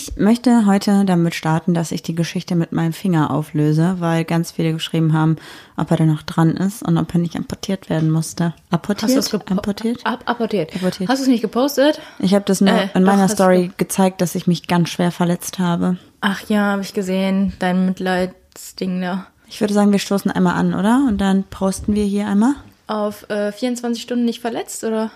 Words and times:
Ich 0.00 0.16
möchte 0.16 0.64
heute 0.64 1.04
damit 1.04 1.34
starten, 1.34 1.74
dass 1.74 1.90
ich 1.90 2.04
die 2.04 2.14
Geschichte 2.14 2.54
mit 2.54 2.70
meinem 2.70 2.92
Finger 2.92 3.32
auflöse, 3.32 3.96
weil 3.98 4.24
ganz 4.24 4.52
viele 4.52 4.72
geschrieben 4.72 5.12
haben, 5.12 5.34
ob 5.76 5.90
er 5.90 5.96
da 5.96 6.04
noch 6.04 6.22
dran 6.22 6.56
ist 6.56 6.84
und 6.84 6.96
ob 6.98 7.12
er 7.14 7.18
nicht 7.18 7.34
amputiert 7.34 7.90
werden 7.90 8.08
musste. 8.08 8.54
Apportiert? 8.70 9.16
Hast 9.16 9.32
du 9.32 9.38
es 9.38 9.50
Apportiert? 9.50 10.06
Ab 10.06 10.22
apportiert. 10.26 10.72
Apportiert. 10.76 11.08
Hast 11.08 11.18
du 11.18 11.22
es 11.24 11.28
nicht 11.28 11.40
gepostet? 11.40 12.00
Ich 12.20 12.32
habe 12.32 12.44
das 12.44 12.60
nur 12.60 12.74
Äh, 12.74 12.90
in 12.94 13.04
doch, 13.04 13.10
meiner 13.10 13.26
du 13.26 13.34
Story 13.34 13.72
gezeigt, 13.76 14.20
dass 14.20 14.36
ich 14.36 14.46
mich 14.46 14.68
ganz 14.68 14.88
schwer 14.90 15.10
verletzt 15.10 15.58
habe. 15.58 15.96
Ach 16.20 16.42
ja, 16.48 16.60
habe 16.66 16.82
ich 16.82 16.94
gesehen. 16.94 17.54
Dein 17.58 17.84
Mitleidsding 17.84 19.00
da. 19.00 19.26
Ich 19.48 19.60
würde 19.60 19.74
sagen, 19.74 19.90
wir 19.90 19.98
stoßen 19.98 20.30
einmal 20.30 20.54
an, 20.54 20.74
oder? 20.74 21.06
Und 21.08 21.18
dann 21.18 21.42
posten 21.42 21.96
wir 21.96 22.04
hier 22.04 22.28
einmal. 22.28 22.54
Auf 22.86 23.28
äh, 23.30 23.50
24 23.50 24.00
Stunden 24.00 24.26
nicht 24.26 24.40
verletzt, 24.40 24.84
oder? 24.84 25.10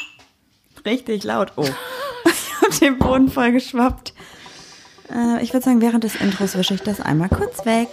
Richtig 0.84 1.24
laut. 1.24 1.52
Oh. 1.56 1.64
Den 2.70 2.98
Boden 2.98 3.28
voll 3.28 3.52
geschwappt. 3.52 4.12
Äh, 5.12 5.42
ich 5.42 5.52
würde 5.52 5.64
sagen, 5.64 5.80
während 5.80 6.04
des 6.04 6.16
Intros 6.16 6.56
wische 6.56 6.74
ich 6.74 6.82
das 6.82 7.00
einmal 7.00 7.28
kurz 7.28 7.64
weg. 7.64 7.88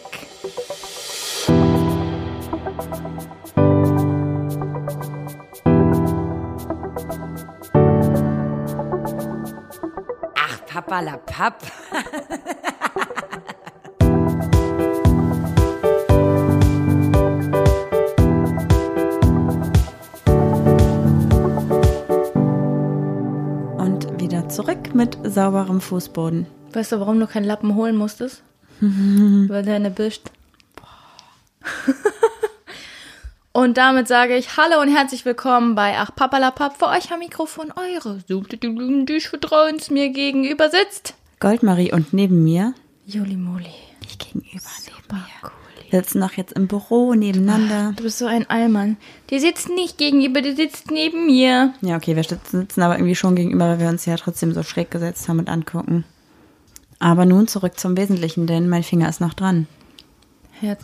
Ach, 10.35 10.65
Papalapap. 10.65 11.63
Und 11.91 12.29
wieder 12.29 12.32
zurück 24.53 24.93
mit 24.93 25.17
sauberem 25.23 25.81
Fußboden. 25.81 26.45
Weißt 26.73 26.91
du, 26.91 26.99
warum 26.99 27.19
du 27.19 27.25
keinen 27.25 27.45
Lappen 27.45 27.73
holen 27.73 27.95
musstest? 27.95 28.43
Weil 28.79 29.63
der 29.63 29.79
erwischt. 29.79 30.29
Und 33.51 33.77
damit 33.77 34.07
sage 34.07 34.35
ich 34.35 34.57
Hallo 34.57 34.81
und 34.81 34.89
herzlich 34.89 35.25
willkommen 35.25 35.75
bei 35.75 35.95
Ach 35.99 36.09
Papalapap. 36.15 36.75
Für 36.75 36.87
euch 36.87 37.11
am 37.11 37.19
Mikrofon 37.19 37.71
eure 37.75 38.17
die 38.27 39.19
Vertrauens 39.29 39.91
mir 39.91 40.09
gegenüber 40.09 40.71
sitzt. 40.71 41.13
Goldmarie 41.39 41.93
und 41.93 42.13
neben 42.13 42.43
mir, 42.43 42.73
Juli 43.05 43.35
Moli. 43.35 43.69
ich 44.01 44.17
gegenüber 44.17 44.69
neben 44.87 45.17
mir. 45.17 45.51
Wir 45.51 45.62
sitzen 45.97 46.19
noch 46.19 46.33
jetzt 46.33 46.53
im 46.53 46.67
Büro 46.67 47.13
nebeneinander. 47.13 47.93
Du 47.95 48.03
bist 48.03 48.17
so 48.17 48.25
ein 48.25 48.49
Allmann. 48.49 48.97
Die 49.29 49.39
sitzt 49.39 49.69
nicht 49.69 49.97
gegenüber, 49.97 50.41
die 50.41 50.55
sitzt 50.55 50.91
neben 50.91 51.27
mir. 51.27 51.73
Ja, 51.81 51.95
okay, 51.95 52.15
wir 52.15 52.23
sitzen 52.23 52.61
sitzen 52.61 52.81
aber 52.81 52.95
irgendwie 52.95 53.15
schon 53.15 53.35
gegenüber, 53.35 53.69
weil 53.69 53.79
wir 53.79 53.89
uns 53.89 54.05
ja 54.05 54.15
trotzdem 54.17 54.53
so 54.53 54.63
schräg 54.63 54.91
gesetzt 54.91 55.29
haben 55.29 55.39
und 55.39 55.49
angucken. 55.49 56.03
Aber 56.99 57.25
nun 57.25 57.47
zurück 57.47 57.79
zum 57.79 57.95
Wesentlichen, 57.97 58.47
denn 58.47 58.69
mein 58.69 58.83
Finger 58.83 59.09
ist 59.09 59.21
noch 59.21 59.33
dran. 59.33 59.67
Herz. 60.59 60.81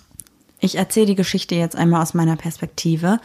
Ich 0.60 0.76
erzähle 0.76 1.08
die 1.08 1.16
Geschichte 1.16 1.56
jetzt 1.56 1.76
einmal 1.76 2.02
aus 2.02 2.14
meiner 2.14 2.36
Perspektive. 2.36 3.20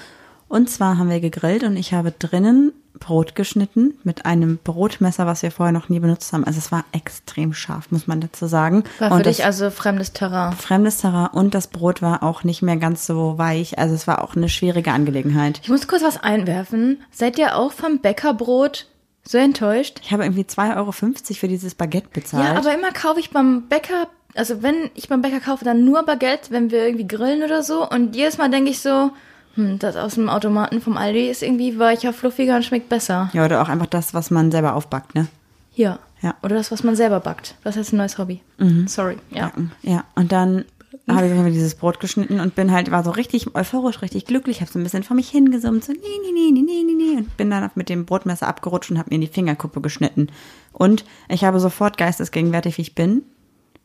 Und 0.49 0.71
zwar 0.71 0.99
haben 0.99 1.11
wir 1.11 1.21
gegrillt 1.21 1.65
und 1.65 1.77
ich 1.77 1.93
habe 1.93 2.13
drinnen 2.13 2.73
Brot 2.99 3.35
geschnitten 3.35 3.99
mit 4.05 4.25
einem 4.25 4.59
Brotmesser, 4.63 5.27
was 5.27 5.43
wir 5.43 5.51
vorher 5.51 5.73
noch 5.73 5.89
nie 5.89 6.01
benutzt 6.01 6.33
haben. 6.33 6.45
Also 6.45 6.59
es 6.59 6.71
war 6.73 6.85
extrem 6.93 7.53
scharf, 7.53 7.91
muss 7.91 8.07
man 8.07 8.21
dazu 8.21 8.47
sagen. 8.47 8.85
War 8.99 9.09
für 9.09 9.15
und 9.17 9.27
dich 9.27 9.45
also 9.45 9.71
fremdes 9.71 10.13
Terrain. 10.13 10.53
fremdes 10.53 10.99
Terrain 10.99 11.29
und 11.29 11.55
das 11.55 11.67
Brot 11.67 12.03
war 12.03 12.23
auch 12.23 12.45
nicht 12.45 12.63
mehr 12.63 12.77
ganz 12.77 13.07
so 13.07 13.37
weich. 13.37 13.79
Also 13.79 13.95
es 13.95 14.07
war 14.07 14.23
auch 14.23 14.37
eine 14.37 14.49
schwierige 14.49 14.93
Angelegenheit. 14.93 15.61
Ich 15.63 15.69
muss 15.69 15.89
kurz 15.89 16.03
was 16.03 16.23
einwerfen. 16.23 17.03
Seid 17.11 17.39
ihr 17.39 17.57
auch 17.57 17.73
vom 17.73 17.99
Bäckerbrot 17.99 18.87
so 19.27 19.39
enttäuscht? 19.39 20.01
Ich 20.03 20.13
habe 20.13 20.25
irgendwie 20.25 20.43
2,50 20.43 20.77
Euro 20.77 20.93
für 20.93 21.49
dieses 21.49 21.75
Baguette 21.75 22.09
bezahlt. 22.13 22.45
Ja, 22.45 22.57
aber 22.57 22.75
immer 22.75 22.93
kaufe 22.93 23.21
ich 23.21 23.31
beim 23.31 23.69
Bäcker, 23.69 24.09
also 24.35 24.63
wenn 24.63 24.91
ich 24.95 25.09
beim 25.09 25.23
Bäcker 25.23 25.41
kaufe, 25.41 25.65
dann 25.65 25.85
nur 25.85 26.05
Baguette, 26.05 26.51
wenn 26.51 26.71
wir 26.71 26.85
irgendwie 26.85 27.09
grillen 27.09 27.43
oder 27.43 27.63
so. 27.63 27.89
Und 27.89 28.15
jedes 28.15 28.39
Mal 28.39 28.51
denke 28.51 28.71
ich 28.71 28.81
so, 28.81 29.11
hm, 29.55 29.79
das 29.79 29.97
aus 29.97 30.15
dem 30.15 30.29
Automaten 30.29 30.81
vom 30.81 30.97
Aldi 30.97 31.29
ist 31.29 31.43
irgendwie 31.43 31.79
weicher, 31.79 32.13
fluffiger 32.13 32.57
und 32.57 32.65
schmeckt 32.65 32.89
besser. 32.89 33.31
ja, 33.33 33.45
oder 33.45 33.63
auch 33.63 33.69
einfach 33.69 33.87
das, 33.87 34.15
was 34.15 34.31
man 34.31 34.51
selber 34.51 34.75
aufbackt, 34.75 35.15
ne? 35.15 35.27
Hier. 35.71 35.99
Ja. 36.23 36.35
Oder 36.43 36.57
das, 36.57 36.71
was 36.71 36.83
man 36.83 36.97
selber 36.97 37.21
backt. 37.21 37.55
Das 37.65 37.77
ist 37.77 37.93
ein 37.93 37.99
neues 37.99 38.17
Hobby. 38.17 38.41
Sorry. 38.87 39.19
Ja. 39.31 39.53
Ja, 39.83 40.05
und 40.15 40.33
dann 40.33 40.65
habe 41.09 41.27
ich 41.27 41.35
mir 41.35 41.51
dieses 41.51 41.75
Brot 41.75 42.01
geschnitten 42.01 42.41
und 42.41 42.55
bin 42.55 42.73
halt, 42.73 42.91
war 42.91 43.05
so 43.05 43.11
richtig 43.11 43.55
euphorisch, 43.55 44.01
richtig 44.01 44.25
glücklich, 44.25 44.61
habe 44.61 44.71
so 44.71 44.79
ein 44.79 44.83
bisschen 44.83 45.03
vor 45.03 45.17
mich 45.17 45.29
hingesummt, 45.29 45.85
so 45.85 45.93
nee, 45.93 45.99
nee, 46.01 46.33
nee, 46.33 46.51
nee, 46.51 46.63
nee, 46.63 46.83
nee, 46.87 46.95
nee, 46.95 47.19
und 47.19 47.37
bin 47.37 47.51
dann 47.51 47.71
mit 47.75 47.89
dem 47.91 48.07
Brotmesser 48.07 48.49
abgerutscht 48.49 48.91
und 48.91 48.99
habe 48.99 49.11
mir 49.11 49.17
in 49.17 49.21
die 49.21 49.27
Fingerkuppe 49.27 49.81
geschnitten. 49.81 50.29
Und 50.73 51.05
ich 51.29 51.45
habe 51.45 51.61
sofort 51.61 51.99
geistesgegenwärtig, 51.99 52.79
wie 52.79 52.83
ich 52.83 52.95
bin, 52.95 53.23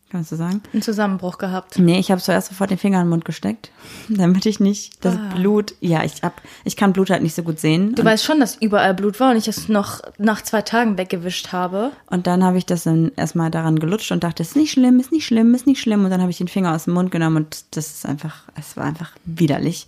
kannst 0.09 0.31
du 0.31 0.35
sagen? 0.35 0.61
Einen 0.73 0.81
Zusammenbruch 0.81 1.37
gehabt. 1.37 1.77
Nee, 1.79 1.99
ich 1.99 2.11
habe 2.11 2.21
zuerst 2.21 2.49
sofort 2.49 2.71
den 2.71 2.77
Finger 2.77 2.99
in 2.99 3.05
den 3.05 3.09
Mund 3.09 3.25
gesteckt, 3.25 3.71
damit 4.09 4.45
ich 4.45 4.59
nicht 4.59 5.03
das 5.03 5.17
Blut, 5.35 5.75
ja, 5.79 6.03
ich 6.03 6.23
hab, 6.23 6.41
ich 6.63 6.75
kann 6.75 6.93
Blut 6.93 7.09
halt 7.09 7.23
nicht 7.23 7.35
so 7.35 7.43
gut 7.43 7.59
sehen. 7.59 7.95
Du 7.95 8.03
weißt 8.03 8.23
schon, 8.23 8.39
dass 8.39 8.55
überall 8.55 8.93
Blut 8.93 9.19
war 9.19 9.31
und 9.31 9.37
ich 9.37 9.47
es 9.47 9.69
noch 9.69 10.01
nach 10.17 10.41
zwei 10.41 10.61
Tagen 10.61 10.97
weggewischt 10.97 11.51
habe. 11.51 11.91
Und 12.07 12.27
dann 12.27 12.43
habe 12.43 12.57
ich 12.57 12.65
das 12.65 12.83
dann 12.83 13.11
erstmal 13.15 13.51
daran 13.51 13.79
gelutscht 13.79 14.11
und 14.11 14.23
dachte, 14.23 14.43
ist 14.43 14.55
nicht 14.55 14.71
schlimm, 14.71 14.99
ist 14.99 15.11
nicht 15.11 15.25
schlimm, 15.25 15.53
ist 15.53 15.67
nicht 15.67 15.81
schlimm. 15.81 16.03
Und 16.03 16.11
dann 16.11 16.21
habe 16.21 16.31
ich 16.31 16.37
den 16.37 16.47
Finger 16.47 16.73
aus 16.73 16.85
dem 16.85 16.93
Mund 16.93 17.11
genommen 17.11 17.37
und 17.37 17.65
das 17.71 17.89
ist 17.89 18.05
einfach, 18.05 18.43
es 18.55 18.75
war 18.77 18.85
einfach 18.85 19.11
widerlich. 19.25 19.87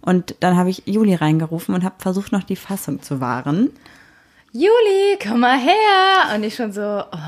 Und 0.00 0.36
dann 0.40 0.56
habe 0.56 0.70
ich 0.70 0.84
Juli 0.86 1.14
reingerufen 1.14 1.74
und 1.74 1.82
habe 1.82 1.96
versucht, 1.98 2.30
noch 2.30 2.44
die 2.44 2.54
Fassung 2.54 3.02
zu 3.02 3.20
wahren. 3.20 3.70
Juli, 4.56 5.18
komm 5.22 5.40
mal 5.40 5.58
her. 5.58 6.34
Und 6.34 6.42
ich 6.42 6.54
schon 6.54 6.72
so, 6.72 6.80
oh. 6.80 7.18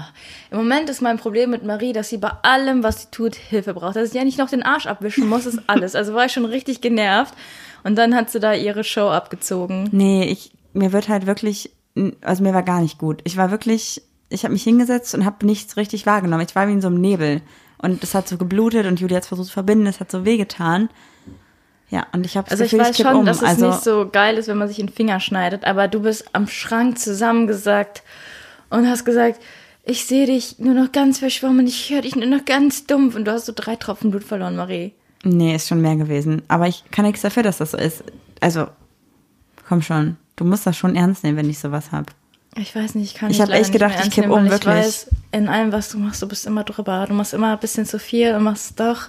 im 0.51 0.57
Moment 0.57 0.89
ist 0.89 1.03
mein 1.03 1.19
Problem 1.19 1.51
mit 1.51 1.63
Marie, 1.63 1.93
dass 1.93 2.09
sie 2.09 2.17
bei 2.17 2.31
allem, 2.43 2.83
was 2.83 3.03
sie 3.03 3.09
tut, 3.11 3.35
Hilfe 3.35 3.75
braucht. 3.75 3.97
Dass 3.97 4.09
ich 4.09 4.15
ja 4.15 4.25
nicht 4.25 4.39
noch 4.39 4.49
den 4.49 4.63
Arsch 4.63 4.87
abwischen 4.87 5.29
muss, 5.29 5.45
ist 5.45 5.61
alles. 5.67 5.95
Also 5.95 6.15
war 6.15 6.25
ich 6.25 6.33
schon 6.33 6.47
richtig 6.47 6.81
genervt. 6.81 7.35
Und 7.85 7.97
dann 7.97 8.15
hat 8.15 8.31
sie 8.31 8.41
da 8.41 8.55
ihre 8.55 8.83
Show 8.83 9.11
abgezogen. 9.11 9.89
Nee, 9.93 10.25
ich, 10.25 10.53
mir 10.73 10.93
wird 10.93 11.09
halt 11.09 11.27
wirklich, 11.27 11.71
also 12.23 12.43
mir 12.43 12.55
war 12.55 12.63
gar 12.63 12.81
nicht 12.81 12.99
gut. 12.99 13.21
Ich 13.25 13.37
war 13.37 13.51
wirklich, 13.51 14.03
ich 14.31 14.45
habe 14.45 14.55
mich 14.55 14.63
hingesetzt 14.63 15.15
und 15.15 15.27
habe 15.27 15.45
nichts 15.45 15.77
richtig 15.77 16.07
wahrgenommen. 16.07 16.47
Ich 16.49 16.57
war 16.57 16.67
wie 16.67 16.73
in 16.73 16.81
so 16.81 16.89
einem 16.89 17.01
Nebel. 17.01 17.43
Und 17.77 18.03
es 18.03 18.15
hat 18.15 18.27
so 18.27 18.39
geblutet 18.39 18.87
und 18.87 19.01
Juli 19.01 19.15
hat 19.15 19.23
es 19.23 19.29
versucht 19.29 19.49
zu 19.49 19.53
verbinden, 19.53 19.87
es 19.87 20.01
hat 20.01 20.11
so 20.11 20.25
wehgetan. 20.25 20.89
Ja, 21.91 22.07
und 22.13 22.27
ich 22.27 22.37
habe 22.37 22.51
Also 22.51 22.65
ich 22.65 22.71
Gefühl, 22.71 22.87
weiß 22.87 22.97
kipp 22.97 23.07
schon, 23.07 23.17
um. 23.17 23.25
dass 23.25 23.39
es 23.39 23.45
also, 23.45 23.69
nicht 23.69 23.83
so 23.83 24.09
geil 24.11 24.37
ist, 24.37 24.49
wenn 24.49 24.59
man 24.59 24.69
sich 24.69 24.79
in 24.79 24.87
den 24.87 24.93
Finger 24.95 25.21
schneidet, 25.21 25.65
aber 25.65 25.89
du 25.89 26.01
bist 26.01 26.27
am 26.33 26.47
Schrank 26.47 26.99
zusammengesackt 26.99 28.03
und 28.69 28.89
hast 28.89 29.05
gesagt, 29.05 29.41
ich 29.85 30.05
sehe 30.05 30.27
dich 30.27 30.59
nur 30.59 30.75
noch 30.75 30.93
ganz 30.93 31.19
verschwommen, 31.19 31.67
ich 31.67 31.91
höre 31.91 32.03
dich 32.03 32.15
nur 32.15 32.27
noch 32.27 32.45
ganz 32.45 32.87
dumpf 32.87 33.17
und 33.17 33.25
du 33.25 33.33
hast 33.33 33.47
so 33.47 33.53
drei 33.57 33.77
Tropfen 33.77 34.11
Blut 34.11 34.25
verloren, 34.25 34.57
Marie. 34.57 34.93
Nee, 35.25 35.55
ist 35.55 35.69
schon 35.69 35.81
mehr 35.81 35.97
gewesen. 35.97 36.43
Aber 36.49 36.69
ich 36.69 36.85
kann 36.91 37.07
nichts 37.07 37.23
dafür, 37.23 37.43
dass 37.43 37.59
das 37.59 37.73
so 37.73 37.79
ist. 37.79 38.05
Also, 38.41 38.69
komm 39.67 39.83
schon. 39.83 40.17
Du 40.37 40.45
musst 40.45 40.67
das 40.67 40.77
schon 40.77 40.95
ernst 40.95 41.25
nehmen, 41.25 41.39
wenn 41.39 41.51
ich 41.51 41.59
sowas 41.59 41.91
hab. 41.91 42.13
Ich 42.57 42.75
weiß 42.75 42.95
nicht, 42.95 43.13
ich 43.13 43.15
kann 43.15 43.31
Ich 43.31 43.39
dich 43.39 43.47
hab 43.47 43.51
echt 43.51 43.61
nicht 43.61 43.73
gedacht, 43.73 43.91
mehr 43.91 43.99
ich 43.99 44.05
ernst 44.05 44.15
kipp 44.15 44.25
nehmen, 44.25 44.35
um, 44.35 44.45
weil 44.45 44.51
wirklich. 44.51 44.75
Ich 44.75 44.85
weiß, 44.85 45.11
in 45.33 45.49
allem, 45.49 45.73
was 45.73 45.89
du 45.89 45.99
machst, 45.99 46.23
du 46.23 46.29
bist 46.29 46.47
immer 46.47 46.65
drüber. 46.65 47.07
Du 47.09 47.15
machst 47.15 47.35
immer 47.35 47.53
ein 47.53 47.59
bisschen 47.59 47.87
zu 47.87 47.99
viel 47.99 48.35
und 48.35 48.45
machst 48.45 48.79
doch. 48.79 49.09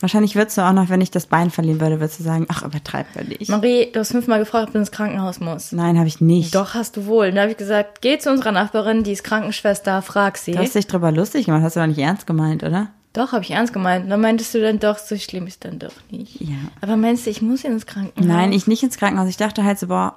Wahrscheinlich 0.00 0.36
würdest 0.36 0.58
du 0.58 0.62
auch 0.62 0.72
noch, 0.72 0.90
wenn 0.90 1.00
ich 1.00 1.10
das 1.10 1.26
Bein 1.26 1.50
verlieren 1.50 1.80
würde, 1.80 2.00
würdest 2.00 2.20
du 2.20 2.24
sagen, 2.24 2.46
ach, 2.50 2.62
übertreib 2.62 3.06
wir 3.14 3.24
nicht. 3.24 3.48
Marie, 3.48 3.90
du 3.90 4.00
hast 4.00 4.12
fünfmal 4.12 4.38
gefragt, 4.38 4.68
ob 4.68 4.72
du 4.72 4.78
ins 4.78 4.90
Krankenhaus 4.90 5.40
musst. 5.40 5.72
Nein, 5.72 5.96
habe 5.96 6.06
ich 6.06 6.20
nicht. 6.20 6.54
Doch, 6.54 6.74
hast 6.74 6.96
du 6.96 7.06
wohl. 7.06 7.28
Und 7.28 7.36
da 7.36 7.42
habe 7.42 7.52
ich 7.52 7.56
gesagt, 7.56 8.02
geh 8.02 8.18
zu 8.18 8.30
unserer 8.30 8.52
Nachbarin, 8.52 9.04
die 9.04 9.12
ist 9.12 9.24
Krankenschwester, 9.24 10.02
frag 10.02 10.36
sie. 10.36 10.52
Du 10.52 10.58
hast 10.58 10.74
dich 10.74 10.86
drüber 10.86 11.12
lustig 11.12 11.46
gemacht, 11.46 11.62
hast 11.62 11.76
du 11.76 11.80
doch 11.80 11.86
nicht 11.86 11.98
ernst 11.98 12.26
gemeint, 12.26 12.62
oder? 12.62 12.88
Doch, 13.14 13.32
habe 13.32 13.42
ich 13.42 13.50
ernst 13.52 13.72
gemeint. 13.72 14.04
Und 14.04 14.10
dann 14.10 14.20
meintest 14.20 14.54
du 14.54 14.60
dann 14.60 14.78
doch, 14.78 14.98
so 14.98 15.16
schlimm 15.16 15.46
ist 15.46 15.64
dann 15.64 15.78
doch 15.78 15.94
nicht. 16.10 16.38
Ja. 16.42 16.56
Aber 16.82 16.98
meinst 16.98 17.24
du, 17.24 17.30
ich 17.30 17.40
muss 17.40 17.64
ins 17.64 17.86
Krankenhaus? 17.86 18.26
Nein, 18.26 18.52
ich 18.52 18.66
nicht 18.66 18.82
ins 18.82 18.98
Krankenhaus. 18.98 19.30
Ich 19.30 19.38
dachte 19.38 19.64
halt 19.64 19.78
so, 19.78 19.86
boah, 19.86 20.16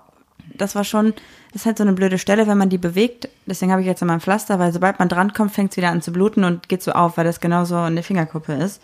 das 0.57 0.75
war 0.75 0.83
schon, 0.83 1.13
das 1.53 1.61
ist 1.61 1.65
halt 1.65 1.77
so 1.77 1.85
eine 1.85 1.93
blöde 1.93 2.17
Stelle, 2.17 2.47
wenn 2.47 2.57
man 2.57 2.67
die 2.67 2.77
bewegt. 2.77 3.29
Deswegen 3.45 3.71
habe 3.71 3.81
ich 3.81 3.87
jetzt 3.87 4.01
immer 4.01 4.13
ein 4.13 4.19
Pflaster, 4.19 4.59
weil 4.59 4.73
sobald 4.73 4.99
man 4.99 5.07
drankommt, 5.07 5.53
fängt 5.53 5.71
es 5.71 5.77
wieder 5.77 5.89
an 5.89 6.01
zu 6.01 6.11
bluten 6.11 6.43
und 6.43 6.67
geht 6.67 6.83
so 6.83 6.91
auf, 6.91 7.15
weil 7.15 7.23
das 7.23 7.39
genauso 7.39 7.85
in 7.85 7.95
der 7.95 8.03
Fingerkuppe 8.03 8.51
ist. 8.53 8.81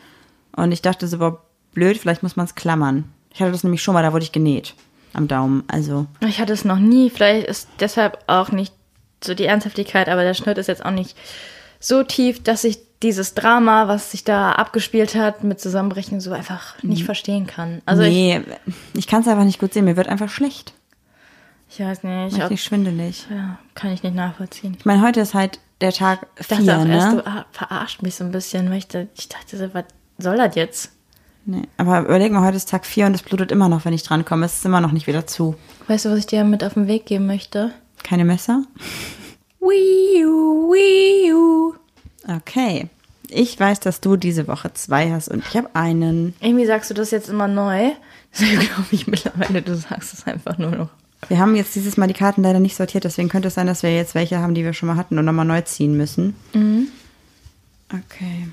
Und 0.56 0.72
ich 0.72 0.82
dachte 0.82 1.08
so, 1.08 1.18
boah, 1.18 1.42
blöd, 1.74 1.98
vielleicht 1.98 2.24
muss 2.24 2.36
man 2.36 2.46
es 2.46 2.56
klammern. 2.56 3.06
Ich 3.34 3.42
hatte 3.42 3.52
das 3.52 3.64
nämlich 3.64 3.84
schon 3.84 3.94
mal, 3.94 4.04
da 4.04 4.14
wurde 4.14 4.24
ich 4.24 4.32
genäht. 4.32 4.74
Am 5.14 5.28
Daumen. 5.28 5.64
Also, 5.68 6.08
Ich 6.28 6.40
hatte 6.40 6.54
es 6.54 6.66
noch 6.66 6.80
nie. 6.80 7.10
Vielleicht 7.10 7.48
ist 7.48 7.70
deshalb 7.80 8.20
auch 8.28 8.52
nicht 8.52 8.74
so 9.24 9.34
die 9.34 9.46
Ernsthaftigkeit, 9.46 10.10
aber 10.10 10.24
der 10.24 10.34
Schnitt 10.34 10.58
ist 10.58 10.68
jetzt 10.68 10.86
auch 10.86 10.92
nicht 10.92 11.16
so 11.80 12.04
tief, 12.04 12.44
dass 12.44 12.64
ich 12.64 12.80
dieses 13.02 13.34
Drama, 13.34 13.88
was 13.88 14.12
sich 14.12 14.24
da 14.24 14.54
abgespielt 14.54 15.16
hat, 15.16 15.44
mit 15.44 15.60
Zusammenbrechen 15.60 16.20
so 16.20 16.32
einfach 16.32 16.82
nicht 16.82 17.04
verstehen 17.04 17.46
kann. 17.46 17.82
Also 17.86 18.04
ich, 18.04 18.14
nee, 18.14 18.42
ich, 18.94 19.08
kann 19.08 19.22
es 19.22 19.28
einfach 19.28 19.44
nicht 19.44 19.60
gut 19.60 19.74
sehen. 19.74 19.86
Mir 19.86 19.98
wird 19.98 20.08
einfach 20.08 20.30
schlecht. 20.30 20.74
ich 21.70 21.80
weiß 21.80 22.04
nicht, 22.04 22.36
ob, 22.36 22.44
Richtig 22.44 22.64
schwindelig. 22.64 23.28
ja, 23.30 23.60
kann 23.74 23.92
ich 23.92 24.04
nicht 24.04 24.16
nachvollziehen. 24.16 24.76
Ich 24.80 24.86
meine, 24.86 25.02
heute 25.02 25.20
ist 25.22 25.34
halt 25.34 25.60
der 25.82 25.92
Tag 25.92 26.28
Ich 26.40 26.48
dachte 26.48 26.64
vier, 26.64 26.80
auch 26.80 26.86
erst, 26.86 27.16
ne? 27.16 27.22
du 27.22 27.28
ah, 27.28 27.46
verarscht 27.52 28.02
mich 28.02 28.16
so 28.16 28.24
ein 28.24 28.32
bisschen, 28.32 28.70
weil 28.70 28.78
ich, 28.78 28.88
da, 28.88 29.06
ich 29.16 29.30
dachte, 29.30 29.58
so, 29.58 29.74
was 29.74 29.86
soll 30.18 30.38
das 30.38 30.56
jetzt? 30.56 30.92
Nee. 31.46 31.64
Aber 31.78 32.02
überleg 32.02 32.32
mal, 32.32 32.46
heute 32.46 32.58
ist 32.58 32.70
Tag 32.70 32.86
vier 32.86 33.06
und 33.06 33.14
es 33.14 33.22
blutet 33.22 33.52
immer 33.52 33.70
noch, 33.70 33.86
wenn 33.86 33.94
ich 33.94 34.04
drankomme. 34.04 34.46
Es 34.46 34.58
ist 34.58 34.66
immer 34.66 34.82
noch 34.82 34.92
nicht 34.92 35.06
wieder 35.08 35.28
zu. 35.28 35.56
Weißt 35.88 36.06
du, 36.06 36.10
was 36.10 36.20
ich 36.20 36.26
dir 36.26 36.44
mit 36.44 36.64
auf 36.64 36.74
den 36.74 36.88
Weg 36.88 37.06
geben 37.06 37.28
möchte? 37.28 37.72
Keine 38.04 38.26
Messer? 38.26 38.64
Wii 39.60 40.26
U, 40.26 40.72
Wii 40.74 41.34
Okay. 42.28 42.90
Ich 43.30 43.60
weiß, 43.60 43.80
dass 43.80 44.02
du 44.02 44.18
diese 44.18 44.48
Woche 44.48 44.74
zwei 44.74 45.12
hast 45.12 45.30
und 45.30 45.44
ich 45.48 45.58
habe 45.58 45.70
einen. 45.74 46.34
Irgendwie 46.40 46.66
sagst 46.66 46.90
du 46.90 46.94
das 46.94 47.12
jetzt 47.12 47.30
immer 47.30 47.48
neu. 47.48 47.92
Deswegen 48.34 48.60
glaube 48.60 48.88
ich 48.92 49.08
mittlerweile, 49.08 49.62
du 49.62 49.76
sagst 49.76 50.14
es 50.14 50.28
einfach 50.28 50.58
nur 50.58 50.72
noch. 50.72 50.90
Wir 51.28 51.40
haben 51.40 51.56
jetzt 51.56 51.76
dieses 51.76 51.98
Mal 51.98 52.08
die 52.08 52.14
Karten 52.14 52.44
leider 52.44 52.60
nicht 52.60 52.76
sortiert, 52.76 53.04
deswegen 53.04 53.30
könnte 53.30 53.48
es 53.48 53.56
sein, 53.56 53.66
dass 53.68 53.82
wir 53.82 53.96
jetzt 53.96 54.14
welche 54.14 54.40
haben, 54.40 54.54
die 54.54 54.64
wir 54.64 54.74
schon 54.74 54.88
mal 54.88 54.96
hatten 54.96 55.18
und 55.18 55.26
nochmal 55.26 55.46
neu 55.46 55.62
ziehen 55.62 55.98
müssen. 55.98 56.36
Okay. 57.90 58.48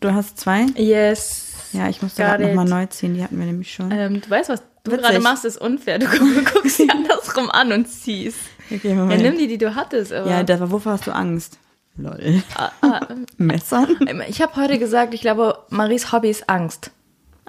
Du 0.00 0.12
hast 0.14 0.38
zwei? 0.38 0.66
Yes. 0.76 1.52
Ja, 1.72 1.88
ich 1.88 2.02
musste 2.02 2.22
Got 2.22 2.30
gerade 2.32 2.46
nochmal 2.48 2.64
neu 2.64 2.86
ziehen, 2.86 3.14
die 3.14 3.22
hatten 3.22 3.38
wir 3.38 3.46
nämlich 3.46 3.72
schon. 3.72 3.90
Ähm, 3.92 4.20
du 4.20 4.28
weißt, 4.30 4.48
was 4.48 4.62
du 4.84 4.90
gerade 4.96 5.20
machst, 5.20 5.44
ist 5.44 5.60
unfair. 5.60 5.98
Du 5.98 6.06
gu- 6.06 6.44
guckst 6.52 6.78
sie 6.78 6.88
andersrum 6.90 7.50
an 7.50 7.72
und 7.72 7.86
ziehst. 7.86 8.38
Okay, 8.70 8.88
Ja, 8.90 8.94
Moment. 8.94 9.22
nimm 9.22 9.36
die, 9.38 9.46
die 9.46 9.58
du 9.58 9.74
hattest. 9.74 10.12
Aber 10.12 10.28
Ja, 10.30 10.42
da, 10.42 10.70
wovor 10.70 10.92
hast 10.92 11.06
du 11.06 11.12
Angst? 11.14 11.58
Lol. 11.96 12.42
ah, 12.56 12.70
ah, 12.82 13.00
Messern? 13.36 13.88
ich 14.28 14.40
habe 14.40 14.56
heute 14.56 14.78
gesagt, 14.78 15.12
ich 15.12 15.20
glaube, 15.20 15.58
Maries 15.68 16.12
Hobby 16.12 16.30
ist 16.30 16.48
Angst. 16.48 16.90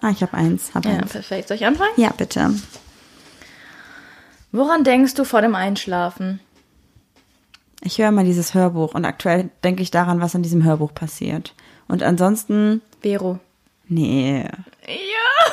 Ah, 0.01 0.09
ich 0.09 0.21
habe 0.21 0.33
eins. 0.33 0.71
Hab 0.75 0.83
Ja, 0.86 0.92
eins. 0.98 1.12
perfekt. 1.12 1.48
Soll 1.48 1.57
ich 1.57 1.65
anfangen? 1.65 1.92
Ja, 1.95 2.09
bitte. 2.15 2.51
Woran 4.51 4.83
denkst 4.83 5.13
du 5.13 5.24
vor 5.24 5.42
dem 5.42 5.56
Einschlafen? 5.56 6.39
Ich 7.83 7.98
höre 7.98 8.12
mal 8.12 8.25
dieses 8.25 8.53
Hörbuch 8.53 8.94
und 8.94 9.06
aktuell 9.06 9.50
denke 9.63 9.81
ich 9.81 9.89
daran, 9.92 10.19
was 10.21 10.36
in 10.36 10.44
diesem 10.44 10.63
Hörbuch 10.63 10.94
passiert. 10.94 11.53
Und 11.92 12.04
ansonsten, 12.04 12.82
Vero. 13.02 13.40
nee. 13.90 14.44
Ja. 14.88 15.52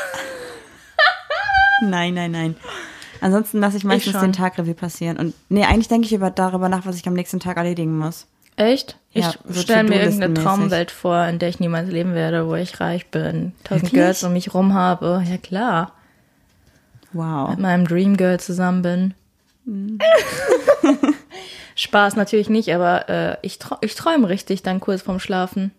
Nein, 1.89 2.15
nein, 2.15 2.31
nein. 2.33 2.57
Ansonsten 3.21 3.59
lasse 3.61 3.77
ich 3.77 3.85
meistens 3.85 4.13
schon. 4.13 4.23
den 4.23 4.33
Tag 4.33 4.57
Revue 4.59 4.75
passieren. 4.75 5.17
Und 5.17 5.35
nee, 5.49 5.65
eigentlich 5.65 5.89
denke 5.89 6.07
ich 6.07 6.13
über, 6.13 6.31
darüber 6.31 6.69
nach, 6.69 6.87
was 6.87 6.97
ich 6.97 7.07
am 7.07 7.15
nächsten 7.15 7.41
Tag 7.41 7.57
erledigen 7.57 7.97
muss. 7.99 8.27
Echt? 8.57 8.97
Ich 9.13 9.25
Ja, 9.25 9.35
so 9.49 9.61
stelle 9.63 9.89
mir 9.89 10.03
irgendeine. 10.03 10.35
Traumwelt 10.35 10.91
vor, 10.93 11.25
in 11.27 11.39
der 11.39 11.49
ich 11.49 11.61
niemals 11.61 11.89
leben 11.91 12.15
werde, 12.15 12.47
wo 12.49 12.55
ich 12.55 12.81
reich 12.81 13.07
bin, 13.11 13.53
tausend? 13.65 13.91
Girls 13.93 14.23
um 14.25 14.33
mich 14.33 14.55
rum 14.55 14.75
habe. 14.75 15.23
Ja 15.29 15.39
klar. 15.39 15.93
Wow. 17.13 17.51
Mit 17.51 17.61
meinem 17.61 17.87
Dream 17.87 18.17
Girl 18.17 18.39
zusammen 18.41 18.83
bin. 18.83 19.15
Mhm. 19.65 19.99
Spaß 21.77 22.17
natürlich 22.17 22.49
nicht, 22.49 22.73
aber 22.75 23.09
äh, 23.09 23.37
ich, 23.43 23.59
trau 23.59 23.77
ich 23.81 23.95
träume 23.95 24.29
richtig 24.29 24.63
dann 24.63 24.81
kurz 24.81 25.03
vorm 25.03 25.21
Schlafen. 25.21 25.71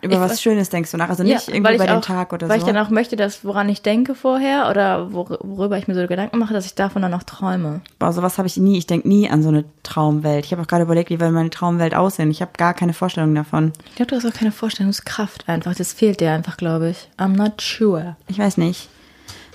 Über 0.00 0.14
Ich 0.14 0.20
was 0.20 0.32
weiß- 0.32 0.42
Schönes 0.42 0.68
denkst 0.70 0.90
du 0.90 0.96
nach? 0.96 1.08
Also 1.08 1.22
nicht 1.22 1.46
Ja, 1.48 1.54
irgendwie 1.54 1.68
weil 1.70 1.74
über 1.76 1.86
den 1.86 1.96
auch, 1.98 2.04
Tag 2.04 2.32
oder 2.32 2.48
Weil 2.48 2.60
so. 2.60 2.66
ich 2.66 2.72
dann 2.72 2.84
auch 2.84 2.90
möchte, 2.90 3.16
dass 3.16 3.44
woran 3.44 3.68
ich 3.68 3.82
denke 3.82 4.14
vorher 4.14 4.68
oder 4.70 5.12
wor 5.12 5.38
worüber 5.42 5.78
ich 5.78 5.86
mir 5.88 5.94
so 5.94 6.06
Gedanken 6.06 6.38
mache, 6.38 6.52
dass 6.54 6.66
ich 6.66 6.74
davon 6.74 7.02
dann 7.02 7.14
auch 7.14 7.22
träume. 7.22 7.80
Boah, 7.98 8.12
sowas 8.12 8.38
habe 8.38 8.46
ich 8.48 8.56
nie. 8.56 8.78
Ich 8.78 8.86
denke 8.86 9.08
nie 9.08 9.28
an 9.30 9.42
so 9.42 9.48
eine 9.48 9.64
Traumwelt. 9.82 10.44
Ich 10.44 10.52
habe 10.52 10.62
auch 10.62 10.66
gerade 10.66 10.82
überlegt, 10.84 11.10
wie 11.10 11.20
will 11.20 11.30
meine 11.30 11.50
Traumwelt 11.50 11.94
aussehen. 11.94 12.30
Ich 12.30 12.40
habe 12.42 12.52
gar 12.56 12.74
keine 12.74 12.92
Vorstellung 12.92 13.34
davon. 13.34 13.72
Ich 13.90 13.94
glaube, 13.96 14.10
du 14.10 14.16
hast 14.16 14.26
auch 14.26 14.36
keine 14.36 14.52
Vorstellungskraft 14.52 15.48
einfach. 15.48 15.74
Das 15.74 15.92
fehlt 15.92 16.20
dir 16.20 16.32
einfach, 16.32 16.56
glaube 16.56 16.90
ich. 16.90 17.08
I'm 17.18 17.36
not 17.36 17.60
sure. 17.60 18.16
Ich 18.28 18.38
weiß 18.38 18.56
nicht. 18.58 18.88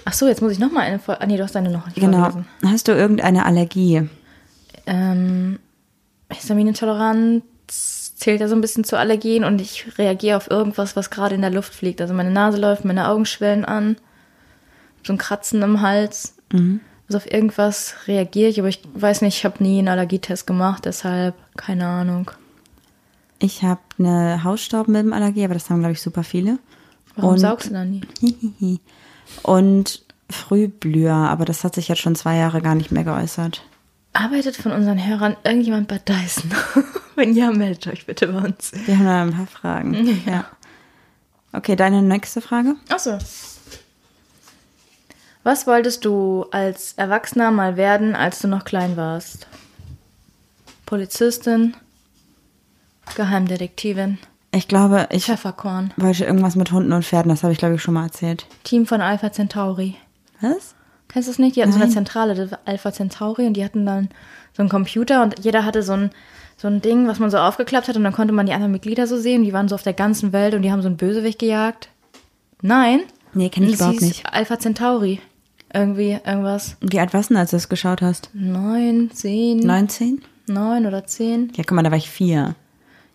Ach 0.06 0.14
so, 0.14 0.28
jetzt 0.28 0.42
muss 0.42 0.54
ich 0.54 0.60
noch 0.60 0.72
mal 0.72 0.82
eine 0.82 1.00
Folge. 1.00 1.22
Ah, 1.22 1.26
nee, 1.26 1.36
du 1.38 1.44
hast 1.44 1.56
deine 1.56 1.70
noch 1.70 1.86
nicht 1.88 1.96
Genau. 2.00 2.20
vorgelesen. 2.20 2.48
Hast 2.66 2.88
du 2.88 2.94
irgendeine 2.94 3.46
Allergie? 3.46 4.10
Ähm, 4.86 5.60
Histaminintoleranz 6.32 7.44
zählt 8.18 8.42
ja 8.42 8.48
so 8.48 8.56
ein 8.56 8.62
bisschen 8.62 8.84
zu 8.84 8.98
Allergien 8.98 9.44
und 9.44 9.62
ich 9.62 9.98
reagiere 10.00 10.38
auf 10.38 10.50
irgendwas, 10.50 10.96
was 10.96 11.12
gerade 11.12 11.36
in 11.36 11.42
der 11.42 11.52
Luft 11.52 11.74
fliegt. 11.74 12.02
Also 12.02 12.14
meine 12.16 12.32
Nase 12.32 12.58
läuft, 12.58 12.84
meine 12.84 13.08
Augen 13.10 13.26
schwellen 13.28 13.64
an, 13.64 13.96
so 15.06 15.14
ein 15.14 15.20
Kratzen 15.20 15.62
im 15.62 15.82
Hals. 15.82 16.34
Also 16.52 17.18
auf 17.18 17.32
irgendwas 17.32 17.94
reagiere 18.08 18.50
ich, 18.50 18.60
aber 18.60 18.70
ich 18.70 18.82
weiß 18.96 19.22
nicht, 19.22 19.38
ich 19.38 19.46
habe 19.46 19.62
nie 19.64 19.78
einen 19.80 19.88
Allergietest 19.88 20.48
gemacht, 20.48 20.86
deshalb 20.86 21.36
keine 21.56 21.86
Ahnung. 21.86 22.32
Ich 23.40 23.62
habe 23.64 23.82
eine 24.00 24.44
Hausstaubmilbenallergie, 24.44 25.46
aber 25.46 25.54
das 25.54 25.70
haben, 25.70 25.80
glaube 25.80 25.94
ich, 25.94 26.02
super 26.02 26.24
viele. 26.24 26.58
Warum 27.16 27.34
Und- 27.34 27.40
saugst 27.40 27.70
du 27.70 27.74
dann 27.74 28.02
nie? 28.60 28.80
Und 29.44 30.04
Frühblüher, 30.30 31.14
aber 31.14 31.46
das 31.46 31.64
hat 31.64 31.76
sich 31.76 31.88
jetzt 31.88 32.02
schon 32.02 32.16
zwei 32.16 32.36
Jahre 32.38 32.62
gar 32.62 32.76
nicht 32.76 32.92
mehr 32.92 33.04
geäußert. 33.04 33.62
Arbeitet 34.18 34.56
von 34.58 34.72
unseren 34.72 35.06
Hörern 35.06 35.38
irgendjemand 35.44 35.88
bei 35.88 36.00
Dyson? 36.00 36.52
Wenn 37.16 37.36
ja, 37.36 37.52
meldet 37.52 37.86
euch 37.88 38.06
bitte 38.08 38.28
bei 38.28 38.40
uns. 38.40 38.72
Wir 38.86 38.98
haben 38.98 39.06
da 39.06 39.22
ein 39.22 39.32
paar 39.34 39.46
Fragen. 39.48 40.24
Ja. 40.26 40.46
Okay, 41.54 41.76
deine 41.76 42.02
nächste 42.02 42.42
Frage? 42.42 42.76
Achso. 42.90 43.18
Was 45.44 45.68
wolltest 45.68 46.04
du 46.04 46.46
als 46.52 46.94
Erwachsener 46.98 47.52
mal 47.52 47.78
werden, 47.78 48.16
als 48.16 48.40
du 48.40 48.48
noch 48.48 48.66
klein 48.66 48.98
warst? 48.98 49.48
Polizistin, 50.86 51.76
Geheimdetektivin, 53.16 54.18
Ich 54.52 54.68
glaube, 54.68 55.08
ich 55.12 55.26
Pfefferkorn, 55.26 55.94
wollte 55.96 56.26
irgendwas 56.26 56.56
mit 56.56 56.72
Hunden 56.72 56.92
und 56.92 57.06
Pferden, 57.06 57.30
das 57.30 57.44
habe 57.44 57.54
ich, 57.54 57.60
glaube 57.60 57.76
ich, 57.76 57.82
schon 57.82 57.94
mal 57.94 58.06
erzählt. 58.06 58.46
Team 58.64 58.86
von 58.88 59.02
Alpha 59.02 59.32
Centauri. 59.32 59.96
Was? 60.42 60.74
Kennst 61.08 61.28
du 61.28 61.32
es 61.32 61.40
nicht? 61.40 61.56
Die 61.56 61.62
hatten 61.62 61.72
so 61.72 61.78
eine 61.78 61.86
Nein. 61.86 61.94
Zentrale, 61.94 62.36
das 62.36 62.52
war 62.52 62.60
Alpha 62.66 62.92
Centauri, 62.92 63.48
und 63.48 63.54
die 63.54 63.64
hatten 63.64 63.86
dann 63.86 64.10
so 64.54 64.62
einen 64.62 64.70
Computer 64.70 65.24
und 65.24 65.36
jeder 65.44 65.66
hatte 65.66 65.84
so 65.84 65.94
ein, 65.94 66.10
so 66.58 66.68
ein 66.68 66.82
Ding, 66.82 67.08
was 67.08 67.20
man 67.20 67.30
so 67.30 67.38
aufgeklappt 67.38 67.88
hat 67.88 67.96
und 67.96 68.04
dann 68.04 68.14
konnte 68.14 68.34
man 68.34 68.46
die 68.46 68.54
anderen 68.54 68.72
Mitglieder 68.72 69.08
so 69.08 69.18
sehen. 69.18 69.44
Die 69.44 69.54
waren 69.54 69.68
so 69.68 69.76
auf 69.76 69.84
der 69.84 69.94
ganzen 69.94 70.34
Welt 70.34 70.54
und 70.54 70.64
die 70.64 70.72
haben 70.72 70.82
so 70.82 70.88
einen 70.88 70.98
Bösewicht 70.98 71.40
gejagt. 71.40 71.90
Nein. 72.62 73.02
Nee, 73.34 73.50
kenn 73.50 73.64
ich 73.64 73.76
überhaupt 73.76 74.02
nicht. 74.02 74.26
Alpha 74.34 74.58
Centauri. 74.58 75.22
Irgendwie, 75.74 76.18
irgendwas. 76.26 76.78
Wie 76.82 77.00
alt 77.00 77.14
warst 77.14 77.30
du 77.30 77.34
denn, 77.34 77.42
als 77.42 77.52
du 77.52 77.58
das 77.58 77.70
geschaut 77.70 78.02
hast? 78.02 78.30
Neun, 78.34 79.12
zehn, 79.12 79.60
19? 79.60 80.22
neun 80.48 80.86
oder 80.86 81.06
zehn. 81.06 81.52
Ja, 81.56 81.64
guck 81.68 81.76
mal, 81.76 81.84
da 81.84 81.92
war 81.92 81.98
ich 81.98 82.10
vier. 82.10 82.56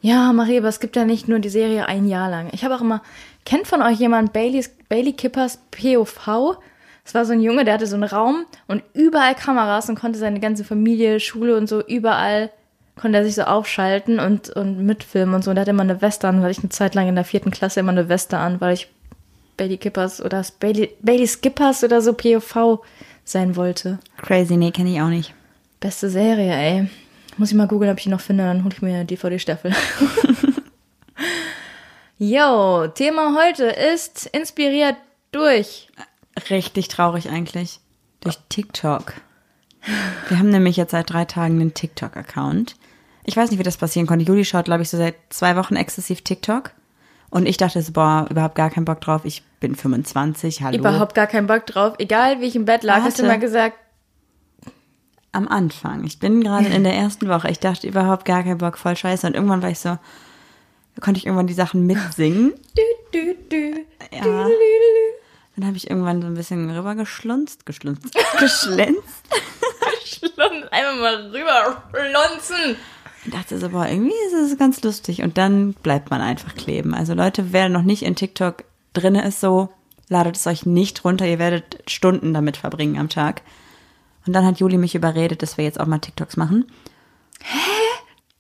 Ja, 0.00 0.32
Marie, 0.32 0.58
aber 0.58 0.68
es 0.68 0.80
gibt 0.80 0.96
ja 0.96 1.04
nicht 1.04 1.28
nur 1.28 1.38
die 1.38 1.48
Serie 1.48 1.86
ein 1.86 2.06
Jahr 2.06 2.28
lang. 2.28 2.50
Ich 2.52 2.64
habe 2.64 2.74
auch 2.74 2.80
immer, 2.80 3.02
kennt 3.44 3.66
von 3.66 3.82
euch 3.82 3.98
jemand 3.98 4.32
Baileys, 4.32 4.70
Bailey 4.88 5.12
Kippers 5.12 5.60
POV? 5.70 6.58
Es 7.04 7.14
war 7.14 7.24
so 7.24 7.32
ein 7.32 7.40
Junge, 7.40 7.64
der 7.64 7.74
hatte 7.74 7.86
so 7.86 7.96
einen 7.96 8.04
Raum 8.04 8.46
und 8.68 8.82
überall 8.94 9.34
Kameras 9.34 9.88
und 9.88 9.98
konnte 9.98 10.18
seine 10.18 10.40
ganze 10.40 10.64
Familie, 10.64 11.18
Schule 11.20 11.56
und 11.56 11.68
so, 11.68 11.84
überall 11.84 12.50
konnte 12.96 13.18
er 13.18 13.24
sich 13.24 13.34
so 13.34 13.42
aufschalten 13.42 14.20
und, 14.20 14.50
und 14.50 14.78
mitfilmen 14.84 15.34
und 15.34 15.42
so. 15.42 15.50
Und 15.50 15.56
er 15.56 15.62
hatte 15.62 15.70
immer 15.70 15.82
eine 15.82 16.02
Weste 16.02 16.28
an, 16.28 16.42
weil 16.42 16.50
ich 16.50 16.60
eine 16.60 16.68
Zeit 16.68 16.94
lang 16.94 17.08
in 17.08 17.14
der 17.14 17.24
vierten 17.24 17.50
Klasse 17.50 17.80
immer 17.80 17.92
eine 17.92 18.08
Weste 18.08 18.38
an, 18.38 18.60
weil 18.60 18.74
ich 18.74 18.88
Bailey 19.56 19.78
Kippers 19.78 20.22
oder 20.22 20.44
Bailey, 20.60 20.94
Bailey 21.00 21.26
Skippers 21.26 21.84
oder 21.84 22.00
so 22.00 22.12
POV 22.12 22.80
sein 23.24 23.56
wollte. 23.56 23.98
Crazy, 24.18 24.56
nee, 24.56 24.70
kenne 24.70 24.90
ich 24.90 25.00
auch 25.00 25.08
nicht. 25.08 25.34
Beste 25.80 26.08
Serie, 26.10 26.52
ey. 26.52 26.90
Muss 27.38 27.50
ich 27.50 27.56
mal 27.56 27.66
googeln, 27.66 27.90
ob 27.90 27.98
ich 27.98 28.04
die 28.04 28.10
noch 28.10 28.20
finde, 28.20 28.44
dann 28.44 28.62
hole 28.62 28.74
ich 28.74 28.82
mir 28.82 29.04
DVD-Staffel. 29.04 29.72
Yo, 32.18 32.86
Thema 32.94 33.36
heute 33.36 33.64
ist 33.64 34.26
inspiriert 34.26 34.96
durch. 35.32 35.88
Richtig 36.50 36.88
traurig 36.88 37.28
eigentlich. 37.30 37.80
Durch 38.20 38.38
TikTok. 38.48 39.14
Wir 40.28 40.38
haben 40.38 40.50
nämlich 40.50 40.76
jetzt 40.76 40.92
seit 40.92 41.10
drei 41.10 41.24
Tagen 41.24 41.60
einen 41.60 41.74
TikTok-Account. 41.74 42.76
Ich 43.24 43.36
weiß 43.36 43.50
nicht, 43.50 43.58
wie 43.58 43.64
das 43.64 43.76
passieren 43.76 44.06
konnte. 44.06 44.24
Juli 44.24 44.44
schaut, 44.44 44.64
glaube 44.66 44.82
ich, 44.82 44.88
so 44.90 44.96
seit 44.96 45.14
zwei 45.30 45.56
Wochen 45.56 45.76
exzessiv 45.76 46.22
TikTok. 46.22 46.70
Und 47.30 47.46
ich 47.46 47.56
dachte 47.56 47.80
so, 47.82 47.92
boah, 47.92 48.26
überhaupt 48.30 48.54
gar 48.54 48.70
keinen 48.70 48.84
Bock 48.84 49.00
drauf. 49.00 49.22
Ich 49.24 49.42
bin 49.60 49.74
25, 49.74 50.62
hallo. 50.62 50.76
Überhaupt 50.78 51.14
gar 51.14 51.26
keinen 51.26 51.46
Bock 51.46 51.66
drauf. 51.66 51.94
Egal, 51.98 52.40
wie 52.40 52.44
ich 52.46 52.56
im 52.56 52.64
Bett 52.64 52.82
lag, 52.82 53.02
hast 53.02 53.18
du 53.18 53.22
Warte. 53.22 53.34
immer 53.34 53.40
gesagt, 53.40 53.76
Am 55.34 55.48
Anfang. 55.48 56.04
Ich 56.04 56.18
bin 56.18 56.42
gerade 56.42 56.66
in 56.68 56.84
der 56.84 56.92
ersten 56.94 57.26
Woche. 57.28 57.50
Ich 57.50 57.58
dachte 57.58 57.86
überhaupt 57.88 58.26
gar 58.26 58.42
keinen 58.42 58.58
Bock, 58.58 58.76
voll 58.76 58.94
scheiße. 58.96 59.26
Und 59.26 59.34
irgendwann 59.34 59.62
war 59.62 59.70
ich 59.70 59.78
so, 59.78 59.96
konnte 61.00 61.16
ich 61.18 61.24
irgendwann 61.26 61.46
die 61.46 61.54
Sachen 61.54 61.86
mitsingen. 61.86 62.52
dü, 62.76 62.82
dü, 63.14 63.34
dü, 63.50 63.74
Ja. 64.12 64.20
dü, 64.22 64.28
dü, 64.28 64.50
dü, 64.50 65.21
Dann 65.56 65.66
habe 65.66 65.76
ich 65.76 65.90
irgendwann 65.90 66.22
so 66.22 66.28
ein 66.28 66.34
bisschen 66.34 66.70
rübergeschlunzt, 66.70 67.66
geschlunzt, 67.66 68.14
geschlänzt. 68.38 69.02
dü. 69.30 70.28
Schlunz, 70.28 70.66
einfach 70.70 70.96
mal 70.98 71.30
rüber 71.30 71.82
schlunzen. 71.90 72.76
Und 73.24 73.34
dachte 73.34 73.58
so, 73.58 73.68
boah, 73.68 73.86
irgendwie 73.86 74.14
ist 74.26 74.32
es 74.32 74.58
ganz 74.58 74.82
lustig. 74.82 75.22
Und 75.22 75.38
dann 75.38 75.74
bleibt 75.74 76.10
man 76.10 76.20
einfach 76.20 76.54
kleben. 76.54 76.94
Also 76.94 77.14
Leute, 77.14 77.52
wer 77.52 77.68
noch 77.68 77.82
nicht 77.82 78.02
in 78.02 78.16
TikTok 78.16 78.64
drinne 78.94 79.24
ist, 79.26 79.40
so, 79.40 79.70
ladet 80.08 80.36
es 80.36 80.46
euch 80.46 80.66
nicht 80.66 81.04
runter. 81.04 81.26
Ihr 81.26 81.38
werdet 81.38 81.82
Stunden 81.86 82.34
damit 82.34 82.56
verbringen 82.56 82.98
am 82.98 83.08
Tag. 83.08 83.42
Und 84.26 84.32
dann 84.32 84.44
hat 84.44 84.58
Juli 84.58 84.78
mich 84.78 84.94
überredet, 84.94 85.42
dass 85.42 85.56
wir 85.56 85.64
jetzt 85.64 85.80
auch 85.80 85.86
mal 85.86 85.98
TikToks 85.98 86.36
machen. 86.36 86.66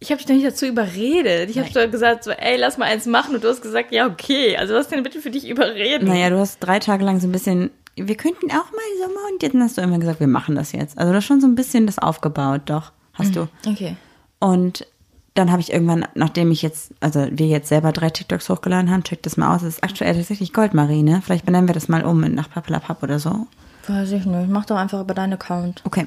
Ich 0.02 0.10
habe 0.10 0.18
dich 0.18 0.26
doch 0.26 0.34
nicht 0.34 0.46
dazu 0.46 0.66
überredet. 0.66 1.48
Ich 1.48 1.58
habe 1.58 1.70
so 1.72 1.88
gesagt, 1.88 2.24
so, 2.24 2.32
ey, 2.32 2.56
lass 2.56 2.76
mal 2.76 2.86
eins 2.86 3.06
machen. 3.06 3.36
Und 3.36 3.44
du 3.44 3.48
hast 3.48 3.62
gesagt, 3.62 3.92
ja, 3.92 4.06
okay. 4.06 4.56
Also 4.56 4.74
was 4.74 4.88
denn 4.88 5.02
bitte 5.04 5.20
für 5.20 5.30
dich 5.30 5.48
überreden? 5.48 6.08
Naja, 6.08 6.28
du 6.28 6.38
hast 6.38 6.58
drei 6.58 6.80
Tage 6.80 7.04
lang 7.04 7.20
so 7.20 7.28
ein 7.28 7.32
bisschen, 7.32 7.70
wir 7.94 8.16
könnten 8.16 8.50
auch 8.50 8.70
mal 8.72 8.82
Sommer 9.00 9.20
und 9.32 9.42
jetzt 9.42 9.54
hast 9.54 9.78
du 9.78 9.80
immer 9.82 9.98
gesagt, 9.98 10.18
wir 10.18 10.26
machen 10.26 10.56
das 10.56 10.72
jetzt. 10.72 10.98
Also 10.98 11.12
du 11.12 11.18
hast 11.18 11.24
schon 11.24 11.40
so 11.40 11.46
ein 11.46 11.54
bisschen 11.54 11.86
das 11.86 12.00
aufgebaut, 12.00 12.62
doch, 12.66 12.90
hast 13.14 13.36
du. 13.36 13.48
Okay. 13.64 13.96
Und 14.40 14.86
dann 15.34 15.52
habe 15.52 15.60
ich 15.60 15.72
irgendwann, 15.72 16.06
nachdem 16.14 16.50
ich 16.50 16.62
jetzt, 16.62 16.92
also 17.00 17.26
wir 17.30 17.46
jetzt 17.46 17.68
selber 17.68 17.92
drei 17.92 18.10
TikToks 18.10 18.48
hochgeladen 18.48 18.90
haben, 18.90 19.04
checkt 19.04 19.24
das 19.24 19.36
mal 19.36 19.54
aus. 19.54 19.62
Es 19.62 19.76
ist 19.76 19.84
aktuell 19.84 20.14
tatsächlich 20.14 20.52
Goldmarine. 20.52 21.22
Vielleicht 21.24 21.46
benennen 21.46 21.68
wir 21.68 21.74
das 21.74 21.88
mal 21.88 22.04
um 22.04 22.20
nach 22.20 22.50
Papalapap 22.50 23.02
oder 23.02 23.20
so. 23.20 23.46
Weiß 23.86 24.10
ich 24.10 24.26
nicht. 24.26 24.48
Mach 24.50 24.66
doch 24.66 24.76
einfach 24.76 25.00
über 25.00 25.14
deinen 25.14 25.34
Account. 25.34 25.80
Okay. 25.84 26.06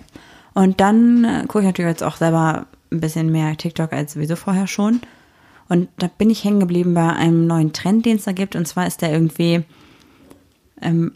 Und 0.54 0.80
dann 0.80 1.24
äh, 1.24 1.42
gucke 1.48 1.60
ich 1.60 1.66
natürlich 1.66 1.90
jetzt 1.90 2.04
auch 2.04 2.18
selber 2.18 2.66
ein 2.92 3.00
bisschen 3.00 3.32
mehr 3.32 3.56
TikTok 3.58 3.94
als 3.94 4.13
sowieso 4.13 4.36
vorher 4.36 4.68
schon. 4.68 5.01
Und 5.68 5.89
da 5.98 6.08
bin 6.08 6.30
ich 6.30 6.44
hängen 6.44 6.60
geblieben 6.60 6.94
bei 6.94 7.10
einem 7.10 7.48
neuen 7.48 7.74
Trend, 7.74 8.06
den 8.06 8.18
es 8.18 8.25
da 8.25 8.32
gibt. 8.32 8.56
Und 8.56 8.68
zwar 8.68 8.86
ist 8.86 9.01
der 9.01 9.12
irgendwie 9.12 9.63
ähm, 10.82 11.13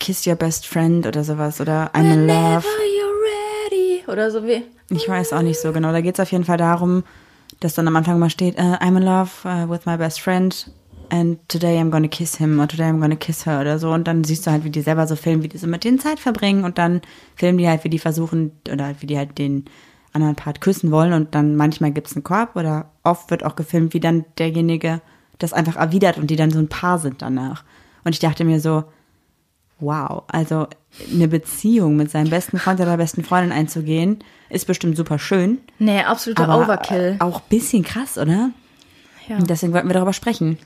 Kiss 0.00 0.26
Your 0.26 0.34
Best 0.34 0.66
Friend 0.66 1.06
oder 1.06 1.22
sowas 1.22 1.60
oder 1.60 1.90
I'm 1.94 2.12
in 2.12 2.26
Love. 2.26 2.66
you're 2.66 3.70
ready. 3.70 4.04
Oder 4.08 4.30
so 4.30 4.44
wie. 4.44 4.62
Ich 4.90 5.08
weiß 5.08 5.32
auch 5.32 5.42
nicht 5.42 5.60
so 5.60 5.72
genau. 5.72 5.92
Da 5.92 6.00
geht 6.00 6.14
es 6.14 6.20
auf 6.20 6.32
jeden 6.32 6.44
Fall 6.44 6.58
darum, 6.58 7.04
dass 7.60 7.74
dann 7.74 7.86
am 7.86 7.96
Anfang 7.96 8.18
mal 8.18 8.30
steht, 8.30 8.58
uh, 8.58 8.74
I'm 8.80 8.96
in 8.96 9.04
love 9.04 9.30
uh, 9.44 9.70
with 9.70 9.86
my 9.86 9.96
best 9.96 10.20
friend 10.20 10.70
and 11.10 11.38
today 11.48 11.78
I'm 11.78 11.90
gonna 11.90 12.08
kiss 12.08 12.36
him 12.36 12.58
or 12.58 12.66
today 12.66 12.84
I'm 12.84 13.00
gonna 13.00 13.16
kiss 13.16 13.46
her 13.46 13.60
oder 13.60 13.78
so. 13.78 13.92
Und 13.92 14.08
dann 14.08 14.24
siehst 14.24 14.46
du 14.46 14.50
halt, 14.50 14.64
wie 14.64 14.70
die 14.70 14.80
selber 14.80 15.06
so 15.06 15.14
filmen, 15.14 15.42
wie 15.42 15.48
die 15.48 15.58
so 15.58 15.66
mit 15.66 15.84
denen 15.84 16.00
Zeit 16.00 16.18
verbringen 16.18 16.64
und 16.64 16.78
dann 16.78 17.00
filmen 17.36 17.58
die 17.58 17.68
halt, 17.68 17.84
wie 17.84 17.90
die 17.90 17.98
versuchen 17.98 18.52
oder 18.70 18.86
halt, 18.86 19.02
wie 19.02 19.06
die 19.06 19.18
halt 19.18 19.38
den 19.38 19.66
anderen 20.12 20.36
Part 20.36 20.60
küssen 20.60 20.90
wollen 20.90 21.12
und 21.12 21.34
dann 21.34 21.56
manchmal 21.56 21.90
gibt's 21.92 22.14
einen 22.14 22.24
Korb 22.24 22.56
oder 22.56 22.90
oft 23.02 23.30
wird 23.30 23.44
auch 23.44 23.56
gefilmt, 23.56 23.94
wie 23.94 24.00
dann 24.00 24.24
derjenige 24.38 25.00
das 25.38 25.52
einfach 25.52 25.76
erwidert 25.76 26.18
und 26.18 26.28
die 26.28 26.36
dann 26.36 26.50
so 26.50 26.58
ein 26.58 26.68
Paar 26.68 26.98
sind 26.98 27.22
danach. 27.22 27.64
Und 28.04 28.12
ich 28.12 28.18
dachte 28.18 28.44
mir 28.44 28.60
so, 28.60 28.84
wow, 29.80 30.22
also 30.28 30.66
eine 31.12 31.28
Beziehung 31.28 31.96
mit 31.96 32.10
seinem 32.10 32.30
besten 32.30 32.58
Freund 32.58 32.80
oder 32.80 32.96
besten 32.96 33.24
Freundin 33.24 33.52
einzugehen, 33.52 34.18
ist 34.50 34.66
bestimmt 34.66 34.96
super 34.96 35.18
schön. 35.18 35.58
Nee, 35.78 36.02
absoluter 36.02 36.48
Aber 36.48 36.62
Overkill. 36.62 37.16
auch 37.18 37.40
ein 37.40 37.48
bisschen 37.48 37.82
krass, 37.82 38.18
oder? 38.18 38.50
Ja. 39.28 39.36
Und 39.36 39.50
deswegen 39.50 39.72
wollten 39.72 39.88
wir 39.88 39.94
darüber 39.94 40.12
sprechen. 40.12 40.58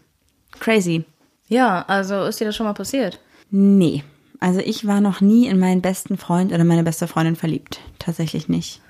Crazy. 0.59 1.05
ja, 1.49 1.85
also 1.87 2.25
ist 2.25 2.41
dir 2.41 2.47
das 2.47 2.57
schon 2.57 2.67
mal 2.67 2.73
passiert? 2.73 3.21
Nee. 3.51 4.03
Also 4.41 4.61
ich 4.61 4.87
war 4.87 5.01
noch 5.01 5.21
nie 5.21 5.47
in 5.47 5.59
meinen 5.59 5.81
besten 5.83 6.19
Freund 6.19 6.53
oder 6.53 6.65
meine 6.65 6.83
beste 6.83 7.07
Freundin 7.07 7.37
verliebt. 7.37 7.81
Tatsächlich 7.99 8.49
nicht. 8.49 8.81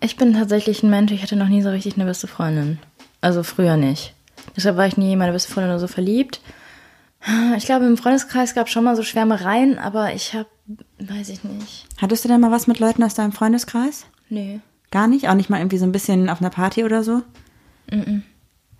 Ich 0.00 0.16
bin 0.16 0.34
tatsächlich 0.34 0.82
ein 0.82 0.90
Mensch, 0.90 1.12
ich 1.12 1.22
hatte 1.22 1.36
noch 1.36 1.48
nie 1.48 1.62
so 1.62 1.70
richtig 1.70 1.94
eine 1.96 2.04
beste 2.04 2.26
Freundin. 2.26 2.78
Also 3.20 3.42
früher 3.42 3.76
nicht. 3.76 4.14
Deshalb 4.56 4.76
war 4.76 4.86
ich 4.86 4.96
nie 4.96 5.12
in 5.12 5.18
meine 5.18 5.32
beste 5.32 5.50
Freundin 5.52 5.70
oder 5.70 5.80
so 5.80 5.86
verliebt. 5.88 6.40
Ich 7.56 7.64
glaube, 7.64 7.86
im 7.86 7.96
Freundeskreis 7.96 8.54
gab 8.54 8.66
es 8.66 8.72
schon 8.72 8.84
mal 8.84 8.94
so 8.94 9.02
Schwärmereien, 9.02 9.78
aber 9.78 10.12
ich 10.14 10.34
habe, 10.34 10.46
weiß 11.00 11.30
ich 11.30 11.42
nicht. 11.42 11.86
Hattest 12.00 12.24
du 12.24 12.28
denn 12.28 12.40
mal 12.40 12.52
was 12.52 12.66
mit 12.68 12.78
Leuten 12.78 13.02
aus 13.02 13.14
deinem 13.14 13.32
Freundeskreis? 13.32 14.06
Nee. 14.28 14.60
Gar 14.92 15.08
nicht? 15.08 15.28
Auch 15.28 15.34
nicht 15.34 15.50
mal 15.50 15.58
irgendwie 15.58 15.78
so 15.78 15.86
ein 15.86 15.92
bisschen 15.92 16.28
auf 16.30 16.40
einer 16.40 16.50
Party 16.50 16.84
oder 16.84 17.02
so? 17.02 17.22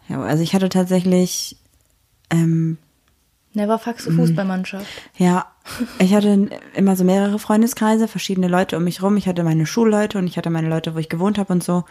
Ja, 0.08 0.22
also 0.22 0.42
ich 0.42 0.54
hatte 0.54 0.68
tatsächlich, 0.68 1.56
ähm, 2.30 2.78
Never 3.54 3.78
fucks 3.78 4.06
a 4.06 4.12
Fußballmannschaft. 4.12 4.86
ja, 5.16 5.46
ich 5.98 6.14
hatte 6.14 6.48
immer 6.74 6.96
so 6.96 7.04
mehrere 7.04 7.38
Freundeskreise, 7.38 8.08
verschiedene 8.08 8.48
Leute 8.48 8.76
um 8.76 8.84
mich 8.84 9.02
rum. 9.02 9.16
Ich 9.16 9.26
hatte 9.26 9.42
meine 9.44 9.66
Schulleute 9.66 10.18
und 10.18 10.26
ich 10.26 10.36
hatte 10.36 10.50
meine 10.50 10.68
Leute, 10.68 10.94
wo 10.94 10.98
ich 10.98 11.08
gewohnt 11.08 11.38
habe 11.38 11.52
und 11.52 11.64
so. 11.64 11.84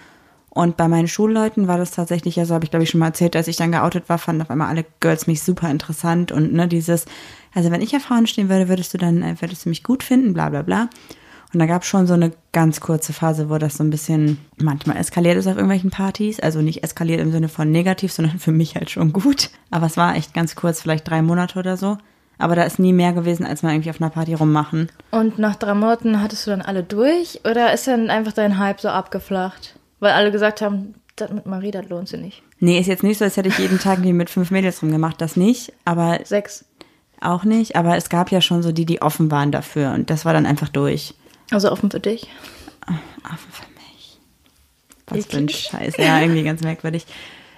Und 0.50 0.77
bei 0.77 0.88
meinen 0.88 1.10
Schulleuten 1.10 1.67
war 1.67 1.77
das 1.77 1.91
tatsächlich, 1.91 2.39
also 2.39 2.53
habe 2.53 2.63
ich 2.63 2.72
glaube 2.72 2.84
ich 2.84 2.89
schon 2.89 3.00
mal 3.00 3.08
erzählt, 3.08 3.36
als 3.36 3.50
ich 3.50 3.58
dann 3.58 3.74
geoutet 3.74 4.08
war, 4.08 4.17
fanden 4.17 4.41
auf 4.41 4.50
einmal 4.50 4.70
alle 4.70 4.86
Girls 5.01 5.27
mich 5.27 5.44
super 5.44 5.70
interessant 5.70 6.32
und 6.32 6.53
ne, 6.53 6.70
dieses, 6.70 7.05
also 7.53 7.72
wenn 7.72 7.82
ich 7.82 7.94
auf 7.94 8.03
Frauen 8.03 8.25
stehen 8.25 8.48
würde, 8.48 8.70
würdest 8.70 8.94
du 8.94 8.98
dann, 8.98 9.22
äh, 9.22 9.36
würdest 9.41 9.65
du 9.65 9.70
mich 9.70 9.84
gut 9.84 10.01
finden, 10.01 10.34
bla 10.34 10.48
bla 10.50 10.62
bla. 10.62 10.89
Und 11.53 11.60
da 11.60 11.65
gab 11.65 11.84
es 11.84 11.88
schon 11.88 12.08
so 12.08 12.13
eine 12.13 12.32
ganz 12.51 12.82
kurze 12.82 13.13
Phase, 13.13 13.50
wo 13.50 13.58
das 13.58 13.75
so 13.75 13.84
ein 13.84 13.89
bisschen 13.89 14.39
manchmal 14.58 14.98
eskaliert 14.98 15.38
ist 15.38 15.48
auf 15.48 15.55
irgendwelchen 15.55 15.89
Partys. 15.89 16.39
Also 16.39 16.62
nicht 16.62 16.84
eskaliert 16.84 17.22
im 17.22 17.32
Sinne 17.32 17.48
von 17.48 17.72
negativ, 17.72 18.12
sondern 18.12 18.39
für 18.39 18.51
mich 18.51 18.75
halt 18.75 18.89
schon 18.89 19.13
gut. 19.13 19.51
Aber 19.72 19.86
es 19.86 19.96
war 19.96 20.15
echt 20.15 20.34
ganz 20.34 20.55
kurz, 20.55 20.82
vielleicht 20.82 21.10
drei 21.10 21.22
Monate 21.22 21.60
oder 21.60 21.77
so. 21.77 21.98
Aber 22.38 22.56
da 22.56 22.63
ist 22.63 22.80
nie 22.80 22.94
mehr 22.94 23.13
gewesen, 23.13 23.46
als 23.46 23.63
mal 23.63 23.72
irgendwie 23.72 23.89
auf 23.89 24.01
einer 24.01 24.10
Party 24.10 24.34
rummachen. 24.34 24.92
Und 25.12 25.39
nach 25.39 25.56
drei 25.56 25.74
Monaten 25.74 26.22
hattest 26.22 26.46
du 26.46 26.51
dann 26.51 26.62
alle 26.62 26.84
durch 26.84 27.39
oder 27.50 27.74
ist 27.74 27.88
dann 27.88 28.10
einfach 28.10 28.34
dein 28.34 28.58
Hype 28.58 28.82
so 28.82 28.89
abgeflacht? 28.89 29.75
Weil 30.00 30.12
alle 30.12 30.32
gesagt 30.32 30.62
haben, 30.62 30.96
das 31.15 31.32
mit 31.32 31.46
Marie, 31.46 31.72
das 31.72 31.88
lohnt 31.88 32.10
sich 32.10 32.20
nicht. 32.20 32.44
Nee, 32.60 32.80
ist 32.80 32.88
jetzt 32.88 33.04
nicht 33.04 33.18
so, 33.18 33.25
als 33.25 33.38
hätte 33.38 33.50
ich 33.50 33.58
jeden 33.58 33.80
Tag 33.80 34.00
irgendwie 34.00 34.13
mit 34.13 34.30
fünf 34.30 34.51
Mädels 34.51 34.82
rumgemacht. 34.82 35.22
Das 35.22 35.36
nicht, 35.36 35.74
aber 35.86 36.20
Sechs. 36.24 36.65
auch 37.22 37.44
nicht. 37.44 37.75
Aber 37.75 37.96
es 37.96 38.10
gab 38.10 38.32
ja 38.32 38.42
schon 38.42 38.63
so 38.63 38.72
die, 38.72 38.86
die 38.86 39.01
offen 39.01 39.32
waren 39.32 39.51
dafür. 39.51 39.94
Und 39.94 40.10
das 40.10 40.25
war 40.25 40.34
dann 40.34 40.46
einfach 40.46 40.70
durch. 40.70 41.13
Also 41.51 41.72
offen 41.72 41.92
für 41.92 42.00
dich. 42.00 42.27
Offen 43.24 43.51
für 43.51 43.65
mich. 43.75 44.20
Was 45.08 45.25
für 45.25 45.38
ein 45.38 45.50
Scheiß. 45.50 45.98
Ja, 45.98 46.20
irgendwie 46.20 46.44
ganz 46.44 46.62
merkwürdig. 46.62 47.06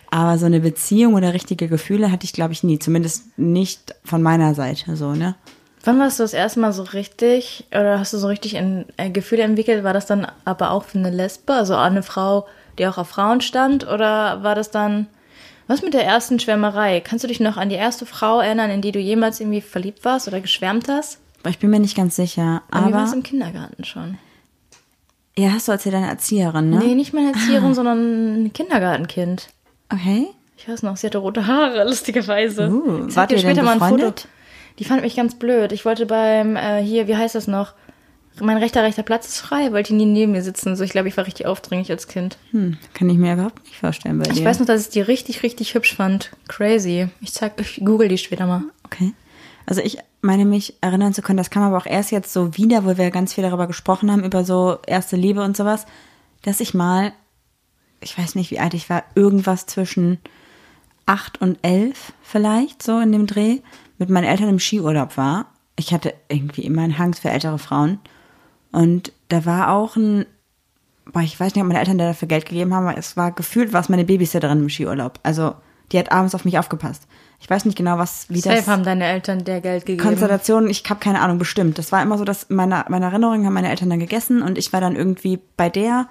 Aber 0.09 0.37
so 0.37 0.45
eine 0.45 0.59
Beziehung 0.59 1.15
oder 1.15 1.33
richtige 1.33 1.67
Gefühle 1.67 2.11
hatte 2.11 2.25
ich, 2.25 2.33
glaube 2.33 2.53
ich, 2.53 2.63
nie. 2.63 2.79
Zumindest 2.79 3.37
nicht 3.37 3.95
von 4.05 4.21
meiner 4.21 4.53
Seite 4.55 4.95
so, 4.95 5.13
ne? 5.13 5.35
Wann 5.83 5.99
warst 5.99 6.19
du 6.19 6.23
das 6.23 6.33
erste 6.33 6.59
Mal 6.59 6.73
so 6.73 6.83
richtig, 6.83 7.65
oder 7.71 7.99
hast 7.99 8.11
du 8.13 8.17
so 8.17 8.27
richtig 8.27 8.57
ein 8.57 8.85
äh, 8.97 9.09
Gefühl 9.09 9.39
entwickelt? 9.39 9.83
War 9.83 9.93
das 9.93 10.05
dann 10.05 10.27
aber 10.43 10.71
auch 10.71 10.83
für 10.83 10.97
eine 10.97 11.11
Lesbe, 11.11 11.53
also 11.53 11.75
eine 11.75 12.03
Frau, 12.03 12.45
die 12.77 12.87
auch 12.87 12.97
auf 12.97 13.07
Frauen 13.09 13.39
stand? 13.41 13.87
Oder 13.87 14.43
war 14.43 14.55
das 14.55 14.69
dann, 14.71 15.07
was 15.67 15.81
mit 15.81 15.93
der 15.93 16.03
ersten 16.05 16.39
Schwärmerei? 16.39 16.99
Kannst 16.99 17.23
du 17.23 17.27
dich 17.29 17.39
noch 17.39 17.55
an 17.57 17.69
die 17.69 17.75
erste 17.75 18.05
Frau 18.05 18.39
erinnern, 18.41 18.69
in 18.69 18.81
die 18.81 18.91
du 18.91 18.99
jemals 18.99 19.39
irgendwie 19.39 19.61
verliebt 19.61 20.03
warst 20.03 20.27
oder 20.27 20.41
geschwärmt 20.41 20.89
hast? 20.89 21.19
Aber 21.41 21.49
ich 21.51 21.59
bin 21.59 21.69
mir 21.69 21.79
nicht 21.79 21.95
ganz 21.95 22.15
sicher. 22.17 22.63
Mir 22.73 22.91
war 22.91 23.03
es 23.03 23.09
Aber 23.09 23.17
im 23.17 23.23
Kindergarten 23.23 23.83
schon. 23.85 24.17
ja, 25.37 25.51
hast 25.51 25.67
du 25.67 25.71
erzählt, 25.71 25.95
deine 25.95 26.09
Erzieherin, 26.09 26.69
ne? 26.69 26.79
Nee, 26.79 26.95
nicht 26.95 27.13
meine 27.13 27.31
Erzieherin, 27.31 27.73
sondern 27.73 28.43
ein 28.45 28.53
Kindergartenkind. 28.53 29.49
Okay. 29.89 30.27
Ich 30.57 30.67
weiß 30.67 30.83
noch, 30.83 30.97
sie 30.97 31.07
hatte 31.07 31.19
rote 31.19 31.47
Haare, 31.47 31.83
lustigerweise. 31.87 32.69
Uh, 32.69 33.15
wart 33.15 33.31
ihr 33.31 33.37
denn 33.37 33.45
später 33.45 33.63
mal 33.63 33.79
ein 33.81 33.89
Foto. 33.89 34.13
Die 34.79 34.83
fand 34.83 35.01
mich 35.01 35.15
ganz 35.15 35.35
blöd. 35.35 35.71
Ich 35.71 35.85
wollte 35.85 36.05
beim, 36.05 36.55
äh, 36.55 36.81
hier, 36.83 37.07
wie 37.07 37.15
heißt 37.15 37.35
das 37.35 37.47
noch? 37.47 37.73
Mein 38.39 38.57
rechter, 38.57 38.83
rechter 38.83 39.01
Platz 39.01 39.27
ist 39.27 39.39
frei, 39.39 39.71
wollte 39.71 39.95
nie 39.95 40.05
neben 40.05 40.33
mir 40.33 40.43
sitzen. 40.43 40.75
So, 40.75 40.83
ich 40.83 40.91
glaube, 40.91 41.07
ich 41.07 41.17
war 41.17 41.25
richtig 41.25 41.47
aufdringlich 41.47 41.89
als 41.89 42.07
Kind. 42.07 42.37
Hm, 42.51 42.77
kann 42.93 43.09
ich 43.09 43.17
mir 43.17 43.33
überhaupt 43.33 43.63
nicht 43.63 43.77
vorstellen 43.77 44.19
bei 44.19 44.25
dir. 44.25 44.33
Ich 44.33 44.45
weiß 44.45 44.59
noch, 44.59 44.67
dass 44.67 44.83
ich 44.83 44.89
die 44.89 45.01
richtig, 45.01 45.41
richtig 45.41 45.73
hübsch 45.73 45.95
fand. 45.95 46.31
Crazy. 46.47 47.09
Ich 47.19 47.33
zeig, 47.33 47.59
ich 47.59 47.81
google 47.83 48.07
die 48.07 48.19
später 48.19 48.45
mal. 48.45 48.61
Okay. 48.85 49.13
Also 49.65 49.81
ich 49.81 49.97
meine 50.21 50.45
mich 50.45 50.75
erinnern 50.81 51.13
zu 51.13 51.21
können, 51.21 51.37
das 51.37 51.49
kam 51.49 51.63
aber 51.63 51.77
auch 51.77 51.85
erst 51.85 52.11
jetzt 52.11 52.31
so 52.31 52.55
wieder, 52.55 52.85
wo 52.85 52.97
wir 52.97 53.11
ganz 53.11 53.33
viel 53.33 53.43
darüber 53.43 53.67
gesprochen 53.67 54.11
haben, 54.11 54.23
über 54.23 54.43
so 54.43 54.77
erste 54.85 55.15
Liebe 55.15 55.43
und 55.43 55.57
sowas, 55.57 55.85
dass 56.43 56.59
ich 56.59 56.73
mal, 56.73 57.13
ich 58.01 58.17
weiß 58.17 58.35
nicht, 58.35 58.51
wie 58.51 58.59
alt 58.59 58.73
ich 58.73 58.89
war, 58.89 59.03
irgendwas 59.15 59.65
zwischen 59.65 60.19
acht 61.05 61.41
und 61.41 61.57
elf 61.61 62.13
vielleicht, 62.21 62.83
so 62.83 62.99
in 62.99 63.11
dem 63.11 63.27
Dreh, 63.27 63.59
mit 63.97 64.09
meinen 64.09 64.25
Eltern 64.25 64.49
im 64.49 64.59
Skiurlaub 64.59 65.17
war. 65.17 65.47
Ich 65.75 65.93
hatte 65.93 66.13
irgendwie 66.27 66.63
immer 66.63 66.83
einen 66.83 66.97
Hang 66.97 67.13
für 67.13 67.29
ältere 67.29 67.59
Frauen. 67.59 67.99
Und 68.71 69.11
da 69.29 69.45
war 69.45 69.71
auch 69.71 69.95
ein, 69.95 70.25
boah, 71.11 71.21
ich 71.21 71.39
weiß 71.39 71.55
nicht, 71.55 71.61
ob 71.61 71.67
meine 71.67 71.79
Eltern 71.79 71.97
da 71.97 72.07
dafür 72.07 72.27
Geld 72.27 72.45
gegeben 72.45 72.73
haben, 72.73 72.87
aber 72.87 72.97
es 72.97 73.17
war 73.17 73.31
gefühlt, 73.31 73.73
war 73.73 73.81
es 73.81 73.89
meine 73.89 74.05
Babysitterin 74.05 74.59
im 74.59 74.69
Skiurlaub. 74.69 75.19
Also, 75.23 75.55
die 75.91 75.97
hat 75.97 76.11
abends 76.11 76.35
auf 76.35 76.45
mich 76.45 76.59
aufgepasst. 76.59 77.07
Ich 77.39 77.49
weiß 77.49 77.65
nicht 77.65 77.77
genau, 77.77 77.97
was, 77.97 78.29
wie 78.29 78.41
das. 78.41 78.57
Safe 78.57 78.71
haben 78.71 78.83
deine 78.83 79.05
Eltern 79.05 79.45
der 79.45 79.61
Geld 79.61 79.85
gegeben. 79.85 80.03
Konstellation, 80.03 80.69
ich 80.69 80.83
habe 80.89 80.99
keine 80.99 81.21
Ahnung, 81.21 81.37
bestimmt. 81.37 81.77
Das 81.77 81.91
war 81.91 82.01
immer 82.01 82.17
so, 82.17 82.25
dass 82.25 82.49
meine, 82.49 82.83
meine 82.89 83.05
Erinnerungen 83.05 83.45
haben 83.45 83.53
meine 83.53 83.69
Eltern 83.69 83.89
dann 83.89 83.99
gegessen 83.99 84.41
und 84.41 84.57
ich 84.57 84.73
war 84.73 84.81
dann 84.81 84.95
irgendwie 84.95 85.39
bei 85.55 85.69
der 85.69 86.07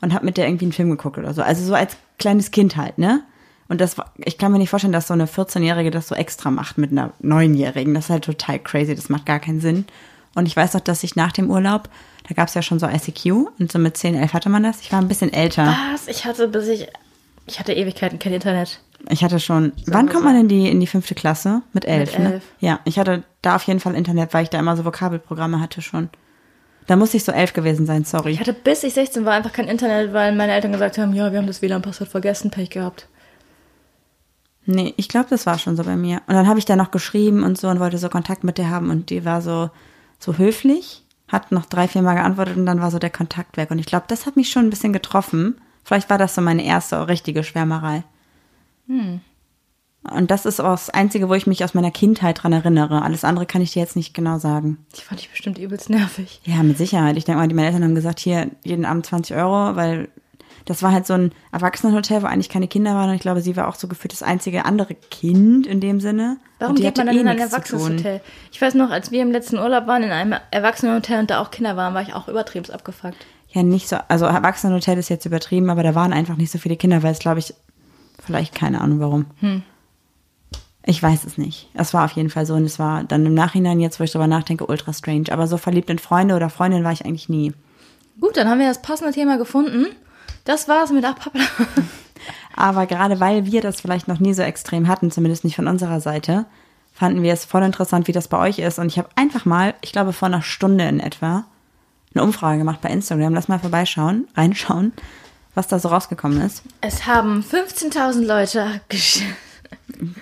und 0.00 0.14
habe 0.14 0.24
mit 0.24 0.36
der 0.36 0.46
irgendwie 0.46 0.66
einen 0.66 0.72
Film 0.72 0.90
geguckt 0.90 1.18
oder 1.18 1.34
so. 1.34 1.42
Also 1.42 1.64
so 1.64 1.74
als 1.74 1.96
kleines 2.18 2.50
Kind 2.50 2.76
halt, 2.76 2.98
ne? 2.98 3.22
Und 3.68 3.80
das 3.80 3.98
war, 3.98 4.12
ich 4.16 4.38
kann 4.38 4.52
mir 4.52 4.58
nicht 4.58 4.70
vorstellen, 4.70 4.92
dass 4.92 5.08
so 5.08 5.14
eine 5.14 5.26
14-Jährige 5.26 5.90
das 5.90 6.08
so 6.08 6.14
extra 6.14 6.50
macht 6.50 6.78
mit 6.78 6.92
einer 6.92 7.12
9-Jährigen. 7.22 7.94
Das 7.94 8.04
ist 8.04 8.10
halt 8.10 8.24
total 8.24 8.60
crazy, 8.60 8.94
das 8.94 9.08
macht 9.08 9.26
gar 9.26 9.40
keinen 9.40 9.60
Sinn. 9.60 9.86
Und 10.36 10.46
ich 10.46 10.56
weiß 10.56 10.74
noch, 10.74 10.82
dass 10.82 11.02
ich 11.02 11.16
nach 11.16 11.32
dem 11.32 11.50
Urlaub, 11.50 11.88
da 12.28 12.34
gab 12.34 12.48
es 12.48 12.54
ja 12.54 12.62
schon 12.62 12.78
so 12.78 12.86
ICQ 12.86 13.48
und 13.58 13.72
so 13.72 13.78
mit 13.78 13.96
10, 13.96 14.14
11 14.14 14.34
hatte 14.34 14.48
man 14.50 14.62
das. 14.62 14.82
Ich 14.82 14.92
war 14.92 15.00
ein 15.00 15.08
bisschen 15.08 15.32
älter. 15.32 15.74
Was? 15.92 16.06
Ich 16.08 16.24
hatte 16.26 16.46
bis 16.46 16.68
ich, 16.68 16.86
ich 17.46 17.58
hatte 17.58 17.72
Ewigkeiten 17.72 18.18
kein 18.18 18.34
Internet. 18.34 18.80
Ich 19.08 19.24
hatte 19.24 19.40
schon. 19.40 19.72
Wann 19.86 20.08
kommt 20.08 20.24
man 20.24 20.36
in 20.36 20.48
die 20.48 20.68
in 20.68 20.80
die 20.80 20.86
fünfte 20.86 21.14
Klasse? 21.14 21.62
Mit 21.72 21.84
elf, 21.84 22.12
Mit 22.12 22.20
ne? 22.20 22.32
elf. 22.34 22.44
Ja, 22.60 22.80
ich 22.84 22.98
hatte 22.98 23.24
da 23.42 23.56
auf 23.56 23.62
jeden 23.62 23.80
Fall 23.80 23.94
Internet, 23.94 24.34
weil 24.34 24.42
ich 24.42 24.50
da 24.50 24.58
immer 24.58 24.76
so 24.76 24.84
Vokabelprogramme 24.84 25.60
hatte 25.60 25.82
schon. 25.82 26.10
Da 26.86 26.96
muss 26.96 27.14
ich 27.14 27.24
so 27.24 27.32
elf 27.32 27.52
gewesen 27.52 27.86
sein, 27.86 28.04
sorry. 28.04 28.32
Ich 28.32 28.40
hatte 28.40 28.52
bis 28.52 28.84
ich 28.84 28.94
16 28.94 29.24
war 29.24 29.34
einfach 29.34 29.52
kein 29.52 29.68
Internet, 29.68 30.12
weil 30.12 30.34
meine 30.34 30.52
Eltern 30.52 30.72
gesagt 30.72 30.98
haben, 30.98 31.14
ja, 31.14 31.32
wir 31.32 31.38
haben 31.38 31.46
das 31.46 31.62
WLAN-Passwort 31.62 32.08
vergessen, 32.08 32.50
Pech 32.50 32.70
gehabt. 32.70 33.08
Nee, 34.66 34.94
ich 34.96 35.08
glaube, 35.08 35.26
das 35.30 35.46
war 35.46 35.58
schon 35.58 35.76
so 35.76 35.84
bei 35.84 35.96
mir. 35.96 36.22
Und 36.26 36.34
dann 36.34 36.48
habe 36.48 36.58
ich 36.58 36.64
da 36.64 36.76
noch 36.76 36.90
geschrieben 36.90 37.42
und 37.44 37.58
so 37.58 37.68
und 37.68 37.80
wollte 37.80 37.98
so 37.98 38.08
Kontakt 38.08 38.44
mit 38.44 38.58
der 38.58 38.70
haben 38.70 38.90
und 38.90 39.10
die 39.10 39.24
war 39.24 39.42
so 39.42 39.70
so 40.18 40.38
höflich, 40.38 41.04
hat 41.28 41.52
noch 41.52 41.66
drei, 41.66 41.88
vier 41.88 42.02
Mal 42.02 42.14
geantwortet 42.14 42.56
und 42.56 42.66
dann 42.66 42.80
war 42.80 42.90
so 42.90 42.98
der 42.98 43.10
Kontakt 43.10 43.56
weg. 43.56 43.70
Und 43.70 43.78
ich 43.78 43.86
glaube, 43.86 44.06
das 44.08 44.26
hat 44.26 44.36
mich 44.36 44.50
schon 44.50 44.66
ein 44.66 44.70
bisschen 44.70 44.92
getroffen. 44.92 45.60
Vielleicht 45.84 46.10
war 46.10 46.18
das 46.18 46.34
so 46.34 46.40
meine 46.40 46.64
erste 46.64 47.08
richtige 47.08 47.44
Schwärmerei. 47.44 48.04
Und 50.14 50.30
das 50.30 50.46
ist 50.46 50.60
auch 50.60 50.72
das 50.72 50.90
Einzige, 50.90 51.28
wo 51.28 51.34
ich 51.34 51.46
mich 51.46 51.64
aus 51.64 51.74
meiner 51.74 51.90
Kindheit 51.90 52.42
dran 52.42 52.52
erinnere. 52.52 53.02
Alles 53.02 53.24
andere 53.24 53.46
kann 53.46 53.62
ich 53.62 53.72
dir 53.72 53.80
jetzt 53.80 53.96
nicht 53.96 54.14
genau 54.14 54.38
sagen. 54.38 54.78
Die 54.96 55.02
fand 55.02 55.20
ich 55.20 55.30
bestimmt 55.30 55.58
übelst 55.58 55.90
nervig. 55.90 56.40
Ja, 56.44 56.62
mit 56.62 56.78
Sicherheit. 56.78 57.16
Ich 57.16 57.24
denke 57.24 57.40
mal, 57.40 57.48
die 57.48 57.54
meine 57.54 57.68
Eltern 57.68 57.84
haben 57.84 57.94
gesagt, 57.94 58.20
hier 58.20 58.50
jeden 58.64 58.84
Abend 58.84 59.06
20 59.06 59.36
Euro, 59.36 59.76
weil 59.76 60.08
das 60.66 60.82
war 60.82 60.92
halt 60.92 61.06
so 61.06 61.14
ein 61.14 61.32
Erwachsenenhotel, 61.52 62.22
wo 62.22 62.26
eigentlich 62.26 62.48
keine 62.48 62.68
Kinder 62.68 62.94
waren. 62.94 63.08
Und 63.08 63.14
ich 63.14 63.20
glaube, 63.20 63.40
sie 63.40 63.56
war 63.56 63.68
auch 63.68 63.76
so 63.76 63.88
gefühlt 63.88 64.12
das 64.12 64.22
einzige 64.22 64.64
andere 64.64 64.94
Kind 64.94 65.66
in 65.66 65.80
dem 65.80 66.00
Sinne. 66.00 66.38
Warum 66.58 66.74
geht 66.74 66.84
man 66.84 66.90
hatte 66.90 67.04
dann 67.06 67.16
eh 67.16 67.20
in 67.20 67.28
ein. 67.28 67.38
Erwachsenenhotel? 67.38 68.20
Ich 68.52 68.60
weiß 68.60 68.74
noch, 68.74 68.90
als 68.90 69.10
wir 69.10 69.22
im 69.22 69.30
letzten 69.30 69.58
Urlaub 69.58 69.86
waren 69.86 70.02
in 70.02 70.10
einem 70.10 70.34
Erwachsenenhotel 70.50 71.20
und 71.20 71.30
da 71.30 71.40
auch 71.40 71.50
Kinder 71.50 71.76
waren, 71.76 71.94
war 71.94 72.02
ich 72.02 72.14
auch 72.14 72.28
übertrieben 72.28 72.68
abgefuckt. 72.70 73.16
ja 73.50 73.62
nicht 73.62 73.88
so, 73.88 73.96
also 74.08 74.24
Erwachsenenhotel 74.26 74.98
ist 74.98 75.08
jetzt 75.08 75.24
übertrieben, 75.24 75.70
aber 75.70 75.82
da 75.82 75.94
waren 75.94 76.12
einfach 76.12 76.36
nicht 76.36 76.50
so 76.50 76.58
viele 76.58 76.76
Kinder, 76.76 77.02
weil 77.02 77.12
es, 77.12 77.20
glaube 77.20 77.38
ich, 77.38 77.54
vielleicht 78.24 78.54
keine 78.54 78.80
Ahnung 78.80 78.98
warum. 78.98 79.26
Ich 80.88 81.02
weiß 81.02 81.24
es 81.24 81.36
nicht. 81.36 81.68
Es 81.74 81.92
war 81.92 82.04
auf 82.04 82.12
jeden 82.12 82.30
Fall 82.30 82.46
so 82.46 82.54
und 82.54 82.64
es 82.64 82.78
war 82.78 83.02
dann 83.02 83.26
im 83.26 83.34
Nachhinein, 83.34 83.80
jetzt 83.80 83.98
wo 83.98 84.04
ich 84.04 84.12
drüber 84.12 84.28
nachdenke, 84.28 84.66
ultra 84.66 84.92
strange. 84.92 85.32
Aber 85.32 85.48
so 85.48 85.56
verliebt 85.56 85.90
in 85.90 85.98
Freunde 85.98 86.36
oder 86.36 86.48
Freundin 86.48 86.84
war 86.84 86.92
ich 86.92 87.04
eigentlich 87.04 87.28
nie. 87.28 87.52
Gut, 88.20 88.36
dann 88.36 88.48
haben 88.48 88.60
wir 88.60 88.68
das 88.68 88.82
passende 88.82 89.12
Thema 89.12 89.36
gefunden. 89.36 89.86
Das 90.44 90.68
war's 90.68 90.92
mit 90.92 91.04
Ach 91.04 91.16
Papa. 91.18 91.40
Aber 92.54 92.86
gerade 92.86 93.18
weil 93.18 93.46
wir 93.46 93.62
das 93.62 93.80
vielleicht 93.80 94.06
noch 94.06 94.20
nie 94.20 94.32
so 94.32 94.42
extrem 94.42 94.86
hatten, 94.86 95.10
zumindest 95.10 95.42
nicht 95.42 95.56
von 95.56 95.66
unserer 95.66 96.00
Seite, 96.00 96.46
fanden 96.94 97.22
wir 97.24 97.32
es 97.32 97.44
voll 97.44 97.64
interessant, 97.64 98.06
wie 98.06 98.12
das 98.12 98.28
bei 98.28 98.38
euch 98.38 98.60
ist. 98.60 98.78
Und 98.78 98.86
ich 98.86 98.96
habe 98.96 99.08
einfach 99.16 99.44
mal, 99.44 99.74
ich 99.82 99.90
glaube 99.90 100.12
vor 100.12 100.26
einer 100.26 100.42
Stunde 100.42 100.86
in 100.88 101.00
etwa, 101.00 101.44
eine 102.14 102.22
Umfrage 102.22 102.58
gemacht 102.58 102.80
bei 102.80 102.90
Instagram. 102.90 103.34
Lass 103.34 103.48
mal 103.48 103.58
vorbeischauen, 103.58 104.28
reinschauen, 104.36 104.92
was 105.56 105.66
da 105.66 105.80
so 105.80 105.88
rausgekommen 105.88 106.40
ist. 106.42 106.62
Es 106.80 107.06
haben 107.06 107.40
15.000 107.42 108.24
Leute 108.24 108.80
gesch 108.88 109.24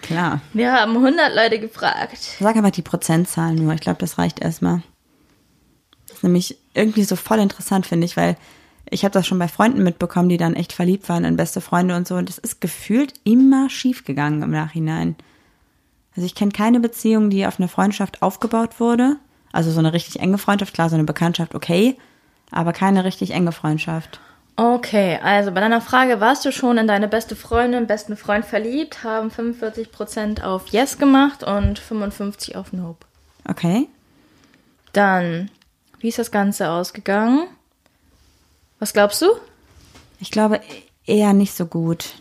Klar. 0.03 0.41
Wir 0.53 0.73
haben 0.73 0.97
100 0.97 1.35
Leute 1.35 1.59
gefragt. 1.61 2.19
Sag 2.39 2.57
einfach 2.57 2.71
die 2.71 2.83
Prozentzahl 2.83 3.55
nur. 3.55 3.73
Ich 3.75 3.81
glaube, 3.81 3.99
das 3.99 4.19
reicht 4.19 4.41
erstmal. 4.41 4.83
Das 6.07 6.19
ist 6.19 6.23
nämlich 6.23 6.59
irgendwie 6.75 7.05
so 7.05 7.17
voll 7.17 7.39
interessant, 7.39 7.87
finde 7.87 8.07
ich, 8.07 8.17
weil 8.17 8.37
ich 8.91 9.05
habe 9.05 9.13
das 9.13 9.27
schon 9.27 9.39
bei 9.39 9.49
Freunden 9.49 9.83
mitbekommen, 9.83 10.29
die 10.29 10.37
dann 10.37 10.55
echt 10.55 10.73
verliebt 10.73 11.09
waren 11.09 11.25
in 11.25 11.37
beste 11.37 11.61
Freunde 11.61 11.97
und 11.97 12.07
so. 12.07 12.17
Und 12.17 12.29
es 12.29 12.39
ist 12.39 12.61
gefühlt 12.61 13.15
immer 13.25 13.71
schief 13.71 14.05
gegangen 14.05 14.43
im 14.43 14.51
Nachhinein. 14.51 15.17
Also 16.15 16.27
ich 16.27 16.35
kenne 16.35 16.53
keine 16.53 16.81
Beziehung, 16.81 17.31
die 17.31 17.47
auf 17.47 17.59
eine 17.59 17.69
Freundschaft 17.69 18.23
aufgebaut 18.23 18.79
wurde. 18.79 19.17
Also 19.53 19.71
so 19.71 19.79
eine 19.79 19.93
richtig 19.93 20.21
enge 20.21 20.39
Freundschaft, 20.39 20.75
klar, 20.75 20.89
so 20.89 20.95
eine 20.95 21.05
Bekanntschaft, 21.05 21.55
okay. 21.55 21.97
Aber 22.51 22.73
keine 22.73 23.05
richtig 23.05 23.33
enge 23.33 23.53
Freundschaft. 23.53 24.21
Okay, 24.57 25.19
also 25.23 25.51
bei 25.51 25.61
deiner 25.61 25.81
Frage, 25.81 26.21
warst 26.21 26.45
du 26.45 26.53
schon 26.53 26.79
in 26.79 26.87
deine 26.87 27.09
beste 27.09 27.35
Freundin, 27.35 27.89
besten 27.89 28.17
Freund 28.17 28.45
verliebt, 28.45 29.03
haben 29.03 29.31
45% 29.31 30.43
auf 30.45 30.69
Yes 30.69 30.97
gemacht 30.99 31.43
und 31.43 31.81
55% 31.81 32.55
auf 32.55 32.73
Nope. 32.73 33.05
Okay. 33.49 33.89
Dann, 34.93 35.51
wie 35.99 36.09
ist 36.09 36.21
das 36.21 36.31
Ganze 36.31 36.71
ausgegangen? 36.71 37.49
Was 38.79 38.93
glaubst 38.93 39.23
du? 39.23 39.27
Ich 40.21 40.31
glaube 40.31 40.61
eher 41.05 41.33
nicht 41.33 41.55
so 41.55 41.67
gut. 41.67 42.15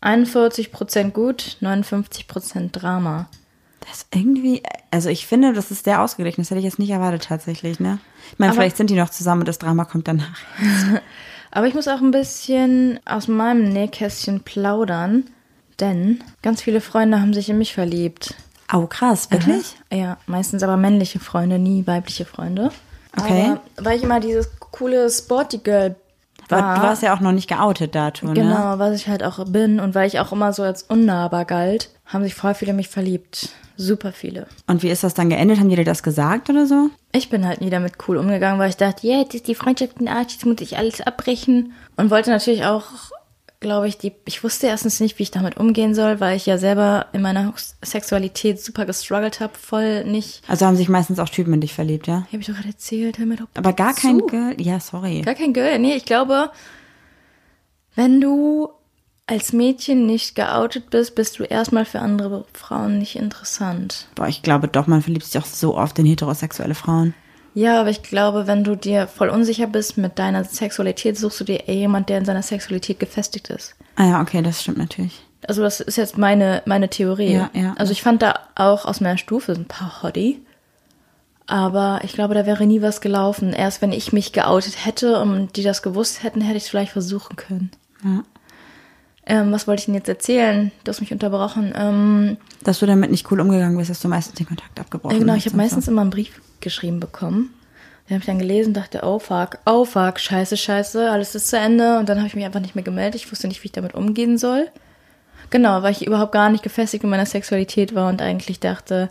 41% 0.00 1.10
gut, 1.10 1.56
59% 1.60 2.70
Drama. 2.70 3.28
Das 3.80 3.98
ist 4.02 4.06
irgendwie, 4.14 4.62
also 4.92 5.08
ich 5.08 5.26
finde, 5.26 5.52
das 5.52 5.72
ist 5.72 5.84
sehr 5.84 6.00
ausgeglichen. 6.02 6.40
Das 6.42 6.50
hätte 6.50 6.60
ich 6.60 6.64
jetzt 6.64 6.78
nicht 6.78 6.90
erwartet 6.90 7.24
tatsächlich, 7.24 7.80
ne? 7.80 7.98
Ich 8.32 8.38
meine, 8.38 8.52
Aber- 8.52 8.60
vielleicht 8.60 8.76
sind 8.76 8.90
die 8.90 8.94
noch 8.94 9.10
zusammen 9.10 9.40
und 9.42 9.48
das 9.48 9.58
Drama 9.58 9.84
kommt 9.84 10.06
danach. 10.06 10.38
Aber 11.50 11.66
ich 11.66 11.74
muss 11.74 11.88
auch 11.88 12.00
ein 12.00 12.10
bisschen 12.10 13.00
aus 13.04 13.28
meinem 13.28 13.72
Nähkästchen 13.72 14.40
plaudern, 14.40 15.24
denn 15.80 16.22
ganz 16.42 16.62
viele 16.62 16.80
Freunde 16.80 17.20
haben 17.20 17.34
sich 17.34 17.48
in 17.48 17.58
mich 17.58 17.74
verliebt. 17.74 18.34
Oh, 18.72 18.86
krass, 18.86 19.30
wirklich? 19.30 19.76
Ja, 19.92 20.18
meistens 20.26 20.62
aber 20.62 20.76
männliche 20.76 21.18
Freunde, 21.18 21.58
nie 21.58 21.86
weibliche 21.86 22.24
Freunde. 22.24 22.70
Okay. 23.18 23.50
Aber 23.50 23.60
weil 23.84 23.96
ich 23.96 24.04
immer 24.04 24.20
dieses 24.20 24.48
coole 24.60 25.10
Sporty 25.10 25.58
Girl 25.58 25.96
war. 26.50 26.76
du 26.76 26.82
warst 26.82 27.02
ja 27.02 27.14
auch 27.14 27.20
noch 27.20 27.32
nicht 27.32 27.48
geoutet 27.48 27.94
dazu, 27.94 28.26
ne? 28.26 28.34
Genau, 28.34 28.78
was 28.78 28.94
ich 28.94 29.08
halt 29.08 29.22
auch 29.22 29.44
bin 29.46 29.80
und 29.80 29.94
weil 29.94 30.06
ich 30.06 30.20
auch 30.20 30.32
immer 30.32 30.52
so 30.52 30.62
als 30.62 30.82
unnahbar 30.82 31.44
galt, 31.44 31.90
haben 32.06 32.24
sich 32.24 32.34
voll 32.34 32.54
viele 32.54 32.72
mich 32.72 32.88
verliebt. 32.88 33.50
Super 33.76 34.12
viele. 34.12 34.46
Und 34.66 34.82
wie 34.82 34.90
ist 34.90 35.04
das 35.04 35.14
dann 35.14 35.30
geendet? 35.30 35.58
Haben 35.58 35.70
die 35.70 35.76
dir 35.76 35.84
das 35.84 36.02
gesagt 36.02 36.50
oder 36.50 36.66
so? 36.66 36.90
Ich 37.12 37.30
bin 37.30 37.46
halt 37.46 37.62
nie 37.62 37.70
damit 37.70 37.94
cool 38.06 38.18
umgegangen, 38.18 38.58
weil 38.60 38.68
ich 38.68 38.76
dachte, 38.76 39.06
ja, 39.06 39.18
jetzt 39.18 39.34
ist 39.34 39.48
die 39.48 39.54
Freundschaft 39.54 40.00
in 40.00 40.08
Arsch, 40.08 40.32
jetzt 40.32 40.44
muss 40.44 40.60
ich 40.60 40.76
alles 40.76 41.00
abbrechen. 41.00 41.72
Und 41.96 42.10
wollte 42.10 42.30
natürlich 42.30 42.66
auch, 42.66 42.84
glaube 43.60 43.88
ich, 43.88 43.98
die, 43.98 44.12
ich 44.24 44.42
wusste 44.42 44.66
erstens 44.66 45.00
nicht, 45.00 45.18
wie 45.18 45.22
ich 45.22 45.30
damit 45.30 45.58
umgehen 45.58 45.94
soll, 45.94 46.18
weil 46.18 46.36
ich 46.36 46.46
ja 46.46 46.56
selber 46.56 47.06
in 47.12 47.20
meiner 47.20 47.52
Sexualität 47.82 48.60
super 48.60 48.86
gestruggelt 48.86 49.40
habe, 49.40 49.52
voll 49.56 50.04
nicht. 50.04 50.42
Also 50.48 50.66
haben 50.66 50.76
sich 50.76 50.88
meistens 50.88 51.18
auch 51.18 51.28
Typen 51.28 51.52
in 51.52 51.60
dich 51.60 51.74
verliebt, 51.74 52.06
ja? 52.06 52.26
Habe 52.32 52.38
ich 52.38 52.46
doch 52.46 52.54
gerade 52.54 52.68
erzählt, 52.68 53.18
hör 53.18 53.26
mir 53.26 53.36
doch 53.36 53.48
Aber 53.54 53.74
gar 53.74 53.94
kein 53.94 54.20
zu. 54.20 54.26
Girl? 54.26 54.60
Ja, 54.60 54.80
sorry. 54.80 55.20
Gar 55.20 55.34
kein 55.34 55.52
Girl. 55.52 55.78
Nee, 55.78 55.94
ich 55.94 56.06
glaube, 56.06 56.50
wenn 57.94 58.20
du 58.20 58.70
als 59.26 59.52
Mädchen 59.52 60.06
nicht 60.06 60.34
geoutet 60.34 60.90
bist, 60.90 61.14
bist 61.14 61.38
du 61.38 61.44
erstmal 61.44 61.84
für 61.84 62.00
andere 62.00 62.46
Frauen 62.52 62.98
nicht 62.98 63.14
interessant. 63.14 64.08
Boah, 64.14 64.26
ich 64.26 64.42
glaube 64.42 64.68
doch, 64.68 64.86
man 64.86 65.02
verliebt 65.02 65.24
sich 65.24 65.40
auch 65.40 65.46
so 65.46 65.76
oft 65.76 65.98
in 65.98 66.06
heterosexuelle 66.06 66.74
Frauen. 66.74 67.14
Ja, 67.54 67.80
aber 67.80 67.90
ich 67.90 68.02
glaube, 68.02 68.46
wenn 68.46 68.64
du 68.64 68.76
dir 68.76 69.06
voll 69.06 69.28
unsicher 69.28 69.66
bist 69.66 69.98
mit 69.98 70.18
deiner 70.18 70.44
Sexualität, 70.44 71.18
suchst 71.18 71.40
du 71.40 71.44
dir 71.44 71.68
eher 71.68 71.74
jemand, 71.74 72.08
der 72.08 72.18
in 72.18 72.24
seiner 72.24 72.42
Sexualität 72.42 73.00
gefestigt 73.00 73.48
ist. 73.48 73.74
Ah 73.96 74.06
ja, 74.06 74.20
okay, 74.20 74.42
das 74.42 74.62
stimmt 74.62 74.78
natürlich. 74.78 75.22
Also 75.48 75.62
das 75.62 75.80
ist 75.80 75.96
jetzt 75.96 76.18
meine, 76.18 76.62
meine 76.66 76.88
Theorie. 76.88 77.32
Ja, 77.32 77.50
ja. 77.52 77.74
Also 77.78 77.92
ich 77.92 78.02
fand 78.02 78.22
da 78.22 78.38
auch 78.54 78.84
aus 78.84 79.00
meiner 79.00 79.18
Stufe 79.18 79.52
ein 79.52 79.64
paar 79.64 80.02
Hottie. 80.02 80.40
Aber 81.46 82.00
ich 82.04 82.12
glaube, 82.12 82.34
da 82.34 82.46
wäre 82.46 82.64
nie 82.66 82.80
was 82.80 83.00
gelaufen. 83.00 83.52
Erst 83.52 83.82
wenn 83.82 83.90
ich 83.90 84.12
mich 84.12 84.32
geoutet 84.32 84.86
hätte 84.86 85.20
und 85.20 85.56
die 85.56 85.64
das 85.64 85.82
gewusst 85.82 86.22
hätten, 86.22 86.40
hätte 86.40 86.58
ich 86.58 86.64
es 86.64 86.68
vielleicht 86.68 86.92
versuchen 86.92 87.34
können. 87.34 87.70
Ja. 88.04 88.22
Ähm, 89.26 89.50
was 89.50 89.66
wollte 89.66 89.80
ich 89.80 89.86
denn 89.86 89.94
jetzt 89.94 90.08
erzählen? 90.08 90.70
Du 90.84 90.90
hast 90.90 91.00
mich 91.00 91.12
unterbrochen. 91.12 91.72
Ähm, 91.76 92.36
Dass 92.62 92.78
du 92.80 92.86
damit 92.86 93.10
nicht 93.10 93.30
cool 93.30 93.40
umgegangen 93.40 93.76
bist, 93.78 93.90
dass 93.90 94.00
du 94.00 94.08
meistens 94.08 94.36
den 94.36 94.46
Kontakt 94.46 94.78
abgebrochen 94.78 95.14
ja, 95.16 95.20
genau, 95.20 95.32
hast 95.32 95.38
ich 95.40 95.46
habe 95.46 95.54
und 95.54 95.62
meistens 95.62 95.86
So. 95.86 95.92
immer 95.92 96.02
einen 96.02 96.10
Brief 96.10 96.40
geschrieben 96.60 97.00
bekommen. 97.00 97.54
Den 98.08 98.14
habe 98.14 98.20
ich 98.20 98.26
dann 98.26 98.38
gelesen, 98.38 98.74
dachte, 98.74 99.00
oh 99.04 99.18
fuck, 99.18 99.58
oh 99.66 99.84
fuck, 99.84 100.18
scheiße, 100.18 100.56
scheiße, 100.56 101.10
alles 101.10 101.34
ist 101.34 101.48
zu 101.48 101.58
Ende. 101.58 101.98
Und 101.98 102.08
dann 102.08 102.18
habe 102.18 102.26
ich 102.26 102.34
mich 102.34 102.44
einfach 102.44 102.60
nicht 102.60 102.74
mehr 102.74 102.84
gemeldet. 102.84 103.20
Ich 103.22 103.30
wusste 103.30 103.48
nicht, 103.48 103.62
wie 103.62 103.66
ich 103.66 103.72
damit 103.72 103.94
umgehen 103.94 104.36
soll. 104.36 104.68
Genau, 105.50 105.82
weil 105.82 105.92
ich 105.92 106.06
überhaupt 106.06 106.32
gar 106.32 106.50
nicht 106.50 106.62
gefestigt 106.62 107.04
in 107.04 107.10
meiner 107.10 107.26
Sexualität 107.26 107.94
war 107.94 108.08
und 108.08 108.20
eigentlich 108.20 108.60
dachte, 108.60 109.10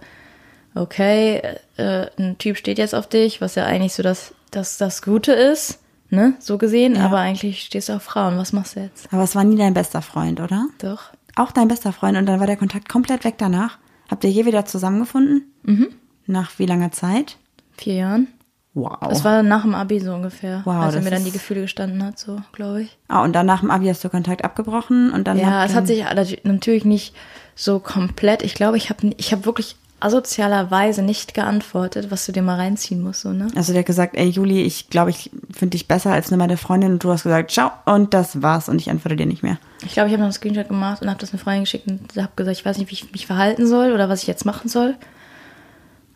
okay, 0.75 1.41
äh, 1.77 2.07
ein 2.17 2.37
Typ 2.37 2.57
steht 2.57 2.77
jetzt 2.77 2.93
auf 2.93 3.07
dich, 3.07 3.41
was 3.41 3.55
ja 3.55 3.65
eigentlich 3.65 3.93
so 3.93 4.03
das, 4.03 4.33
das, 4.51 4.77
das 4.77 5.01
Gute 5.01 5.31
ist, 5.33 5.79
ne, 6.09 6.33
so 6.39 6.57
gesehen. 6.57 6.95
Ja. 6.95 7.05
Aber 7.05 7.19
eigentlich 7.19 7.63
stehst 7.63 7.89
du 7.89 7.93
auf 7.93 8.03
Frauen. 8.03 8.37
Was 8.37 8.53
machst 8.53 8.75
du 8.75 8.81
jetzt? 8.81 9.11
Aber 9.11 9.23
es 9.23 9.35
war 9.35 9.43
nie 9.43 9.57
dein 9.57 9.73
bester 9.73 10.01
Freund, 10.01 10.39
oder? 10.39 10.67
Doch. 10.79 11.11
Auch 11.39 11.51
dein 11.51 11.67
bester 11.69 11.93
Freund 11.93 12.17
und 12.17 12.25
dann 12.25 12.39
war 12.39 12.47
der 12.47 12.57
Kontakt 12.57 12.89
komplett 12.89 13.23
weg 13.23 13.35
danach. 13.37 13.77
Habt 14.11 14.23
ihr 14.25 14.29
je 14.29 14.45
wieder 14.45 14.65
zusammengefunden? 14.65 15.43
Mhm. 15.63 15.87
Nach 16.25 16.51
wie 16.59 16.65
langer 16.65 16.91
Zeit? 16.91 17.37
Vier 17.77 17.93
Jahren. 17.95 18.27
Wow. 18.73 18.97
Das 19.09 19.23
war 19.23 19.41
nach 19.41 19.61
dem 19.63 19.73
Abi 19.73 19.99
so 19.99 20.13
ungefähr. 20.13 20.61
Wow, 20.65 20.75
als 20.83 20.95
er 20.95 21.01
mir 21.01 21.09
dann 21.11 21.23
die 21.23 21.31
Gefühle 21.31 21.61
gestanden 21.61 22.03
hat, 22.03 22.19
so, 22.19 22.39
glaube 22.51 22.83
ich. 22.83 22.97
ah, 23.07 23.23
und 23.23 23.33
dann 23.33 23.45
nach 23.45 23.61
dem 23.61 23.71
Abi 23.71 23.87
hast 23.87 24.03
du 24.03 24.09
Kontakt 24.09 24.43
abgebrochen 24.43 25.11
und 25.11 25.27
dann 25.27 25.37
Ja, 25.39 25.63
es 25.65 25.73
hat 25.75 25.87
sich 25.87 26.03
nat- 26.03 26.43
natürlich 26.45 26.85
nicht 26.85 27.15
so 27.55 27.79
komplett. 27.79 28.43
Ich 28.43 28.53
glaube, 28.53 28.77
ich 28.77 28.89
habe 28.89 29.11
ich 29.17 29.31
hab 29.33 29.45
wirklich 29.45 29.75
asozialerweise 29.99 31.01
nicht 31.01 31.33
geantwortet, 31.33 32.11
was 32.11 32.25
du 32.25 32.31
dir 32.31 32.41
mal 32.41 32.55
reinziehen 32.55 33.01
musst, 33.01 33.21
so, 33.21 33.31
ne? 33.31 33.47
Also 33.55 33.73
der 33.73 33.81
hat 33.81 33.85
gesagt, 33.85 34.15
ey 34.15 34.29
Juli, 34.29 34.61
ich 34.63 34.89
glaube, 34.89 35.09
ich 35.09 35.29
finde 35.51 35.71
dich 35.71 35.87
besser 35.87 36.11
als 36.11 36.29
eine 36.29 36.37
meine 36.37 36.57
Freundin 36.57 36.93
und 36.93 37.03
du 37.03 37.11
hast 37.11 37.23
gesagt, 37.23 37.51
ciao 37.51 37.71
und 37.85 38.13
das 38.13 38.41
war's 38.41 38.69
und 38.69 38.79
ich 38.79 38.89
antworte 38.89 39.15
dir 39.15 39.25
nicht 39.25 39.43
mehr. 39.43 39.57
Ich 39.85 39.93
glaube, 39.93 40.07
ich 40.07 40.13
habe 40.13 40.21
noch 40.21 40.27
einen 40.27 40.33
Screenshot 40.33 40.67
gemacht 40.67 41.01
und 41.01 41.09
habe 41.09 41.19
das 41.19 41.31
eine 41.31 41.39
Freundin 41.39 41.63
geschickt 41.63 41.87
und 41.87 42.15
habe 42.15 42.31
gesagt, 42.35 42.57
ich 42.57 42.65
weiß 42.65 42.77
nicht, 42.77 42.89
wie 42.89 42.93
ich 42.93 43.11
mich 43.11 43.27
verhalten 43.27 43.67
soll 43.67 43.91
oder 43.91 44.09
was 44.09 44.21
ich 44.21 44.27
jetzt 44.27 44.45
machen 44.45 44.69
soll. 44.69 44.95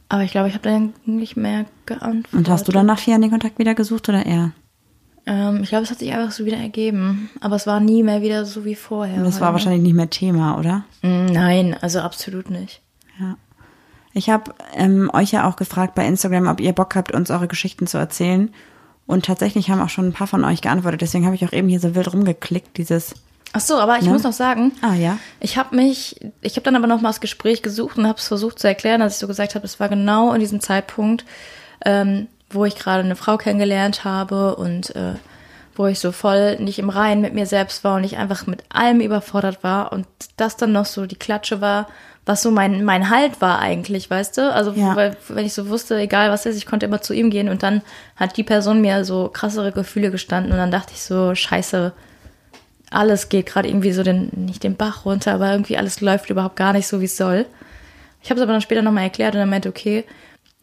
Aber 0.10 0.24
ich 0.24 0.32
glaube, 0.32 0.48
ich 0.48 0.54
habe 0.54 0.70
dann 0.70 0.94
nicht 1.06 1.36
mehr 1.38 1.66
geantwortet. 1.86 2.34
Und 2.34 2.50
hast 2.50 2.68
du 2.68 2.72
dann 2.72 2.86
nach 2.86 3.00
vier 3.00 3.14
Jahren 3.14 3.24
den 3.24 3.32
Kontakt 3.32 3.58
wieder 3.58 3.74
gesucht 3.74 4.08
oder 4.10 4.26
er? 4.26 4.52
Ähm, 5.26 5.64
ich 5.64 5.70
glaube, 5.70 5.86
es 5.86 5.90
hat 5.90 6.00
sich 6.00 6.14
einfach 6.14 6.32
so 6.32 6.46
wieder 6.46 6.58
ergeben. 6.58 7.32
Aber 7.42 7.56
es 7.56 7.66
war 7.66 7.80
nie 7.80 8.04
mehr 8.04 8.22
wieder 8.22 8.46
so 8.46 8.64
wie 8.64 8.76
vorher. 8.76 9.18
Und 9.18 9.24
das 9.24 9.42
war 9.42 9.54
wahrscheinlich 9.54 9.82
nicht 9.82 9.96
mehr 9.96 10.12
Thema, 10.12 10.60
oder? 10.60 10.84
Mm, 11.02 11.26
Nein, 11.26 11.76
also 11.82 12.00
absolut 12.02 12.52
nicht. 12.52 12.83
Ich 14.14 14.30
habe 14.30 14.54
ähm, 14.76 15.10
euch 15.14 15.32
ja 15.32 15.48
auch 15.48 15.56
gefragt 15.56 15.96
bei 15.96 16.06
Instagram, 16.06 16.48
ob 16.48 16.60
ihr 16.60 16.74
Bock 16.74 16.96
habt, 16.96 17.14
uns 17.14 17.32
eure 17.32 17.48
Geschichten 17.48 17.88
zu 17.88 17.98
erzählen. 17.98 18.54
Und 19.06 19.26
tatsächlich 19.26 19.70
haben 19.70 19.82
auch 19.82 19.90
schon 19.90 20.08
ein 20.08 20.14
paar 20.14 20.28
von 20.28 20.46
euch 20.46 20.62
geantwortet. 20.62 21.02
Deswegen 21.02 21.26
habe 21.26 21.36
ich 21.36 21.46
auch 21.46 21.52
eben 21.52 21.68
hier 21.68 21.80
so 21.80 21.94
wild 21.96 22.14
rumgeklickt, 22.14 22.78
dieses. 22.78 23.16
Ach 23.52 23.60
so, 23.60 23.78
aber 23.78 23.98
ich 23.98 24.06
Ne? 24.06 24.12
muss 24.12 24.24
noch 24.24 24.34
sagen, 24.34 24.72
Ah 24.82 24.94
ja. 24.94 25.18
Ich 25.40 25.58
habe 25.58 25.76
mich, 25.76 26.20
ich 26.42 26.54
habe 26.56 26.64
dann 26.64 26.76
aber 26.76 26.88
noch 26.88 27.02
mal 27.02 27.10
das 27.10 27.22
Gespräch 27.22 27.62
gesucht 27.62 27.98
und 27.98 28.08
habe 28.08 28.18
es 28.18 28.28
versucht 28.28 28.60
zu 28.60 28.68
erklären, 28.68 29.02
als 29.02 29.16
ich 29.16 29.20
so 29.20 29.28
gesagt 29.28 29.56
habe, 29.56 29.66
es 29.66 29.80
war 29.80 29.90
genau 29.90 30.34
in 30.34 30.40
diesem 30.40 30.60
Zeitpunkt, 30.62 31.26
ähm, 31.86 32.28
wo 32.50 32.66
ich 32.66 32.76
gerade 32.76 33.04
eine 33.04 33.16
Frau 33.16 33.38
kennengelernt 33.38 34.06
habe 34.06 34.56
und 34.56 34.96
äh, 34.96 35.16
wo 35.76 35.88
ich 35.88 36.00
so 36.00 36.12
voll 36.12 36.58
nicht 36.60 36.80
im 36.80 36.90
Reinen 36.90 37.22
mit 37.22 37.34
mir 37.34 37.46
selbst 37.48 37.84
war 37.84 37.96
und 37.98 38.04
ich 38.04 38.18
einfach 38.18 38.46
mit 38.48 38.64
allem 38.70 39.02
überfordert 39.02 39.64
war 39.64 39.92
und 39.92 40.06
das 40.38 40.56
dann 40.56 40.72
noch 40.72 40.86
so 40.86 41.06
die 41.08 41.16
Klatsche 41.18 41.62
war, 41.62 41.88
was 42.26 42.42
so 42.42 42.52
mein, 42.52 42.86
mein 42.86 43.10
Halt 43.10 43.42
war 43.42 43.60
eigentlich, 43.60 44.10
weißt 44.10 44.38
du? 44.38 44.54
Also, 44.54 44.72
Ja. 44.72 44.96
weil, 44.96 45.18
wenn 45.28 45.46
ich 45.46 45.54
so 45.54 45.68
wusste, 45.68 45.98
egal 45.98 46.30
was 46.32 46.46
ist, 46.46 46.56
ich 46.58 46.66
konnte 46.66 46.86
immer 46.86 47.02
zu 47.02 47.14
ihm 47.14 47.30
gehen 47.30 47.50
und 47.50 47.64
dann 47.64 47.82
hat 48.16 48.38
die 48.38 48.44
Person 48.44 48.80
mir 48.82 49.04
so 49.04 49.28
krassere 49.28 49.72
Gefühle 49.74 50.10
gestanden 50.12 50.52
und 50.54 50.58
dann 50.58 50.72
dachte 50.72 50.94
ich 50.94 51.02
so, 51.02 51.36
scheiße, 51.36 51.92
alles 52.92 53.30
geht 53.30 53.48
gerade 53.48 53.68
irgendwie 53.68 53.92
so 53.92 54.04
den, 54.04 54.30
nicht 54.36 54.64
den 54.64 54.76
Bach 54.76 55.06
runter, 55.06 55.34
aber 55.34 55.52
irgendwie 55.52 55.78
alles 55.78 56.00
läuft 56.02 56.30
überhaupt 56.30 56.56
gar 56.56 56.74
nicht 56.74 56.88
so, 56.88 57.02
wie 57.02 57.06
es 57.06 57.18
soll. 57.18 57.46
Ich 58.22 58.30
habe 58.30 58.40
es 58.40 58.44
aber 58.44 58.54
dann 58.54 58.62
später 58.62 58.82
nochmal 58.82 59.04
erklärt 59.04 59.34
und 59.34 59.40
dann 59.40 59.50
meinte, 59.50 59.68
okay, 59.70 60.06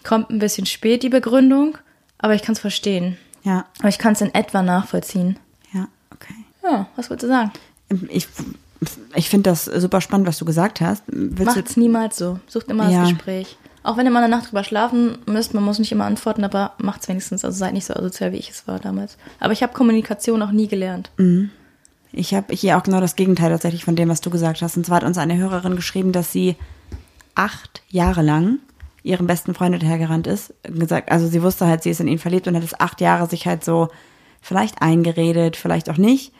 kommt 0.05 0.31
ein 0.31 0.39
bisschen 0.39 0.65
spät 0.65 1.03
die 1.03 1.09
Begründung, 1.09 1.77
aber 2.19 2.35
ich 2.35 2.43
kann 2.43 2.55
es 2.55 2.61
verstehen. 2.61 3.19
Ja, 3.43 3.65
Aber 3.81 3.89
ich 3.89 3.99
kann 3.99 4.13
es 4.13 4.21
in 4.21 4.35
etwa 4.35 4.63
nachvollziehen. 4.63 5.39
ja, 5.73 5.89
okay. 6.15 6.35
Ja, 6.63 6.87
was 6.97 7.09
wolltest 7.11 7.25
du 7.25 7.35
sagen? 7.35 7.51
Ich, 8.11 8.29
ich 9.15 9.29
finde 9.29 9.51
das 9.51 9.65
super 9.67 10.01
spannend, 10.01 10.27
was 10.27 10.39
du 10.39 10.45
gesagt 10.45 10.81
hast. 10.81 11.03
Willst 11.09 11.57
Macht's 11.57 11.77
niemals 11.77 12.17
so. 12.17 12.39
Sucht 12.47 12.69
immer 12.71 12.89
Ja. 12.91 13.03
das 13.03 13.11
Gespräch. 13.11 13.57
Auch 13.83 13.97
wenn 13.97 14.05
ihr 14.07 14.11
mal 14.13 14.23
eine 14.23 14.35
Nacht 14.35 14.49
drüber 14.51 14.63
schlafen 14.65 15.19
müsst, 15.27 15.55
man 15.55 15.63
muss 15.65 15.79
nicht 15.79 15.91
immer 15.93 16.05
antworten, 16.05 16.45
aber 16.45 16.75
macht's 16.79 17.09
wenigstens. 17.09 17.45
Also 17.45 17.57
seid 17.59 17.73
nicht 17.73 17.87
so 17.87 17.95
asozial, 17.95 18.33
wie 18.33 18.37
ich 18.37 18.51
es 18.51 18.67
war 18.69 18.79
damals. 18.79 19.17
Aber 19.39 19.53
ich 19.53 19.63
habe 19.63 19.73
Kommunikation 19.73 20.43
auch 20.43 20.51
nie 20.51 20.69
gelernt. 20.69 21.11
Ich 22.13 22.35
habe 22.35 22.55
hier 22.55 22.77
auch 22.77 22.83
genau 22.83 23.01
das 23.01 23.17
Gegenteil 23.17 23.51
tatsächlich 23.51 23.85
von 23.85 23.97
dem, 23.97 24.09
was 24.11 24.21
du 24.21 24.29
gesagt 24.31 24.61
hast. 24.63 24.77
Und 24.77 24.85
zwar 24.85 24.97
hat 24.99 25.05
uns 25.05 25.17
eine 25.19 25.37
Hörerin 25.39 25.77
geschrieben, 25.77 26.13
dass 26.13 26.31
sie 26.33 26.57
acht 27.35 27.83
Jahre 27.89 28.23
lang 28.23 28.59
ihrem 29.03 29.27
besten 29.27 29.55
Freund 29.55 29.73
hinterhergerannt 29.73 30.27
ist. 30.27 30.53
Gesagt, 30.65 31.11
also 31.11 31.27
sie 31.27 31.43
wusste 31.43 31.67
halt, 31.67 31.83
sie 31.83 31.91
ist 31.91 32.01
in 32.01 32.09
ihn 32.09 32.19
verliebt 32.19 32.47
und 32.49 32.57
hat 32.57 32.65
es 32.65 32.79
acht 32.79 33.01
Jahre 33.01 33.29
sich 33.31 33.47
halt 33.47 33.65
so 33.65 33.89
vielleicht 34.43 34.83
eingeredet, 34.83 35.57
vielleicht 35.57 35.89
auch 35.89 35.97
nicht, 35.97 36.33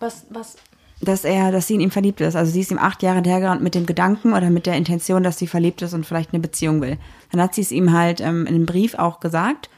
Was, 0.00 0.24
was? 0.30 0.56
Dass 1.00 1.24
er, 1.24 1.52
dass 1.52 1.66
sie 1.66 1.74
in 1.74 1.80
ihm 1.80 1.90
verliebt 1.90 2.20
ist. 2.20 2.36
Also 2.36 2.50
sie 2.50 2.60
ist 2.60 2.70
ihm 2.70 2.78
acht 2.78 3.02
Jahre 3.02 3.16
hinterhergerannt 3.16 3.62
mit 3.62 3.74
dem 3.74 3.86
Gedanken 3.86 4.32
oder 4.32 4.50
mit 4.50 4.66
der 4.66 4.76
Intention, 4.76 5.22
dass 5.22 5.38
sie 5.38 5.46
verliebt 5.46 5.82
ist 5.82 5.92
und 5.92 6.06
vielleicht 6.06 6.32
eine 6.32 6.40
Beziehung 6.40 6.80
will. 6.80 6.98
Dann 7.30 7.40
hat 7.40 7.54
sie 7.54 7.60
es 7.60 7.70
ihm 7.70 7.92
halt 7.92 8.20
ähm, 8.20 8.46
in 8.46 8.54
einem 8.54 8.66
Brief 8.66 8.94
auch 8.94 9.20
gesagt 9.20 9.68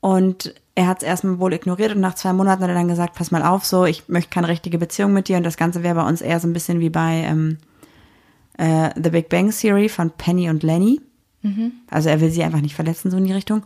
und 0.00 0.54
er 0.74 0.86
hat 0.88 1.02
es 1.02 1.08
erstmal 1.08 1.38
wohl 1.38 1.52
ignoriert 1.52 1.94
und 1.94 2.00
nach 2.00 2.14
zwei 2.14 2.32
Monaten 2.32 2.62
hat 2.62 2.70
er 2.70 2.74
dann 2.74 2.88
gesagt, 2.88 3.14
pass 3.14 3.30
mal 3.30 3.42
auf, 3.42 3.64
so, 3.64 3.84
ich 3.84 4.08
möchte 4.08 4.30
keine 4.30 4.48
richtige 4.48 4.78
Beziehung 4.78 5.12
mit 5.12 5.28
dir 5.28 5.36
und 5.36 5.44
das 5.44 5.56
Ganze 5.56 5.82
wäre 5.82 5.94
bei 5.94 6.08
uns 6.08 6.22
eher 6.22 6.40
so 6.40 6.48
ein 6.48 6.54
bisschen 6.54 6.80
wie 6.80 6.90
bei 6.90 7.24
ähm, 7.26 7.58
äh, 8.58 8.90
The 9.00 9.10
Big 9.10 9.28
Bang 9.28 9.50
Theory 9.50 9.88
von 9.88 10.10
Penny 10.10 10.50
und 10.50 10.62
Lenny. 10.62 11.00
Also 11.90 12.08
er 12.08 12.20
will 12.20 12.30
sie 12.30 12.42
einfach 12.42 12.60
nicht 12.60 12.74
verletzen, 12.74 13.10
so 13.10 13.16
in 13.16 13.24
die 13.24 13.32
Richtung. 13.32 13.62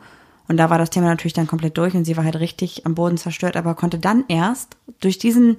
Und 0.48 0.56
da 0.58 0.68
war 0.70 0.78
das 0.78 0.90
Thema 0.90 1.06
natürlich 1.06 1.32
dann 1.32 1.46
komplett 1.46 1.78
durch 1.78 1.94
und 1.94 2.04
sie 2.04 2.16
war 2.16 2.24
halt 2.24 2.36
richtig 2.36 2.86
am 2.86 2.94
Boden 2.94 3.16
zerstört, 3.16 3.56
aber 3.56 3.74
konnte 3.74 3.98
dann 3.98 4.24
erst, 4.28 4.76
durch 5.00 5.18
diesen 5.18 5.56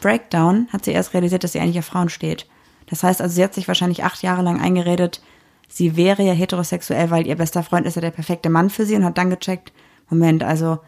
Breakdown, 0.00 0.68
hat 0.72 0.84
sie 0.84 0.92
erst 0.92 1.14
realisiert, 1.14 1.44
dass 1.44 1.52
sie 1.52 1.60
eigentlich 1.60 1.78
auf 1.78 1.86
Frauen 1.86 2.08
steht. 2.08 2.46
Das 2.88 3.02
heißt 3.02 3.20
also, 3.20 3.34
sie 3.34 3.42
hat 3.42 3.54
sich 3.54 3.68
wahrscheinlich 3.68 4.04
acht 4.04 4.22
Jahre 4.22 4.42
lang 4.42 4.60
eingeredet, 4.60 5.20
sie 5.68 5.96
wäre 5.96 6.22
ja 6.22 6.32
heterosexuell, 6.32 7.10
weil 7.10 7.26
ihr 7.26 7.36
bester 7.36 7.62
Freund 7.62 7.86
ist 7.86 7.96
ja 7.96 8.00
der 8.00 8.10
perfekte 8.10 8.50
Mann 8.50 8.70
für 8.70 8.86
sie 8.86 8.94
und 8.94 9.04
hat 9.04 9.18
dann 9.18 9.30
gecheckt, 9.30 9.72
Moment, 10.08 10.44
also 10.44 10.78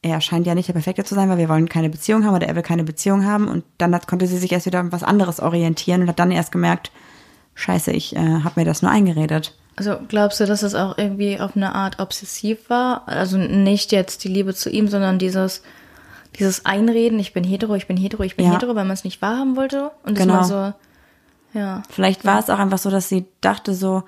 er 0.00 0.20
scheint 0.20 0.46
ja 0.46 0.54
nicht 0.54 0.68
der 0.68 0.74
perfekte 0.74 1.04
zu 1.04 1.14
sein, 1.14 1.28
weil 1.28 1.38
wir 1.38 1.48
wollen 1.48 1.68
keine 1.68 1.90
Beziehung 1.90 2.24
haben 2.24 2.34
oder 2.34 2.46
er 2.46 2.54
will 2.54 2.62
keine 2.62 2.84
Beziehung 2.84 3.26
haben 3.26 3.48
und 3.48 3.64
dann 3.78 3.94
hat, 3.94 4.06
konnte 4.06 4.26
sie 4.26 4.38
sich 4.38 4.52
erst 4.52 4.66
wieder 4.66 4.80
an 4.80 4.92
was 4.92 5.02
anderes 5.02 5.40
orientieren 5.40 6.02
und 6.02 6.08
hat 6.08 6.18
dann 6.18 6.30
erst 6.30 6.52
gemerkt, 6.52 6.92
scheiße, 7.54 7.90
ich 7.90 8.14
äh, 8.14 8.18
habe 8.18 8.60
mir 8.60 8.64
das 8.64 8.82
nur 8.82 8.90
eingeredet. 8.90 9.58
Also 9.74 9.96
glaubst 10.08 10.40
du, 10.40 10.46
dass 10.46 10.62
es 10.62 10.74
auch 10.74 10.98
irgendwie 10.98 11.38
auf 11.38 11.56
eine 11.56 11.74
Art 11.74 12.00
obsessiv 12.00 12.68
war? 12.68 13.06
Also 13.06 13.38
nicht 13.38 13.92
jetzt 13.92 14.24
die 14.24 14.28
Liebe 14.28 14.54
zu 14.54 14.70
ihm, 14.70 14.88
sondern 14.88 15.18
dieses, 15.18 15.62
dieses 16.36 16.64
Einreden, 16.66 17.18
ich 17.18 17.32
bin 17.32 17.44
hetero, 17.44 17.74
ich 17.74 17.86
bin 17.86 17.96
hetero, 17.96 18.22
ich 18.22 18.36
bin 18.36 18.46
Ja. 18.46 18.52
hetero, 18.54 18.74
weil 18.74 18.84
man 18.84 18.92
es 18.94 19.04
nicht 19.04 19.20
wahrhaben 19.22 19.56
wollte. 19.56 19.90
Und 20.04 20.18
das 20.18 20.26
Genau. 20.26 20.34
mal 20.40 20.44
so, 20.44 20.72
ja. 21.58 21.82
Vielleicht 21.90 22.24
war 22.24 22.38
es 22.38 22.50
auch 22.50 22.58
einfach 22.58 22.78
so, 22.78 22.90
dass 22.90 23.08
sie 23.08 23.26
dachte 23.40 23.74
so, 23.74 24.02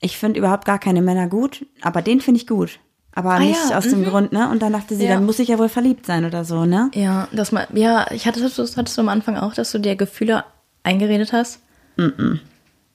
ich 0.00 0.16
finde 0.18 0.38
überhaupt 0.38 0.64
gar 0.64 0.78
keine 0.78 1.02
Männer 1.02 1.26
gut, 1.28 1.64
aber 1.82 2.02
den 2.02 2.20
finde 2.20 2.40
ich 2.40 2.46
gut. 2.46 2.78
Aber 3.14 3.30
Ah 3.32 3.38
nicht 3.40 3.70
ja, 3.70 3.78
aus 3.78 3.88
dem 3.88 4.04
Grund, 4.04 4.30
ne? 4.32 4.48
Und 4.48 4.62
dann 4.62 4.72
dachte 4.72 4.94
sie, 4.94 5.04
Ja. 5.06 5.14
dann 5.14 5.26
muss 5.26 5.40
ich 5.40 5.48
ja 5.48 5.58
wohl 5.58 5.68
verliebt 5.68 6.06
sein 6.06 6.24
oder 6.24 6.44
so, 6.44 6.66
ne? 6.66 6.88
Ja, 6.94 7.26
dass 7.32 7.50
man, 7.50 7.66
ja, 7.72 8.08
ich 8.12 8.26
hatte, 8.28 8.40
das 8.40 8.76
hattest 8.76 8.96
du 8.96 9.00
am 9.00 9.08
Anfang 9.08 9.36
auch, 9.36 9.54
dass 9.54 9.72
du 9.72 9.78
dir 9.80 9.96
Gefühle 9.96 10.44
eingeredet 10.84 11.32
hast? 11.32 11.60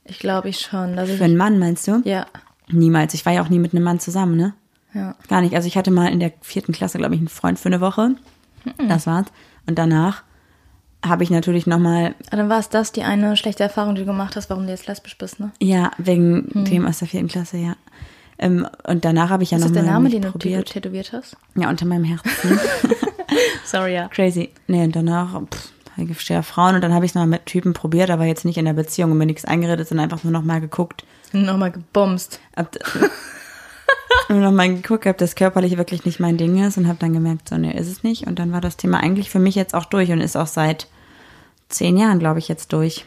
Ich 0.05 0.19
glaube 0.19 0.47
ich 0.49 0.59
schon. 0.59 0.95
Dass 0.95 1.09
ich, 1.09 1.17
Für 1.17 1.25
einen 1.25 1.35
Mann 1.35 1.59
meinst 1.59 1.87
du? 1.87 2.01
ja, 2.05 2.25
Niemals. 2.69 3.13
Ich 3.13 3.25
war 3.25 3.33
ja 3.33 3.41
auch 3.43 3.49
nie 3.49 3.59
mit 3.59 3.73
einem 3.73 3.83
Mann 3.83 3.99
zusammen, 3.99 4.37
ne? 4.37 4.53
ja. 4.93 5.15
Gar 5.27 5.41
nicht. 5.41 5.55
Also 5.55 5.67
ich 5.67 5.75
hatte 5.75 5.91
mal 5.91 6.07
in 6.11 6.21
der 6.21 6.31
vierten 6.41 6.71
Klasse, 6.71 6.97
glaube 6.99 7.15
ich, 7.15 7.19
einen 7.19 7.27
Freund 7.27 7.59
für 7.59 7.67
eine 7.67 7.81
Woche. 7.81 8.11
Das 8.87 9.07
war's. 9.07 9.27
Und 9.67 9.77
danach 9.79 10.23
habe 11.05 11.23
ich 11.23 11.29
natürlich 11.29 11.67
nochmal, 11.67 12.15
Aber 12.27 12.37
dann 12.37 12.49
war 12.49 12.59
es 12.59 12.69
das 12.69 12.91
die 12.93 13.03
eine 13.03 13.35
schlechte 13.35 13.63
Erfahrung, 13.63 13.95
die 13.95 14.01
du 14.01 14.07
gemacht 14.07 14.35
hast, 14.35 14.49
warum 14.49 14.65
du 14.65 14.71
jetzt 14.71 14.87
lesbisch 14.87 15.17
bist, 15.17 15.39
ne? 15.39 15.51
ja, 15.61 15.91
wegen 15.97 16.47
dem 16.65 16.85
aus 16.85 16.99
der 16.99 17.07
vierten 17.09 17.27
Klasse, 17.27 17.57
ja. 17.57 17.75
Ähm, 18.39 18.67
und 18.87 19.03
danach 19.05 19.29
habe 19.29 19.43
ich 19.43 19.51
ja 19.51 19.57
Ist 19.57 19.63
das 19.65 19.71
nochmal 19.71 19.83
der 19.83 19.93
Name, 19.93 20.09
den 20.09 20.21
du 20.21 20.31
probiert. 20.31 20.67
tätow- 20.69 20.73
tätowiert 20.73 21.11
hast? 21.13 21.35
Ja, 21.55 21.69
unter 21.69 21.85
meinem 21.85 22.03
Herzen. 22.05 22.59
Sorry, 23.65 23.93
ja. 23.95 24.07
Crazy. 24.09 24.49
Nee, 24.67 24.83
und 24.83 24.95
danach, 24.95 25.41
pff, 25.49 25.71
ich 25.97 26.19
stehe 26.21 26.39
auf 26.39 26.47
Frauen 26.47 26.75
und 26.75 26.81
dann 26.81 26.93
habe 26.93 27.05
ich 27.05 27.11
es 27.11 27.15
noch 27.15 27.25
mit 27.25 27.45
Typen 27.45 27.73
probiert, 27.73 28.09
aber 28.09 28.25
jetzt 28.25 28.45
nicht 28.45 28.57
in 28.57 28.65
der 28.65 28.73
Beziehung 28.73 29.11
und 29.11 29.17
mir 29.17 29.25
nichts 29.25 29.45
eingeredet, 29.45 29.87
sondern 29.87 30.05
einfach 30.09 30.23
nur 30.23 30.33
noch 30.33 30.43
mal 30.43 30.61
geguckt, 30.61 31.05
Nochmal 31.31 31.71
gebumst. 31.71 32.39
ob, 32.55 32.69
nur 34.29 34.39
noch 34.39 34.51
mal 34.51 34.73
geguckt, 34.73 35.05
ob 35.05 35.17
das 35.17 35.35
körperlich 35.35 35.77
wirklich 35.77 36.05
nicht 36.05 36.19
mein 36.19 36.37
Ding 36.37 36.63
ist 36.65 36.77
und 36.77 36.87
habe 36.87 36.99
dann 36.99 37.13
gemerkt, 37.13 37.49
so, 37.49 37.57
nee, 37.57 37.77
ist 37.77 37.87
es 37.87 38.03
nicht. 38.03 38.27
Und 38.27 38.39
dann 38.39 38.51
war 38.51 38.61
das 38.61 38.77
Thema 38.77 38.99
eigentlich 38.99 39.29
für 39.29 39.39
mich 39.39 39.55
jetzt 39.55 39.73
auch 39.73 39.85
durch 39.85 40.11
und 40.11 40.21
ist 40.21 40.35
auch 40.35 40.47
seit 40.47 40.87
zehn 41.69 41.97
Jahren, 41.97 42.19
glaube 42.19 42.39
ich, 42.39 42.47
jetzt 42.47 42.73
durch. 42.73 43.05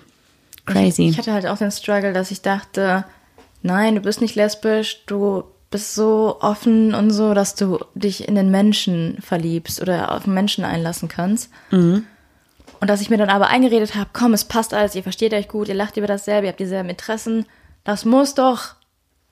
Crazy. 0.67 1.09
Ich 1.09 1.19
hatte 1.19 1.33
halt 1.33 1.47
auch 1.47 1.59
den 1.59 1.71
Struggle, 1.71 2.13
dass 2.13 2.31
ich 2.31 2.43
dachte, 2.43 3.05
nein, 3.63 3.95
du 3.95 4.01
bist 4.01 4.21
nicht 4.21 4.35
lesbisch, 4.35 5.05
du 5.07 5.45
bist 5.71 5.95
so 5.95 6.39
offen 6.41 6.95
und 6.95 7.11
so, 7.11 7.35
dass 7.35 7.55
du 7.55 7.79
dich 7.95 8.29
in 8.29 8.35
den 8.35 8.51
Menschen 8.51 9.19
verliebst 9.21 9.83
oder 9.83 10.13
auf 10.13 10.25
den 10.25 10.35
Menschen 10.35 10.65
einlassen 10.65 11.09
kannst. 11.09 11.51
Und 12.81 12.91
dass 12.91 13.01
ich 13.01 13.11
mir 13.11 13.19
dann 13.19 13.31
aber 13.31 13.49
eingeredet 13.49 13.95
habe, 13.95 14.11
komm, 14.13 14.33
es 14.33 14.45
passt 14.45 14.75
alles, 14.75 14.95
ihr 14.95 15.03
versteht 15.03 15.35
euch 15.35 15.49
gut, 15.49 15.69
ihr 15.69 15.75
lacht 15.75 15.97
über 15.97 16.07
dasselbe, 16.07 16.47
ihr 16.47 16.51
habt 16.51 16.61
dieselben 16.61 16.89
Interessen, 16.89 17.47
das 17.85 18.05
muss 18.05 18.35
doch 18.35 18.76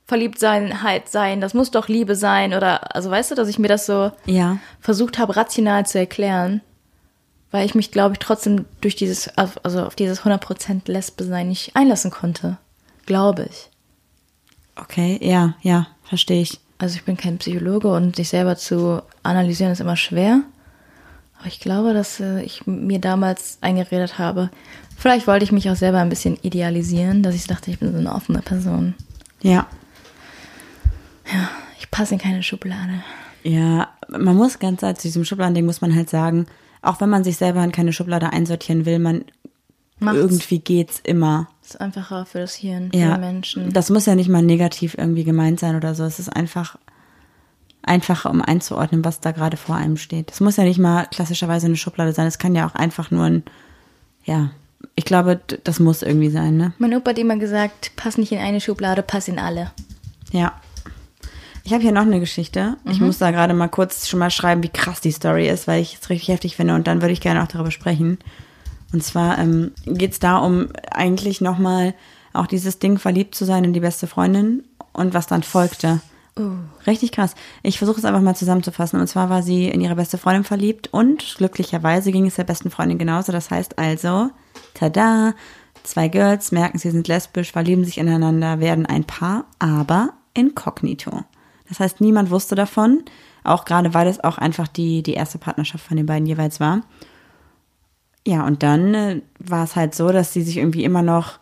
Verliebtsein 0.06 0.74
sein, 1.06 1.40
das 1.40 1.54
muss 1.54 1.70
doch 1.70 1.88
Liebe 1.88 2.14
sein 2.16 2.52
oder, 2.54 2.94
also 2.94 3.10
weißt 3.10 3.30
du, 3.30 3.34
dass 3.34 3.48
ich 3.48 3.58
mir 3.58 3.68
das 3.68 3.86
so 3.86 4.12
ja, 4.26 4.58
versucht 4.80 5.18
habe, 5.18 5.34
rational 5.36 5.86
zu 5.86 5.98
erklären, 5.98 6.60
weil 7.50 7.64
ich 7.64 7.74
mich, 7.74 7.90
glaube 7.90 8.12
ich, 8.14 8.18
trotzdem 8.18 8.66
durch 8.82 8.96
dieses, 8.96 9.38
auf- 9.38 9.64
also 9.64 9.82
auf 9.84 9.94
dieses 9.94 10.20
100% 10.22 10.90
Lesbe-Sein 10.90 11.48
nicht 11.48 11.74
einlassen 11.74 12.10
konnte. 12.10 12.58
Glaube 13.06 13.46
ich. 13.50 13.70
okay, 14.76 15.18
ja, 15.22 15.54
ja, 15.62 15.86
verstehe 16.04 16.42
ich. 16.42 16.60
Also 16.78 16.96
ich 16.96 17.04
bin 17.04 17.16
kein 17.16 17.38
Psychologe 17.38 17.88
und 17.92 18.16
sich 18.16 18.28
selber 18.28 18.56
zu 18.56 19.00
analysieren 19.22 19.72
ist 19.72 19.80
immer 19.80 19.96
schwer. 19.96 20.40
Aber 21.38 21.46
ich 21.46 21.60
glaube, 21.60 21.94
dass 21.94 22.20
äh, 22.20 22.42
ich 22.42 22.66
mir 22.66 22.98
damals 22.98 23.58
eingeredet 23.60 24.18
habe, 24.18 24.50
vielleicht 24.98 25.26
wollte 25.26 25.44
ich 25.44 25.52
mich 25.52 25.70
auch 25.70 25.76
selber 25.76 25.98
ein 26.00 26.08
bisschen 26.08 26.36
idealisieren, 26.42 27.22
dass 27.22 27.34
ich 27.34 27.46
dachte, 27.46 27.70
ich 27.70 27.78
bin 27.78 27.92
so 27.92 27.98
eine 27.98 28.12
offene 28.14 28.40
Person. 28.42 28.94
Ja, 29.40 29.66
Ich 31.78 31.90
passe 31.90 32.14
in 32.14 32.20
keine 32.20 32.42
Schublade. 32.42 33.02
Ja, 33.42 33.88
man 34.08 34.36
muss 34.36 34.58
ganz 34.58 34.80
zu 34.80 34.94
diesem 35.02 35.24
Schubladending 35.24 35.66
muss 35.66 35.80
man 35.80 35.94
halt 35.94 36.08
sagen, 36.10 36.46
auch 36.82 37.00
wenn 37.00 37.10
man 37.10 37.24
sich 37.24 37.36
selber 37.36 37.62
in 37.64 37.72
keine 37.72 37.92
Schublade 37.92 38.32
einsortieren 38.32 38.86
will, 38.86 38.98
man 38.98 39.24
Macht's. 40.00 40.18
irgendwie 40.18 40.58
geht's 40.60 41.00
immer. 41.02 41.48
ist 41.62 41.80
einfacher 41.80 42.26
für 42.26 42.40
das 42.40 42.54
Hirn, 42.54 42.90
für 42.90 42.98
Ja, 42.98 43.16
Menschen. 43.18 43.72
das 43.72 43.90
muss 43.90 44.06
ja 44.06 44.14
nicht 44.14 44.28
mal 44.28 44.42
negativ 44.42 44.96
irgendwie 44.96 45.24
gemeint 45.24 45.60
sein 45.60 45.76
oder 45.76 45.94
so. 45.94 46.04
Es 46.04 46.18
ist 46.18 46.28
einfach 46.34 46.76
einfacher, 47.82 48.30
um 48.30 48.40
einzuordnen, 48.40 49.04
was 49.04 49.20
da 49.20 49.32
gerade 49.32 49.56
vor 49.56 49.76
einem 49.76 49.96
steht. 49.98 50.30
Es 50.32 50.40
muss 50.40 50.56
ja 50.56 50.64
nicht 50.64 50.78
mal 50.78 51.06
klassischerweise 51.06 51.66
eine 51.66 51.76
Schublade 51.76 52.12
sein. 52.12 52.26
Es 52.26 52.38
kann 52.38 52.54
ja 52.54 52.66
auch 52.66 52.74
einfach 52.74 53.10
nur 53.10 53.24
ein, 53.24 53.42
ja, 54.24 54.50
ich 54.96 55.04
glaube, 55.04 55.40
das 55.64 55.80
muss 55.80 56.02
irgendwie 56.02 56.30
sein, 56.30 56.56
ne? 56.56 56.72
mein 56.78 56.94
Opa 56.94 57.10
hat 57.10 57.18
immer 57.18 57.36
gesagt, 57.36 57.92
pass 57.96 58.16
nicht 58.18 58.32
in 58.32 58.38
eine 58.38 58.60
Schublade, 58.60 59.02
pass 59.02 59.28
in 59.28 59.38
alle. 59.38 59.70
Ja. 60.32 60.54
Ich 61.66 61.72
habe 61.72 61.82
hier 61.82 61.92
noch 61.92 62.02
eine 62.02 62.20
Geschichte. 62.20 62.76
Ich 62.84 63.00
muss 63.00 63.18
da 63.18 63.30
gerade 63.30 63.54
mal 63.54 63.68
kurz 63.68 64.06
schon 64.06 64.18
mal 64.18 64.30
schreiben, 64.30 64.62
wie 64.62 64.68
krass 64.68 65.00
die 65.00 65.12
Story 65.12 65.48
ist, 65.48 65.66
weil 65.66 65.80
ich 65.80 65.98
es 66.00 66.10
richtig 66.10 66.28
heftig 66.28 66.56
finde 66.56 66.74
und 66.74 66.86
dann 66.86 67.00
würde 67.00 67.12
ich 67.12 67.22
gerne 67.22 67.42
auch 67.42 67.48
darüber 67.48 67.70
sprechen. 67.70 68.18
Und 68.92 69.02
zwar 69.02 69.38
ähm, 69.38 69.72
geht 69.86 70.12
es 70.12 70.18
da 70.18 70.36
um 70.36 70.68
eigentlich 70.90 71.40
nochmal 71.40 71.94
auch 72.34 72.46
dieses 72.46 72.80
Ding, 72.80 72.98
verliebt 72.98 73.34
zu 73.34 73.46
sein 73.46 73.64
in 73.64 73.72
die 73.72 73.80
beste 73.80 74.06
Freundin 74.06 74.64
und 74.92 75.14
was 75.14 75.26
dann 75.26 75.42
folgte. 75.42 76.00
Richtig 76.86 77.12
krass. 77.12 77.34
Ich 77.62 77.78
versuche 77.78 77.98
es 77.98 78.04
einfach 78.04 78.20
mal 78.20 78.36
zusammenzufassen. 78.36 79.00
Und 79.00 79.06
zwar 79.06 79.30
war 79.30 79.42
sie 79.42 79.68
in 79.68 79.80
ihre 79.80 79.96
beste 79.96 80.18
Freundin 80.18 80.44
verliebt 80.44 80.88
und 80.92 81.34
glücklicherweise 81.38 82.12
ging 82.12 82.26
es 82.26 82.34
der 82.34 82.44
besten 82.44 82.70
Freundin 82.70 82.98
genauso. 82.98 83.32
Das 83.32 83.50
heißt 83.50 83.78
also, 83.78 84.30
tada, 84.74 85.34
zwei 85.82 86.08
Girls 86.08 86.52
merken, 86.52 86.78
sie 86.78 86.90
sind 86.90 87.08
lesbisch, 87.08 87.52
verlieben 87.52 87.84
sich 87.84 87.98
ineinander, 87.98 88.60
werden 88.60 88.84
ein 88.84 89.04
Paar, 89.04 89.46
aber 89.58 90.10
inkognito. 90.34 91.24
Das 91.68 91.80
heißt, 91.80 92.00
niemand 92.00 92.30
wusste 92.30 92.54
davon, 92.54 93.02
auch 93.42 93.64
gerade 93.64 93.94
weil 93.94 94.06
es 94.06 94.22
auch 94.22 94.38
einfach 94.38 94.68
die, 94.68 95.02
die 95.02 95.14
erste 95.14 95.38
Partnerschaft 95.38 95.84
von 95.84 95.96
den 95.96 96.06
beiden 96.06 96.26
jeweils 96.26 96.60
war. 96.60 96.82
Ja, 98.26 98.46
und 98.46 98.62
dann 98.62 98.94
äh, 98.94 99.20
war 99.38 99.64
es 99.64 99.76
halt 99.76 99.94
so, 99.94 100.10
dass 100.10 100.32
sie 100.32 100.42
sich 100.42 100.56
irgendwie 100.56 100.84
immer 100.84 101.02
noch, 101.02 101.38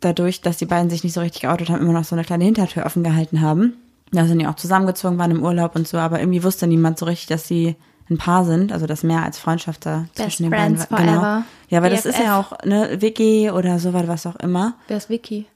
dadurch, 0.00 0.40
dass 0.40 0.56
die 0.56 0.66
beiden 0.66 0.90
sich 0.90 1.04
nicht 1.04 1.12
so 1.12 1.20
richtig 1.20 1.42
geoutet 1.42 1.70
haben, 1.70 1.80
immer 1.80 1.92
noch 1.92 2.04
so 2.04 2.14
eine 2.14 2.24
kleine 2.24 2.44
Hintertür 2.44 2.86
offen 2.86 3.04
gehalten 3.04 3.40
haben. 3.40 3.74
Da 4.10 4.26
sind 4.26 4.40
die 4.40 4.46
auch 4.46 4.56
zusammengezogen, 4.56 5.18
waren 5.18 5.30
im 5.30 5.42
Urlaub 5.42 5.74
und 5.74 5.88
so, 5.88 5.98
aber 5.98 6.20
irgendwie 6.20 6.44
wusste 6.44 6.66
niemand 6.66 6.98
so 6.98 7.06
richtig, 7.06 7.28
dass 7.28 7.48
sie 7.48 7.76
ein 8.10 8.18
Paar 8.18 8.44
sind, 8.44 8.72
also 8.72 8.86
dass 8.86 9.04
mehr 9.04 9.22
als 9.22 9.38
Freundschaft 9.38 9.86
da 9.86 10.06
zwischen 10.14 10.44
den 10.44 10.50
beiden 10.50 10.78
war. 10.78 10.98
Genau. 10.98 11.42
Ja, 11.68 11.78
aber 11.78 11.88
das 11.88 12.04
ist 12.04 12.16
BFF. 12.16 12.24
ja 12.24 12.38
auch, 12.38 12.52
ne, 12.64 13.00
WG 13.00 13.50
oder 13.50 13.78
so 13.78 13.94
was 13.94 14.26
auch 14.26 14.36
immer. 14.36 14.74
Wer 14.88 14.98
ist 14.98 15.08
Vicky? 15.08 15.46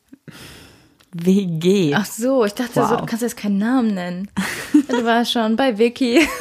WG. 1.25 1.95
Ach 1.95 2.07
so, 2.07 2.45
ich 2.45 2.55
dachte 2.55 2.81
Wow. 2.81 2.89
so, 2.91 2.97
du 2.97 3.07
kannst 3.07 3.23
jetzt 3.23 3.37
keinen 3.37 3.59
Namen 3.59 3.95
nennen. 3.95 4.31
du 4.89 5.05
warst 5.05 5.33
schon 5.33 5.57
bei 5.57 5.79
Vicky. 5.79 6.27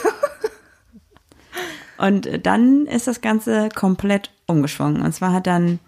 Und 1.97 2.45
dann 2.45 2.85
ist 2.87 3.07
das 3.07 3.21
Ganze 3.21 3.69
komplett 3.73 4.31
umgeschwungen. 4.47 5.01
Und 5.01 5.13
zwar 5.13 5.31
hat 5.31 5.47
dann 5.47 5.79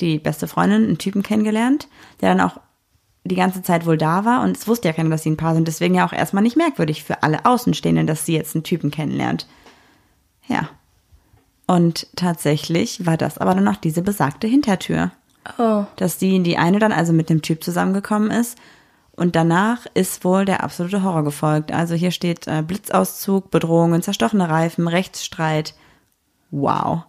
die 0.00 0.18
beste 0.18 0.48
Freundin 0.48 0.84
einen 0.84 0.98
Typen 0.98 1.22
kennengelernt, 1.22 1.88
der 2.20 2.30
dann 2.34 2.40
auch 2.40 2.58
die 3.24 3.34
ganze 3.34 3.62
Zeit 3.62 3.84
wohl 3.84 3.98
da 3.98 4.24
war. 4.24 4.42
Und 4.42 4.56
es 4.56 4.66
wusste 4.66 4.88
ja 4.88 4.94
keiner, 4.94 5.10
dass 5.10 5.22
sie 5.22 5.30
ein 5.30 5.36
Paar 5.36 5.54
sind. 5.54 5.68
Deswegen 5.68 5.94
ja 5.94 6.06
auch 6.06 6.14
erstmal 6.14 6.42
nicht 6.42 6.56
merkwürdig 6.56 7.04
für 7.04 7.22
alle 7.22 7.44
Außenstehenden, 7.44 8.06
dass 8.06 8.24
sie 8.24 8.34
jetzt 8.34 8.54
einen 8.56 8.64
Typen 8.64 8.90
kennenlernt. 8.90 9.46
Ja. 10.48 10.70
Und 11.66 12.08
tatsächlich 12.16 13.06
war 13.06 13.16
das 13.16 13.38
aber 13.38 13.54
dann 13.54 13.64
noch 13.64 13.76
diese 13.76 14.02
besagte 14.02 14.48
Hintertür. 14.48 15.12
Oh. 15.58 15.84
Dass 15.96 16.18
die 16.18 16.36
in 16.36 16.44
die 16.44 16.58
eine 16.58 16.78
dann 16.78 16.92
also 16.92 17.12
mit 17.12 17.30
dem 17.30 17.42
Typ 17.42 17.64
zusammengekommen 17.64 18.30
ist. 18.30 18.58
Und 19.12 19.36
danach 19.36 19.86
ist 19.94 20.24
wohl 20.24 20.44
der 20.44 20.62
absolute 20.62 21.02
Horror 21.02 21.24
gefolgt. 21.24 21.72
Also 21.72 21.94
hier 21.94 22.10
steht 22.10 22.46
äh, 22.46 22.62
Blitzauszug, 22.62 23.50
Bedrohungen, 23.50 24.02
zerstochene 24.02 24.48
Reifen, 24.48 24.88
Rechtsstreit. 24.88 25.74
Wow. 26.50 27.02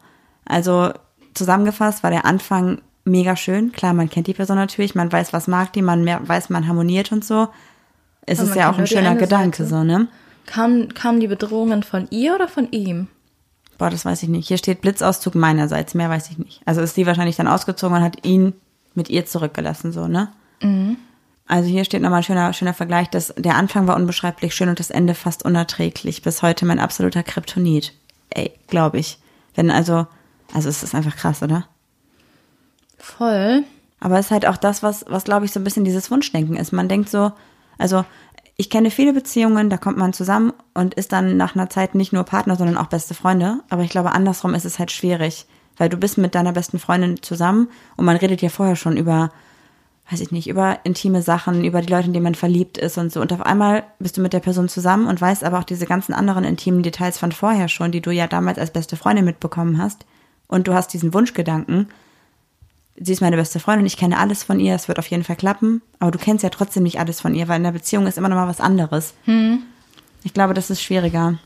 Also 0.46 0.92
zusammengefasst 1.34 2.04
war 2.04 2.12
der 2.12 2.26
Anfang 2.26 2.82
mega 3.06 3.36
schön. 3.36 3.72
Klar, 3.72 3.94
man 3.94 4.10
kennt 4.10 4.28
die 4.28 4.34
Person 4.34 4.58
natürlich, 4.58 4.96
man 4.96 5.12
weiß, 5.12 5.34
was 5.34 5.48
mag 5.48 5.74
die, 5.74 5.82
man 5.82 6.04
mehr, 6.04 6.20
weiß, 6.28 6.50
man 6.50 6.68
harmoniert 6.68 7.12
und 7.12 7.24
so. 7.24 7.48
Es 8.26 8.40
Aber 8.40 8.50
ist 8.50 8.56
ja 8.56 8.72
auch 8.72 8.78
ein 8.78 8.88
schöner 8.88 9.16
Gedanke, 9.16 9.64
Seite. 9.64 9.70
so, 9.70 9.84
ne? 9.84 10.08
Kamen 10.46 10.94
kamen 10.94 11.20
die 11.20 11.28
Bedrohungen 11.28 11.84
von 11.84 12.08
ihr 12.10 12.36
oder 12.36 12.48
von 12.48 12.72
ihm? 12.72 13.08
Boah, 13.82 13.90
das 13.90 14.06
weiß 14.06 14.22
ich 14.22 14.30
nicht. 14.30 14.48
Hier 14.48 14.60
steht 14.60 14.82
Blitzauszug 14.82 15.34
meinerseits, 15.34 15.96
mehr 15.96 16.08
weiß 16.08 16.30
ich 16.30 16.38
nicht. 16.38 16.62
Also 16.66 16.82
ist 16.82 16.94
sie 16.94 17.08
wahrscheinlich 17.08 17.36
dann 17.36 17.48
ausgezogen 17.48 17.98
und 17.98 18.04
hat 18.04 18.24
ihn 18.24 18.54
mit 18.94 19.10
ihr 19.10 19.26
zurückgelassen, 19.26 19.92
so, 19.92 20.08
ne? 20.08 20.32
Also 21.48 21.68
hier 21.68 21.84
steht 21.84 22.04
nochmal 22.04 22.20
ein 22.20 22.24
schöner, 22.24 22.54
schöner 22.54 22.76
Vergleich, 22.76 23.10
dass 23.10 23.34
der 23.36 23.56
Anfang 23.56 23.88
war 23.88 23.96
unbeschreiblich 23.96 24.54
schön 24.54 24.70
und 24.70 24.80
das 24.80 24.92
Ende 24.92 25.16
fast 25.16 25.44
unerträglich. 25.44 26.22
Bis 26.22 26.44
heute 26.44 26.68
mein 26.68 26.78
absoluter 26.78 27.24
Kryptonit. 27.24 27.94
Ey, 28.30 28.54
glaube 28.68 29.00
ich. 29.00 29.18
Wenn 29.56 29.72
also, 29.72 30.06
also 30.54 30.70
es 30.70 30.84
ist 30.84 30.94
einfach 30.94 31.16
krass, 31.16 31.42
oder? 31.42 31.66
Voll. 33.00 33.64
Aber 34.00 34.20
es 34.20 34.28
ist 34.28 34.32
halt 34.32 34.46
auch 34.46 34.58
das, 34.58 34.84
was, 34.84 35.06
was 35.08 35.24
glaube 35.24 35.46
ich, 35.46 35.54
so 35.54 35.60
ein 35.60 35.64
bisschen 35.64 35.86
dieses 35.86 36.12
Wunschdenken 36.12 36.56
ist. 36.56 36.72
Man 36.72 36.88
denkt 36.88 37.10
so, 37.10 37.32
also 37.80 38.06
ich 38.62 38.70
kenne 38.70 38.92
viele 38.92 39.12
Beziehungen, 39.12 39.72
da 39.72 39.78
kommt 39.78 39.98
man 39.98 40.14
zusammen 40.14 40.54
und 40.76 40.94
ist 40.94 41.12
dann 41.12 41.36
nach 41.36 41.56
einer 41.56 41.72
Zeit 41.72 41.96
nicht 41.96 42.14
nur 42.14 42.26
Partner, 42.26 42.56
sondern 42.56 42.78
auch 42.78 42.86
beste 42.86 43.16
Freunde. 43.16 43.62
Aber 43.72 43.82
ich 43.82 43.90
glaube, 43.90 44.12
andersrum 44.12 44.54
ist 44.54 44.66
es 44.66 44.78
halt 44.78 44.92
schwierig, 44.92 45.48
weil 45.78 45.90
du 45.90 45.98
bist 45.98 46.20
mit 46.20 46.36
deiner 46.36 46.52
besten 46.52 46.78
Freundin 46.78 47.24
zusammen 47.24 47.70
und 47.98 48.06
man 48.06 48.18
redet 48.18 48.40
ja 48.44 48.50
vorher 48.50 48.76
schon 48.76 48.98
über, 48.98 49.32
weiß 50.12 50.22
ich 50.22 50.32
nicht, 50.32 50.48
über 50.48 50.78
intime 50.84 51.24
Sachen, 51.24 51.66
über 51.66 51.82
die 51.82 51.92
Leute, 51.92 52.06
in 52.10 52.14
die 52.14 52.20
man 52.20 52.36
verliebt 52.36 52.78
ist 52.78 53.00
und 53.00 53.12
so. 53.12 53.20
Und 53.20 53.34
auf 53.34 53.42
einmal 53.42 53.82
bist 53.98 54.18
du 54.18 54.22
mit 54.22 54.32
der 54.32 54.42
Person 54.42 54.70
zusammen 54.70 55.08
und 55.08 55.20
weißt 55.20 55.44
aber 55.44 55.58
auch 55.58 55.64
diese 55.64 55.88
ganzen 55.88 56.14
anderen 56.14 56.44
intimen 56.44 56.84
Details 56.84 57.18
von 57.18 57.32
vorher 57.32 57.68
schon, 57.68 57.92
die 57.92 58.02
du 58.02 58.12
ja 58.12 58.28
damals 58.28 58.60
als 58.60 58.70
beste 58.70 58.96
Freundin 58.96 59.26
mitbekommen 59.26 59.80
hast. 59.80 60.06
Und 60.46 60.68
du 60.68 60.76
hast 60.76 60.94
diesen 60.94 61.16
Wunschgedanken, 61.16 61.88
sie 63.02 63.12
ist 63.14 63.22
meine 63.22 63.38
beste 63.38 63.60
Freundin, 63.60 63.86
ich 63.86 63.98
kenne 63.98 64.18
alles 64.18 64.44
von 64.44 64.60
ihr, 64.60 64.76
es 64.76 64.88
wird 64.88 65.00
auf 65.00 65.08
jeden 65.08 65.24
Fall 65.24 65.36
klappen, 65.36 65.82
aber 66.00 66.12
du 66.12 66.20
kennst 66.20 66.44
ja 66.44 66.50
trotzdem 66.50 66.84
nicht 66.84 67.00
alles 67.00 67.20
von 67.22 67.36
ihr, 67.36 67.48
weil 67.48 67.58
in 67.58 67.64
der 67.64 67.72
Beziehung 67.72 68.08
ist 68.08 68.18
immer 68.18 68.30
noch 68.30 68.36
mal 68.36 68.48
was 68.48 68.62
anderes. 68.62 69.14
Ich 70.24 70.34
glaube, 70.34 70.54
das 70.54 70.70
ist 70.70 70.82
schwieriger. 70.82 71.40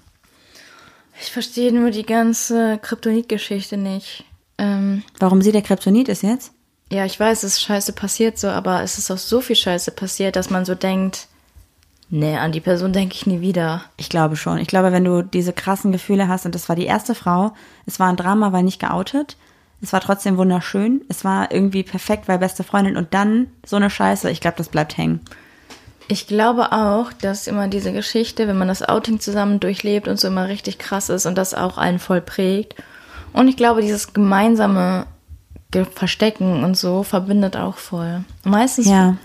Ich 1.22 1.32
verstehe 1.32 1.74
nur 1.74 1.92
die 1.92 2.06
ganze 2.06 2.78
Kryptonit-Geschichte 2.82 3.78
nicht. 3.78 4.26
Ähm, 4.58 5.04
Warum 5.20 5.42
sie 5.42 5.52
der 5.52 5.62
Kryptonit 5.62 6.10
ist 6.10 6.24
jetzt? 6.24 6.52
ja, 6.92 7.06
ich 7.06 7.20
weiß, 7.20 7.44
es 7.44 7.54
ist 7.54 7.62
scheiße 7.62 7.94
passiert 7.94 8.38
so, 8.38 8.48
aber 8.48 8.84
es 8.84 8.98
ist 8.98 9.10
auch 9.10 9.18
so 9.18 9.42
viel 9.42 9.56
Scheiße 9.56 9.92
passiert, 9.92 10.36
dass 10.36 10.50
man 10.50 10.66
so 10.66 10.76
denkt, 10.76 11.28
nee, 12.10 12.38
an 12.38 12.52
die 12.52 12.62
Person 12.62 12.94
denke 12.94 13.16
ich 13.16 13.26
nie 13.26 13.42
wieder. 13.42 13.84
Ich 13.98 14.10
glaube 14.10 14.36
schon. 14.36 14.60
Ich 14.60 14.68
glaube, 14.68 14.92
wenn 14.92 15.04
du 15.04 15.24
diese 15.24 15.52
krassen 15.52 15.92
Gefühle 15.92 16.28
hast, 16.28 16.46
und 16.46 16.54
das 16.54 16.70
war 16.70 16.76
die 16.76 16.86
erste 16.86 17.16
Frau, 17.16 17.54
es 17.86 18.00
war 18.00 18.08
ein 18.08 18.18
Drama, 18.18 18.52
weil 18.52 18.64
nicht 18.64 18.80
geoutet, 18.80 19.36
es 19.86 19.94
war 19.94 20.02
trotzdem 20.02 20.38
wunderschön, 20.38 21.02
es 21.10 21.24
war 21.24 21.52
irgendwie 21.52 21.84
perfekt, 21.84 22.28
weil 22.28 22.40
beste 22.40 22.64
Freundin 22.64 22.98
und 22.98 23.14
dann 23.14 23.48
so 23.66 23.76
eine 23.78 23.90
Scheiße, 23.90 24.30
ich 24.30 24.42
glaube, 24.42 24.58
das 24.58 24.70
bleibt 24.70 24.98
hängen. 24.98 25.22
Ich 26.08 26.28
glaube 26.28 26.72
auch, 26.72 27.12
dass 27.14 27.48
immer 27.48 27.68
diese 27.68 27.92
Geschichte, 27.92 28.48
wenn 28.48 28.58
man 28.58 28.68
das 28.68 28.84
Outing 28.88 29.20
zusammen 29.20 29.60
durchlebt 29.60 30.08
und 30.08 30.20
so 30.20 30.28
immer 30.28 30.48
richtig 30.48 30.78
krass 30.78 31.10
ist 31.10 31.26
und 31.26 31.36
das 31.38 31.54
auch 31.56 31.78
einen 31.80 31.98
voll 32.00 32.22
prägt. 32.22 32.76
Und 33.34 33.48
ich 33.48 33.58
glaube, 33.58 33.82
dieses 33.82 34.14
gemeinsame 34.14 35.08
Ge- 35.72 35.86
Verstecken 35.94 36.64
und 36.64 36.78
so 36.78 37.02
verbindet 37.04 37.58
auch 37.58 37.78
voll. 37.78 38.24
Meistens 38.44 38.88
Ja. 38.88 39.18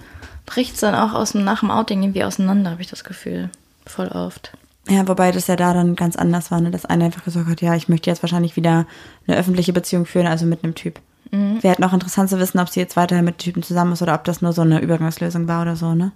bricht 0.46 0.74
es 0.74 0.80
dann 0.80 0.94
auch 0.94 1.12
aus 1.12 1.32
dem, 1.32 1.44
nach 1.44 1.60
dem 1.60 1.70
Outing 1.70 2.02
irgendwie 2.02 2.24
auseinander, 2.24 2.70
habe 2.70 2.80
ich 2.82 2.88
das 2.88 3.04
Gefühl. 3.04 3.50
Voll 3.86 4.08
oft. 4.08 4.52
Ja, 4.88 5.06
wobei 5.06 5.30
das 5.30 5.46
ja 5.46 5.56
da 5.56 5.74
dann 5.74 5.94
ganz 5.94 6.16
anders 6.16 6.50
war, 6.50 6.60
ne? 6.60 6.70
dass 6.70 6.86
einer 6.86 7.04
einfach 7.04 7.24
gesagt 7.24 7.48
hat, 7.48 7.60
ja, 7.60 7.74
ich 7.74 7.88
möchte 7.88 8.10
jetzt 8.10 8.22
wahrscheinlich 8.22 8.56
wieder 8.56 8.86
eine 9.26 9.36
öffentliche 9.36 9.72
Beziehung 9.72 10.06
führen, 10.06 10.26
also 10.26 10.46
mit 10.46 10.64
einem 10.64 10.74
Typ. 10.74 11.00
Wäre 11.32 11.68
halt 11.68 11.78
noch 11.78 11.92
interessant 11.92 12.28
zu 12.28 12.40
wissen, 12.40 12.58
ob 12.58 12.68
sie 12.68 12.80
jetzt 12.80 12.96
weiterhin 12.96 13.24
mit 13.24 13.38
Typen 13.38 13.62
zusammen 13.62 13.92
ist 13.92 14.02
oder 14.02 14.14
ob 14.14 14.24
das 14.24 14.42
nur 14.42 14.52
so 14.52 14.62
eine 14.62 14.80
Übergangslösung 14.80 15.46
war 15.46 15.62
oder 15.62 15.76
so, 15.76 15.94
ne? 15.94 16.10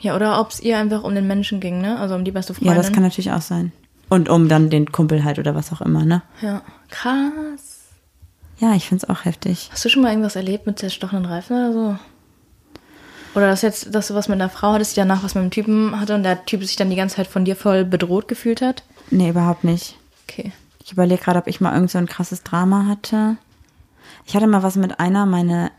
Ja, 0.00 0.16
oder 0.16 0.40
ob 0.40 0.50
es 0.50 0.60
ihr 0.60 0.78
einfach 0.78 1.02
um 1.02 1.14
den 1.14 1.26
Menschen 1.26 1.60
ging, 1.60 1.80
ne? 1.80 1.98
Also 1.98 2.14
um 2.14 2.24
die 2.24 2.30
beste 2.30 2.54
Freundin. 2.54 2.74
Ja, 2.74 2.80
das 2.80 2.92
kann 2.92 3.02
natürlich 3.02 3.32
auch 3.32 3.42
sein. 3.42 3.72
Und 4.08 4.30
um 4.30 4.48
dann 4.48 4.70
den 4.70 4.90
Kumpel 4.90 5.24
halt 5.24 5.38
oder 5.38 5.54
was 5.54 5.70
auch 5.72 5.82
immer, 5.82 6.04
ne? 6.06 6.22
Ja. 6.40 6.62
Krass. 6.88 7.88
Ja, 8.58 8.74
ich 8.74 8.88
find's 8.88 9.08
auch 9.08 9.24
heftig. 9.24 9.68
Hast 9.70 9.84
du 9.84 9.88
schon 9.90 10.02
mal 10.02 10.10
irgendwas 10.10 10.36
erlebt 10.36 10.66
mit 10.66 10.78
zerstochenen 10.78 11.26
Reifen 11.26 11.56
oder 11.56 11.72
so? 11.72 11.98
Oder 13.38 13.46
dass 13.46 13.62
jetzt, 13.62 13.94
dass 13.94 14.08
du 14.08 14.14
was 14.14 14.26
mit 14.26 14.34
einer 14.34 14.50
Frau 14.50 14.72
hattest, 14.72 14.96
die 14.96 15.00
danach 15.00 15.22
was 15.22 15.36
mit 15.36 15.42
einem 15.42 15.52
Typen 15.52 16.00
hatte 16.00 16.16
und 16.16 16.24
der 16.24 16.44
Typ 16.44 16.64
sich 16.64 16.74
dann 16.74 16.90
die 16.90 16.96
ganze 16.96 17.14
Zeit 17.14 17.28
von 17.28 17.44
dir 17.44 17.54
voll 17.54 17.84
bedroht 17.84 18.26
gefühlt 18.26 18.60
hat? 18.60 18.82
Nee, 19.12 19.28
überhaupt 19.28 19.62
nicht. 19.62 19.96
Okay. 20.24 20.50
Ich 20.84 20.90
überlege 20.90 21.22
gerade, 21.22 21.38
ob 21.38 21.46
ich 21.46 21.60
mal 21.60 21.72
irgend 21.72 21.92
so 21.92 21.98
ein 21.98 22.08
krasses 22.08 22.42
Drama 22.42 22.86
hatte. 22.86 23.36
Ich 24.26 24.34
hatte 24.34 24.48
mal 24.48 24.64
was 24.64 24.74
mit 24.74 24.98
einer, 24.98 25.24
meine, 25.24 25.70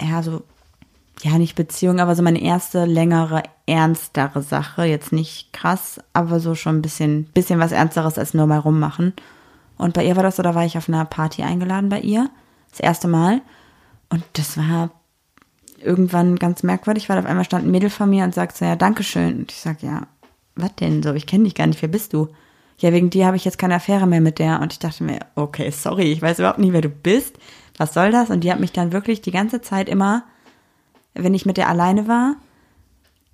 ja, 0.00 0.22
so, 0.22 0.44
ja, 1.22 1.36
nicht 1.38 1.56
Beziehung, 1.56 1.98
aber 1.98 2.14
so 2.14 2.22
meine 2.22 2.40
erste 2.40 2.84
längere, 2.84 3.42
ernstere 3.66 4.42
Sache. 4.42 4.84
Jetzt 4.84 5.10
nicht 5.10 5.52
krass, 5.52 5.98
aber 6.12 6.38
so 6.38 6.54
schon 6.54 6.76
ein 6.76 6.82
bisschen, 6.82 7.24
bisschen 7.34 7.58
was 7.58 7.72
Ernsteres 7.72 8.16
als 8.16 8.32
nur 8.32 8.46
mal 8.46 8.60
rummachen. 8.60 9.12
Und 9.76 9.94
bei 9.94 10.04
ihr 10.04 10.14
war 10.14 10.22
das 10.22 10.36
so, 10.36 10.44
da 10.44 10.54
war 10.54 10.64
ich 10.64 10.78
auf 10.78 10.88
einer 10.88 11.04
Party 11.04 11.42
eingeladen 11.42 11.88
bei 11.88 11.98
ihr. 11.98 12.30
Das 12.70 12.78
erste 12.78 13.08
Mal. 13.08 13.40
Und 14.08 14.22
das 14.34 14.56
war 14.56 14.90
irgendwann 15.78 16.36
ganz 16.36 16.62
merkwürdig, 16.62 17.08
weil 17.08 17.18
auf 17.18 17.26
einmal 17.26 17.44
stand 17.44 17.64
ein 17.64 17.70
Mädel 17.70 17.90
vor 17.90 18.06
mir 18.06 18.24
und 18.24 18.34
sagt 18.34 18.56
so, 18.56 18.64
ja, 18.64 18.76
Dankeschön. 18.76 19.40
Und 19.40 19.52
ich 19.52 19.58
sag, 19.58 19.82
ja, 19.82 20.06
was 20.54 20.74
denn 20.76 21.02
so? 21.02 21.12
Ich 21.14 21.26
kenne 21.26 21.44
dich 21.44 21.54
gar 21.54 21.66
nicht, 21.66 21.82
wer 21.82 21.88
bist 21.88 22.12
du? 22.12 22.28
Ja, 22.78 22.92
wegen 22.92 23.10
dir 23.10 23.26
habe 23.26 23.36
ich 23.36 23.44
jetzt 23.44 23.58
keine 23.58 23.76
Affäre 23.76 24.06
mehr 24.06 24.20
mit 24.20 24.38
der. 24.38 24.60
Und 24.60 24.72
ich 24.72 24.78
dachte 24.78 25.04
mir, 25.04 25.20
okay, 25.34 25.70
sorry, 25.70 26.12
ich 26.12 26.20
weiß 26.20 26.38
überhaupt 26.38 26.58
nicht, 26.58 26.72
wer 26.72 26.82
du 26.82 26.88
bist. 26.88 27.36
Was 27.78 27.94
soll 27.94 28.10
das? 28.10 28.30
Und 28.30 28.40
die 28.42 28.50
hat 28.50 28.60
mich 28.60 28.72
dann 28.72 28.92
wirklich 28.92 29.20
die 29.20 29.30
ganze 29.30 29.60
Zeit 29.60 29.88
immer, 29.88 30.24
wenn 31.14 31.34
ich 31.34 31.46
mit 31.46 31.56
der 31.56 31.68
alleine 31.68 32.08
war, 32.08 32.36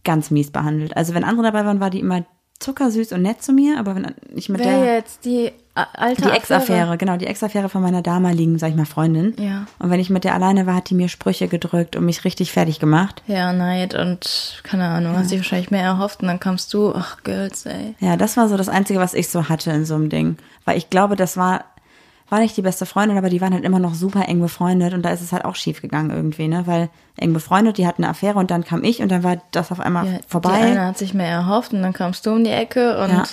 ganz 0.05 0.31
mies 0.31 0.51
behandelt. 0.51 0.97
Also 0.97 1.15
wenn 1.15 1.25
andere 1.25 1.45
dabei 1.45 1.65
waren, 1.65 1.81
war 1.81 1.91
die 1.91 2.01
immer 2.01 2.25
zuckersüß 2.63 3.13
und 3.13 3.23
nett 3.23 3.43
zu 3.43 3.53
mir, 3.53 3.79
aber 3.79 3.95
wenn 3.95 4.07
ich 4.35 4.49
mit 4.49 4.61
Wer 4.65 4.79
der 4.85 4.95
jetzt 4.95 5.25
die 5.25 5.53
a- 5.75 5.87
alte 5.95 6.23
die 6.23 6.29
Ex-Affäre, 6.31 6.97
genau, 6.99 7.17
die 7.17 7.27
Ex-Affäre 7.27 7.69
von 7.69 7.83
meiner 7.83 8.03
damaligen, 8.03 8.59
sag 8.59 8.71
ich 8.71 8.77
mal, 8.77 8.87
Freundin. 8.87 9.35
Ja. 9.39 9.67
Und 9.79 9.91
wenn 9.91 10.01
ich 10.01 10.11
mit 10.11 10.25
der 10.25 10.35
alleine 10.35 10.67
war, 10.67 10.75
hat 10.77 10.91
die 10.91 10.95
mir 10.95 11.09
Sprüche 11.09 11.49
gedrückt 11.49 11.97
und 11.97 12.05
mich 12.05 12.25
richtig 12.25 12.53
fertig 12.53 12.79
gemacht. 12.81 13.23
Ja, 13.27 13.53
Neid 13.53 13.95
und 13.95 14.61
keine 14.63 14.87
Ahnung, 14.89 15.17
hast 15.17 15.31
dich 15.31 15.39
wahrscheinlich 15.41 15.71
mehr 15.71 15.83
erhofft 15.83 16.23
und 16.23 16.29
dann 16.29 16.41
kamst 16.41 16.73
du, 16.75 16.95
ach 16.95 17.19
Girls, 17.25 17.67
ey. 17.67 17.95
Ja, 18.01 18.17
das 18.17 18.37
war 18.37 18.49
so 18.49 18.57
das 18.57 18.69
Einzige, 18.69 18.99
was 19.01 19.15
ich 19.15 19.29
so 19.29 19.49
hatte 19.49 19.71
in 19.73 19.85
so 19.85 19.95
einem 19.95 20.09
Ding. 20.09 20.37
Weil 20.65 20.79
ich 20.79 20.91
glaube, 20.91 21.17
das 21.17 21.37
war, 21.37 21.65
war 22.33 22.41
nicht 22.41 22.57
die 22.57 22.63
beste 22.63 22.87
Freundin, 22.87 23.19
aber 23.19 23.29
die 23.29 23.41
waren 23.43 23.53
halt 23.53 23.63
immer 23.65 23.79
noch 23.79 23.95
super 23.95 24.27
eng 24.27 24.41
befreundet 24.41 24.95
und 24.95 25.03
da 25.03 25.11
ist 25.11 25.21
es 25.21 25.33
halt 25.33 25.45
auch 25.45 25.55
schief 25.55 25.83
gegangen 25.83 26.11
irgendwie, 26.11 26.49
ne? 26.49 26.67
Weil 26.67 26.89
eng 27.17 27.33
befreundet, 27.35 27.77
die 27.79 27.87
hatten 27.87 28.03
eine 28.03 28.11
Affäre 28.11 28.39
und 28.39 28.51
dann 28.51 28.65
kam 28.65 28.83
ich 28.85 29.03
und 29.03 29.11
dann 29.11 29.23
war 29.23 29.37
das 29.53 29.71
auf 29.71 29.79
einmal 29.81 30.07
Ja, 30.07 30.19
Die 30.19 30.25
vorbei. 30.29 30.51
eine 30.53 30.87
hat 30.87 30.97
sich 30.99 31.13
mehr 31.15 31.29
erhofft 31.29 31.73
und 31.75 31.83
dann 31.83 31.93
kamst 31.93 32.25
du 32.27 32.33
um 32.33 32.43
die 32.43 32.51
Ecke 32.51 32.99
und 33.03 33.11
Ja. 33.11 33.25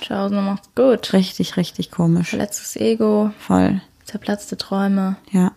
ciao, 0.00 0.28
so 0.28 0.36
macht's 0.36 0.70
gut. 0.76 1.12
Richtig, 1.12 1.56
richtig 1.56 1.90
komisch. 1.90 2.30
Verletztes 2.30 2.76
Ego, 2.76 3.30
Voll. 3.38 3.80
zerplatzte 4.04 4.56
Träume. 4.56 5.16
Ja. 5.32 5.50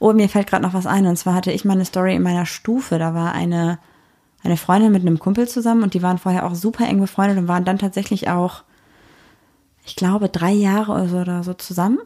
Oh, 0.00 0.12
mir 0.12 0.28
fällt 0.28 0.48
gerade 0.48 0.64
noch 0.64 0.74
was 0.74 0.86
ein. 0.86 1.06
Und 1.06 1.16
zwar 1.16 1.34
hatte 1.34 1.52
ich 1.52 1.64
mal 1.64 1.74
eine 1.74 1.84
Story 1.84 2.16
in 2.16 2.22
meiner 2.22 2.46
Stufe. 2.46 2.98
Da 2.98 3.14
war 3.14 3.32
eine, 3.32 3.78
eine 4.42 4.56
Freundin 4.56 4.90
mit 4.90 5.02
einem 5.02 5.20
Kumpel 5.20 5.46
zusammen 5.46 5.84
und 5.84 5.94
die 5.94 6.02
waren 6.02 6.18
vorher 6.18 6.46
auch 6.46 6.56
super 6.56 6.84
eng 6.88 6.98
befreundet 7.00 7.38
und 7.38 7.46
waren 7.46 7.64
dann 7.64 7.78
tatsächlich 7.78 8.28
auch, 8.28 8.64
ich 9.88 9.96
glaube, 9.96 10.28
drei 10.28 10.52
Jahre 10.52 10.92
oder 10.92 11.42
so, 11.42 11.54
zusammen. 11.54 11.98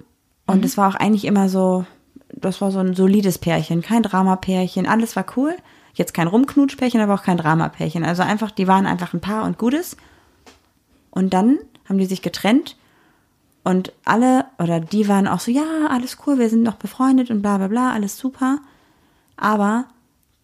Und 0.46 0.64
es 0.64 0.76
war 0.76 0.88
auch 0.88 0.94
eigentlich 0.94 1.24
immer 1.24 1.48
so, 1.48 1.84
das 2.32 2.60
war 2.60 2.70
so 2.70 2.78
ein 2.78 2.94
solides 2.94 3.38
Pärchen, 3.38 3.82
kein 3.82 4.04
Dramapärchen, 4.04 4.86
alles 4.86 5.16
war 5.16 5.26
cool. 5.36 5.56
Jetzt 5.92 6.14
kein 6.14 6.28
Rumknutschpärchen, 6.28 7.00
aber 7.00 7.14
auch 7.14 7.24
kein 7.24 7.36
Dramapärchen. 7.36 8.04
Also 8.04 8.22
einfach, 8.22 8.52
die 8.52 8.68
waren 8.68 8.86
einfach 8.86 9.12
ein 9.12 9.20
Paar 9.20 9.44
und 9.44 9.58
Gutes. 9.58 9.96
Und 11.10 11.34
dann 11.34 11.58
haben 11.88 11.98
die 11.98 12.06
sich 12.06 12.22
getrennt 12.22 12.76
und 13.64 13.92
alle, 14.04 14.46
oder 14.58 14.78
die 14.78 15.08
waren 15.08 15.26
auch 15.26 15.40
so, 15.40 15.50
ja, 15.50 15.88
alles 15.90 16.18
cool, 16.24 16.38
wir 16.38 16.48
sind 16.48 16.62
noch 16.62 16.76
befreundet 16.76 17.30
und 17.30 17.42
bla 17.42 17.58
bla 17.58 17.66
bla, 17.66 17.92
alles 17.92 18.16
super. 18.16 18.60
Aber 19.36 19.86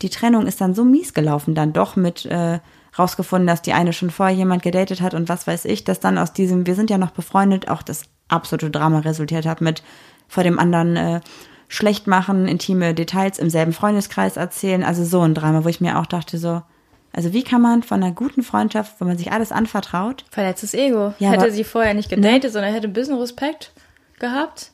die 0.03 0.11
Trennung 0.11 0.46
ist 0.46 0.61
dann 0.61 0.74
so 0.74 0.85
mies 0.85 1.14
gelaufen, 1.14 1.55
dann 1.55 1.72
doch 1.72 1.94
mit, 1.94 2.27
äh, 2.27 2.59
rausgefunden, 2.99 3.47
dass 3.47 3.63
die 3.63 3.73
eine 3.73 3.93
schon 3.93 4.11
vorher 4.11 4.35
jemand 4.37 4.63
gedatet 4.63 5.01
hat 5.01 5.15
und 5.15 5.29
was 5.29 5.47
weiß 5.47 5.65
ich, 5.67 5.85
dass 5.85 6.01
dann 6.01 6.19
aus 6.19 6.33
diesem, 6.33 6.67
wir 6.67 6.75
sind 6.75 6.91
ja 6.91 6.99
noch 6.99 7.11
befreundet, 7.11 7.69
auch 7.69 7.83
das 7.83 8.03
absolute 8.29 8.71
Drama 8.71 9.01
resultiert 9.01 9.47
hat 9.47 9.61
mit 9.61 9.83
vor 10.29 10.43
dem 10.43 10.59
anderen 10.59 10.97
äh, 10.97 11.21
schlecht 11.69 12.07
machen, 12.07 12.49
intime 12.49 12.95
Details 12.95 13.39
im 13.39 13.51
selben 13.51 13.73
Freundeskreis 13.73 14.37
erzählen. 14.37 14.83
Also 14.83 15.05
so 15.05 15.21
ein 15.21 15.35
Drama, 15.35 15.65
wo 15.65 15.69
ich 15.69 15.81
mir 15.81 15.99
auch 15.99 16.07
dachte, 16.07 16.39
so, 16.39 16.63
also 17.13 17.33
wie 17.33 17.43
kann 17.43 17.63
man 17.63 17.83
von 17.83 18.03
einer 18.03 18.13
guten 18.13 18.43
Freundschaft, 18.43 19.01
wo 19.01 19.05
man 19.05 19.17
sich 19.19 19.33
alles 19.33 19.53
anvertraut, 19.53 20.25
Verletztes 20.31 20.75
Ego. 20.75 21.15
Ja, 21.19 21.31
hätte 21.31 21.43
aber- 21.43 21.51
sie 21.51 21.65
vorher 21.65 21.95
nicht 21.95 22.11
gedatet, 22.11 22.53
sondern 22.53 22.73
hätte 22.73 22.89
ein 22.89 22.93
bisschen 22.93 23.19
Respekt 23.19 23.73
gehabt. 24.19 24.73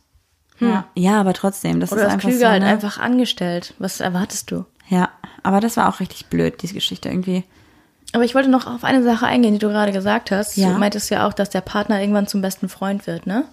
ja, 0.61 0.87
ja, 0.95 1.21
aber 1.21 1.33
trotzdem, 1.35 1.81
das 1.81 1.93
Oder 1.93 2.03
ist 2.03 2.07
das 2.07 2.13
einfach 2.15 2.29
Klüger 2.29 2.47
so, 2.47 2.53
halt 2.53 2.63
ne? 2.63 2.69
einfach 2.69 2.99
angestellt. 2.99 3.75
Was 3.79 4.01
erwartest 4.01 4.51
du? 4.51 4.65
Ja, 4.89 5.09
aber 5.43 5.61
das 5.61 5.77
war 5.77 5.89
auch 5.89 6.01
richtig 6.01 6.27
blöd, 6.27 6.63
diese 6.63 6.75
Geschichte 6.75 7.09
irgendwie. 7.09 7.45
Aber 8.15 8.25
ich 8.25 8.35
wollte 8.37 8.49
noch 8.49 8.69
auf 8.69 8.85
eine 8.85 9.03
Sache 9.03 9.27
eingehen, 9.27 9.55
die 9.55 9.59
du 9.59 9.69
gerade 9.69 9.91
gesagt 9.91 10.31
hast. 10.31 10.57
Ja. 10.57 10.73
Du 10.73 10.79
meintest 10.79 11.11
ja 11.11 11.27
auch, 11.27 11.33
dass 11.33 11.51
der 11.51 11.63
Partner 11.63 12.01
irgendwann 12.01 12.29
zum 12.29 12.41
besten 12.43 12.69
Freund 12.69 13.09
wird, 13.09 13.27
ne? 13.27 13.45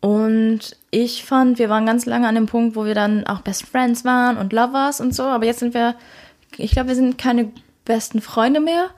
Und 0.00 0.76
ich 0.90 1.24
fand, 1.24 1.60
wir 1.60 1.68
waren 1.68 1.86
ganz 1.86 2.04
lange 2.04 2.26
an 2.26 2.34
dem 2.34 2.46
Punkt, 2.46 2.74
wo 2.74 2.84
wir 2.84 2.94
dann 2.94 3.24
auch 3.24 3.40
Best 3.40 3.64
Friends 3.64 4.04
waren 4.04 4.36
und 4.36 4.52
Lovers 4.52 5.00
und 5.00 5.14
so. 5.14 5.22
Aber 5.22 5.46
jetzt 5.46 5.60
sind 5.60 5.74
wir, 5.74 5.94
ich 6.56 6.72
glaube, 6.72 6.88
wir 6.88 6.96
sind 6.96 7.18
keine 7.18 7.52
besten 7.84 8.20
Freunde 8.20 8.58
mehr, 8.58 8.88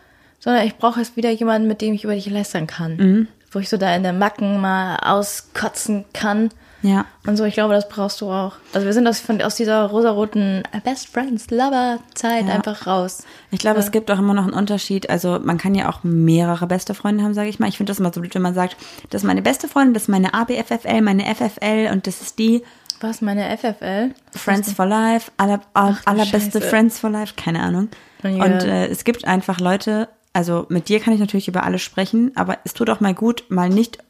sondern 0.40 0.66
ich 0.66 0.76
brauche 0.76 1.00
jetzt 1.00 1.16
wieder 1.16 1.30
jemanden, 1.30 1.68
mit 1.68 1.82
dem 1.82 1.92
ich 1.92 2.04
über 2.04 2.14
dich 2.14 2.30
lästern 2.30 2.66
kann. 2.66 3.28
Wo 3.52 3.58
ich 3.58 3.68
so 3.68 3.76
da 3.76 3.94
in 3.94 4.02
der 4.02 4.14
Macken 4.14 4.60
mal 4.62 4.96
auskotzen 4.96 6.06
kann. 6.14 6.48
Ja, 6.84 7.06
Und 7.26 7.38
so, 7.38 7.44
ich 7.44 7.54
glaube, 7.54 7.72
das 7.72 7.88
brauchst 7.88 8.20
du 8.20 8.30
auch. 8.30 8.52
Also 8.74 8.84
wir 8.84 8.92
sind 8.92 9.08
aus, 9.08 9.18
von, 9.18 9.40
aus 9.40 9.54
dieser 9.56 9.86
rosaroten 9.86 10.62
Best 10.84 11.08
Friends, 11.08 11.50
Lover 11.50 11.98
Zeit 12.12 12.46
Ja. 12.46 12.52
einfach 12.54 12.86
raus. 12.86 13.22
ich 13.50 13.58
glaube, 13.58 13.80
es 13.80 13.90
gibt 13.90 14.10
auch 14.10 14.18
immer 14.18 14.34
noch 14.34 14.44
einen 14.44 14.52
Unterschied. 14.52 15.08
Also 15.08 15.40
man 15.42 15.56
kann 15.56 15.74
ja 15.74 15.88
auch 15.88 16.04
mehrere 16.04 16.66
beste 16.66 16.92
Freunde 16.92 17.24
haben, 17.24 17.32
sage 17.32 17.48
ich 17.48 17.58
mal. 17.58 17.70
Ich 17.70 17.78
finde 17.78 17.90
das 17.90 18.00
immer 18.00 18.12
so 18.12 18.20
blöd, 18.20 18.34
wenn 18.34 18.42
man 18.42 18.52
sagt, 18.52 18.76
das 19.08 19.22
ist 19.22 19.26
meine 19.26 19.40
beste 19.40 19.66
Freundin, 19.66 19.94
das 19.94 20.02
ist 20.04 20.08
meine 20.10 20.34
ABFFL, 20.34 21.00
meine 21.00 21.24
FFL 21.34 21.88
und 21.90 22.06
das 22.06 22.20
ist 22.20 22.38
die 22.38 22.62
Was, 23.00 23.22
meine 23.22 23.56
FFL? 23.56 24.10
Friends 24.36 24.70
for 24.74 24.84
Life, 24.84 25.32
aller, 25.38 25.62
aller, 25.72 25.96
allerbeste. 26.04 26.60
Friends 26.60 26.98
for 26.98 27.08
Life, 27.08 27.32
keine 27.36 27.60
Ahnung. 27.60 27.88
Und 28.22 28.40
äh, 28.64 28.88
es 28.88 29.04
gibt 29.04 29.24
einfach 29.24 29.58
Leute, 29.58 30.08
also 30.34 30.66
mit 30.68 30.90
dir 30.90 31.00
kann 31.00 31.14
ich 31.14 31.20
natürlich 31.20 31.48
über 31.48 31.62
alles 31.62 31.80
sprechen, 31.80 32.32
aber 32.34 32.58
es 32.64 32.74
tut 32.74 32.90
auch 32.90 33.00
mal 33.00 33.14
gut, 33.14 33.44
mal 33.48 33.70
nicht 33.70 34.03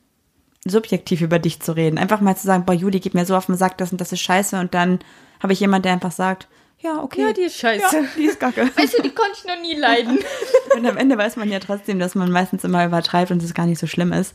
subjektiv 0.64 1.20
über 1.20 1.38
dich 1.38 1.60
zu 1.60 1.72
reden. 1.76 1.98
Einfach 1.98 2.20
mal 2.20 2.36
zu 2.36 2.46
sagen, 2.46 2.64
boah, 2.64 2.72
Juli 2.74 3.00
geht 3.00 3.14
mir 3.14 3.26
so 3.26 3.36
auf 3.36 3.46
den 3.46 3.56
Sack, 3.56 3.78
das 3.78 3.92
und 3.92 4.00
das 4.00 4.12
ist 4.12 4.20
scheiße. 4.20 4.58
Und 4.58 4.74
dann 4.74 4.98
habe 5.42 5.52
ich 5.52 5.60
jemand, 5.60 5.84
der 5.84 5.92
einfach 5.92 6.12
sagt, 6.12 6.48
ja, 6.80 7.02
okay. 7.02 7.22
Ja, 7.22 7.32
die 7.32 7.42
ist 7.42 7.56
scheiße. 7.58 7.96
Ja, 7.96 8.04
die 8.16 8.24
ist 8.24 8.38
kacke. 8.40 8.62
Weißt 8.76 8.98
du, 8.98 9.02
die 9.02 9.10
konnte 9.14 9.32
ich 9.38 9.44
noch 9.46 9.60
nie 9.60 9.74
leiden. 9.74 10.18
und 10.76 10.86
am 10.86 10.96
Ende 10.98 11.16
weiß 11.16 11.36
man 11.36 11.50
ja 11.50 11.58
trotzdem, 11.58 11.98
dass 11.98 12.14
man 12.14 12.30
meistens 12.30 12.62
immer 12.64 12.84
übertreibt 12.84 13.30
und 13.30 13.42
es 13.42 13.54
gar 13.54 13.64
nicht 13.66 13.78
so 13.78 13.86
schlimm 13.86 14.12
ist. 14.12 14.34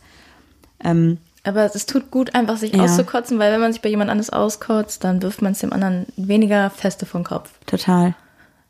Ähm, 0.84 1.18
Aber 1.44 1.66
es 1.66 1.86
tut 1.86 2.10
gut, 2.10 2.34
einfach 2.34 2.58
sich 2.58 2.74
Ja. 2.74 2.84
auszukotzen, 2.84 3.38
weil 3.38 3.52
wenn 3.54 3.60
man 3.62 3.72
sich 3.72 3.82
bei 3.82 3.90
jemand 3.90 4.10
anders 4.10 4.32
auskotzt, 4.32 5.04
dann 5.04 5.22
wirft 5.22 5.42
man 5.44 5.52
es 5.52 5.60
dem 5.60 5.74
anderen 5.74 6.08
weniger 6.16 6.70
feste 6.72 7.06
vom 7.06 7.24
Kopf. 7.24 7.52
Total. 7.68 8.16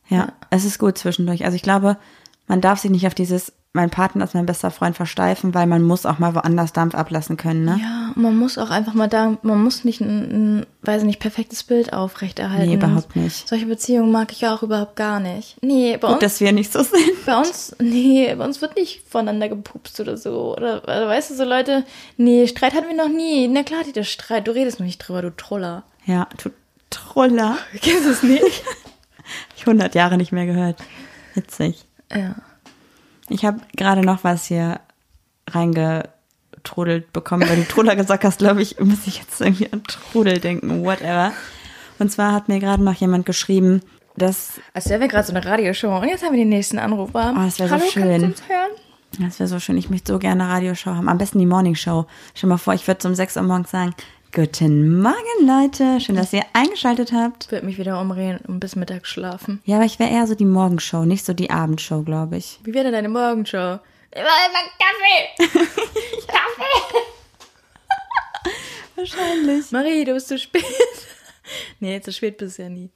Ja, 0.09 0.33
es 0.49 0.65
ist 0.65 0.79
gut 0.79 0.97
zwischendurch. 0.97 1.45
Also 1.45 1.55
ich 1.55 1.61
glaube, 1.61 1.97
man 2.49 2.61
darf 2.61 2.79
sich 2.79 2.89
nicht 2.91 3.05
auf 3.07 3.13
dieses, 3.13 3.53
mein 3.73 3.91
Partner 3.91 4.23
ist 4.23 4.33
mein 4.33 4.47
bester 4.47 4.71
Freund 4.71 4.95
versteifen, 4.95 5.53
weil 5.53 5.67
man 5.67 5.83
muss 5.83 6.07
auch 6.07 6.17
mal 6.17 6.33
woanders 6.33 6.73
Dampf 6.73 6.95
ablassen 6.95 7.37
können, 7.37 7.63
ne? 7.63 7.79
Ja, 7.79 8.11
man 8.15 8.35
muss 8.35 8.57
auch 8.57 8.71
einfach 8.71 8.95
mal 8.95 9.07
da, 9.07 9.37
man 9.43 9.63
muss 9.63 9.85
nicht 9.85 10.01
ein, 10.01 10.57
ein 10.59 10.65
weiß 10.81 11.03
nicht, 11.03 11.19
perfektes 11.19 11.63
Bild 11.63 11.93
aufrechterhalten. 11.93 12.67
Nee, 12.67 12.73
überhaupt 12.73 13.15
nicht. 13.15 13.47
Solche 13.47 13.67
Beziehungen 13.67 14.11
mag 14.11 14.31
ich 14.31 14.41
ja 14.41 14.55
auch 14.55 14.63
überhaupt 14.63 14.95
gar 14.95 15.19
nicht. 15.19 15.57
Nee, 15.61 15.97
bei 15.97 16.07
Gut, 16.07 16.15
uns, 16.15 16.21
dass 16.21 16.39
wir 16.39 16.51
nicht 16.51 16.73
so 16.73 16.81
sind. 16.81 17.23
bei 17.27 17.37
uns, 17.37 17.75
nee, 17.79 18.33
bei 18.33 18.43
uns 18.43 18.59
wird 18.61 18.75
nicht 18.75 19.03
voneinander 19.07 19.47
gepupst 19.49 19.99
oder 19.99 20.17
so. 20.17 20.55
Oder, 20.57 20.81
also, 20.89 21.07
weißt 21.07 21.29
du, 21.29 21.35
so 21.35 21.43
Leute, 21.43 21.85
nee, 22.17 22.47
Streit 22.47 22.73
hatten 22.73 22.87
wir 22.87 22.97
noch 22.97 23.15
nie. 23.15 23.47
Na 23.47 23.61
klar, 23.61 23.83
die 23.85 23.93
das 23.93 24.09
Streit, 24.09 24.47
du 24.47 24.51
redest 24.55 24.79
noch 24.79 24.87
nicht 24.87 24.97
drüber, 24.97 25.21
du 25.21 25.29
Troller. 25.29 25.83
Ja, 26.07 26.27
du 26.41 26.49
Troller. 26.89 27.59
Kennst 27.81 28.05
du 28.05 28.09
es 28.09 28.23
nicht? 28.23 28.43
Ich 29.55 29.67
100 29.67 29.93
Jahre 29.93 30.17
nicht 30.17 30.31
mehr 30.31 30.47
gehört. 30.47 30.77
Witzig. 31.35 31.85
Ja. 32.13 32.35
Ich 33.29 33.45
habe 33.45 33.59
gerade 33.75 34.01
noch 34.01 34.23
was 34.23 34.45
hier 34.45 34.79
reingetrudelt 35.49 37.13
bekommen, 37.13 37.47
weil 37.47 37.57
du 37.57 37.67
Troller 37.67 37.95
gesagt 37.95 38.23
hast, 38.23 38.39
glaube 38.39 38.61
ich, 38.61 38.79
muss 38.79 39.05
ich 39.05 39.19
jetzt 39.19 39.39
irgendwie 39.41 39.71
an 39.71 39.83
Trudel 39.83 40.39
denken, 40.39 40.83
whatever. 40.83 41.31
Und 41.99 42.11
zwar 42.11 42.33
hat 42.33 42.49
mir 42.49 42.59
gerade 42.59 42.83
noch 42.83 42.95
jemand 42.95 43.25
geschrieben, 43.25 43.81
dass, 44.15 44.59
Also 44.73 44.89
wäre 44.91 45.07
gerade 45.07 45.27
so 45.27 45.33
eine 45.33 45.45
Radioshow. 45.45 45.97
Und 45.99 46.07
jetzt 46.07 46.23
haben 46.23 46.31
wir 46.31 46.39
den 46.39 46.49
nächsten 46.49 46.79
Anrufer. 46.79 47.33
Oh, 47.37 47.41
das 47.43 47.59
wär 47.59 47.67
so 47.67 47.79
schön. 47.79 48.21
Kannst 48.21 48.21
du 48.21 48.25
uns 48.25 48.49
hören? 48.49 48.71
das 49.17 49.39
wäre 49.39 49.47
so 49.47 49.59
schön, 49.59 49.77
ich 49.77 49.89
möchte 49.89 50.13
so 50.13 50.19
gerne 50.19 50.43
eine 50.43 50.53
Radioshow 50.53 50.91
haben, 50.91 51.09
am 51.09 51.17
besten 51.17 51.39
die 51.39 51.45
Morning 51.45 51.75
Show. 51.75 52.05
Stell 52.35 52.47
dir 52.47 52.53
mal 52.53 52.57
vor, 52.57 52.73
ich 52.73 52.87
würde 52.87 53.07
um 53.07 53.15
6 53.15 53.37
Uhr 53.37 53.43
morgens 53.43 53.71
sagen, 53.71 53.93
guten 54.33 55.01
Morgen 55.01 55.45
Leute, 55.47 55.99
schön, 55.99 56.15
dass 56.15 56.33
ihr 56.33 56.43
eingeschaltet 56.53 57.11
habt. 57.13 57.45
Ich 57.45 57.51
würde 57.51 57.65
mich 57.65 57.77
wieder 57.77 57.99
umreden 57.99 58.39
und 58.47 58.59
bis 58.59 58.75
Mittag 58.75 59.07
schlafen. 59.07 59.61
Ja, 59.65 59.77
aber 59.77 59.85
ich 59.85 59.99
wäre 59.99 60.11
eher 60.11 60.27
so 60.27 60.35
die 60.35 60.45
Morgenshow, 60.45 61.05
nicht 61.05 61.25
so 61.25 61.33
die 61.33 61.49
Abendshow, 61.49 62.03
glaube 62.03 62.37
ich. 62.37 62.59
Wie 62.63 62.73
wäre 62.73 62.85
denn 62.85 62.93
deine 62.93 63.09
Morgenshow? 63.09 63.79
Immer 64.11 64.37
immer 64.47 64.63
Kaffee! 64.79 65.57
Kaffee! 66.27 66.97
Wahrscheinlich. 68.95 69.71
Marie, 69.71 70.03
du 70.05 70.13
bist 70.13 70.27
zu 70.27 70.37
spät. 70.37 70.63
nee, 71.79 71.99
zu 72.01 72.11
spät 72.11 72.37
bist 72.37 72.57
du 72.57 72.63
ja 72.63 72.69
nie. 72.69 72.89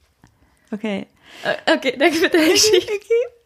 Okay. 0.70 1.06
Äh, 1.44 1.72
Okay, 1.76 1.96
danke 1.98 2.16
für 2.16 2.28
deine 2.28 2.50
Geschichte. 2.50 2.92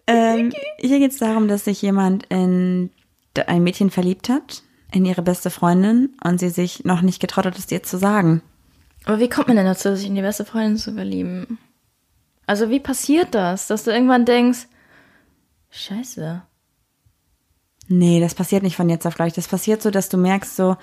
Ähm, 0.07 0.53
hier 0.79 0.99
geht 0.99 1.13
es 1.13 1.19
darum, 1.19 1.49
dass 1.49 1.65
sich 1.67 1.83
jemand 1.83 2.25
in 2.29 2.91
ein 3.47 3.63
Mädchen 3.63 3.91
verliebt 3.91 4.29
hat, 4.29 4.63
in 4.93 5.05
ihre 5.05 5.23
beste 5.23 5.51
Freundin, 5.51 6.11
und 6.25 6.39
sie 6.41 6.49
sich 6.51 6.85
noch 6.85 7.03
nicht 7.03 7.21
getraut 7.21 7.47
hat, 7.47 7.59
es 7.59 7.71
ihr 7.71 7.83
zu 7.83 7.99
sagen. 7.99 8.43
Aber 9.05 9.21
wie 9.21 9.29
kommt 9.29 9.49
man 9.49 9.57
denn 9.57 9.67
dazu, 9.67 9.95
sich 9.95 10.07
in 10.07 10.15
die 10.15 10.23
beste 10.23 10.45
Freundin 10.45 10.77
zu 10.77 10.93
verlieben? 10.95 11.59
Also 12.47 12.71
wie 12.71 12.81
passiert 12.81 13.35
das, 13.35 13.67
dass 13.67 13.85
du 13.85 13.91
irgendwann 13.91 14.25
denkst, 14.25 14.67
scheiße. 15.71 16.43
Nee, 17.89 18.21
das 18.21 18.35
passiert 18.35 18.63
nicht 18.63 18.77
von 18.77 18.89
jetzt 18.89 19.07
auf 19.07 19.15
gleich. 19.15 19.33
Das 19.33 19.49
passiert 19.49 19.81
so, 19.83 19.91
dass 19.91 20.09
du 20.09 20.19
merkst, 20.19 20.57
so, 20.57 20.77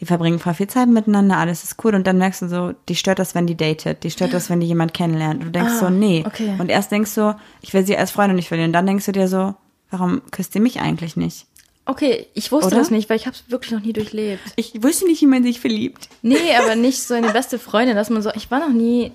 die 0.00 0.06
verbringen 0.06 0.38
voll 0.38 0.54
viel 0.54 0.68
Zeit 0.68 0.88
miteinander, 0.88 1.36
alles 1.38 1.64
ist 1.64 1.84
cool, 1.84 1.94
und 1.94 2.06
dann 2.06 2.18
merkst 2.18 2.42
du 2.42 2.48
so, 2.48 2.72
die 2.88 2.94
stört 2.96 3.18
das, 3.18 3.34
wenn 3.34 3.46
die 3.46 3.56
datet, 3.56 4.02
die 4.04 4.10
stört 4.10 4.32
das, 4.32 4.50
wenn 4.50 4.60
die 4.60 4.66
jemand 4.66 4.94
kennenlernt. 4.94 5.40
Und 5.40 5.46
du 5.46 5.50
denkst 5.52 5.74
Ah, 5.76 5.80
so, 5.80 5.90
nee. 5.90 6.24
okay. 6.26 6.54
Und 6.58 6.68
erst 6.70 6.90
denkst 6.92 7.14
du, 7.14 7.36
ich 7.60 7.72
will 7.74 7.84
sie 7.86 7.96
als 7.96 8.10
Freundin 8.10 8.36
nicht 8.36 8.48
verlieren. 8.48 8.68
Und 8.70 8.74
dann 8.74 8.86
denkst 8.86 9.06
du 9.06 9.12
dir 9.12 9.28
so, 9.28 9.54
warum 9.90 10.22
küsst 10.30 10.54
ihr 10.54 10.60
mich 10.60 10.80
eigentlich 10.80 11.16
nicht? 11.16 11.46
Okay, 11.84 12.26
ich 12.34 12.52
wusste 12.52 12.68
Oder? 12.68 12.76
das 12.76 12.90
nicht, 12.90 13.10
weil 13.10 13.16
ich 13.16 13.26
habe 13.26 13.34
es 13.34 13.50
wirklich 13.50 13.72
noch 13.72 13.80
nie 13.80 13.92
durchlebt. 13.92 14.42
Ich 14.56 14.82
wusste 14.82 15.06
nicht, 15.06 15.20
wie 15.20 15.26
man 15.26 15.42
sich 15.42 15.60
verliebt. 15.60 16.08
Nee, 16.22 16.54
aber 16.58 16.76
nicht 16.76 17.02
so 17.02 17.14
eine 17.14 17.32
beste 17.32 17.58
Freundin, 17.58 17.96
dass 17.96 18.10
man 18.10 18.22
so, 18.22 18.30
ich 18.34 18.50
war 18.50 18.60
noch 18.60 18.72
nie 18.72 19.12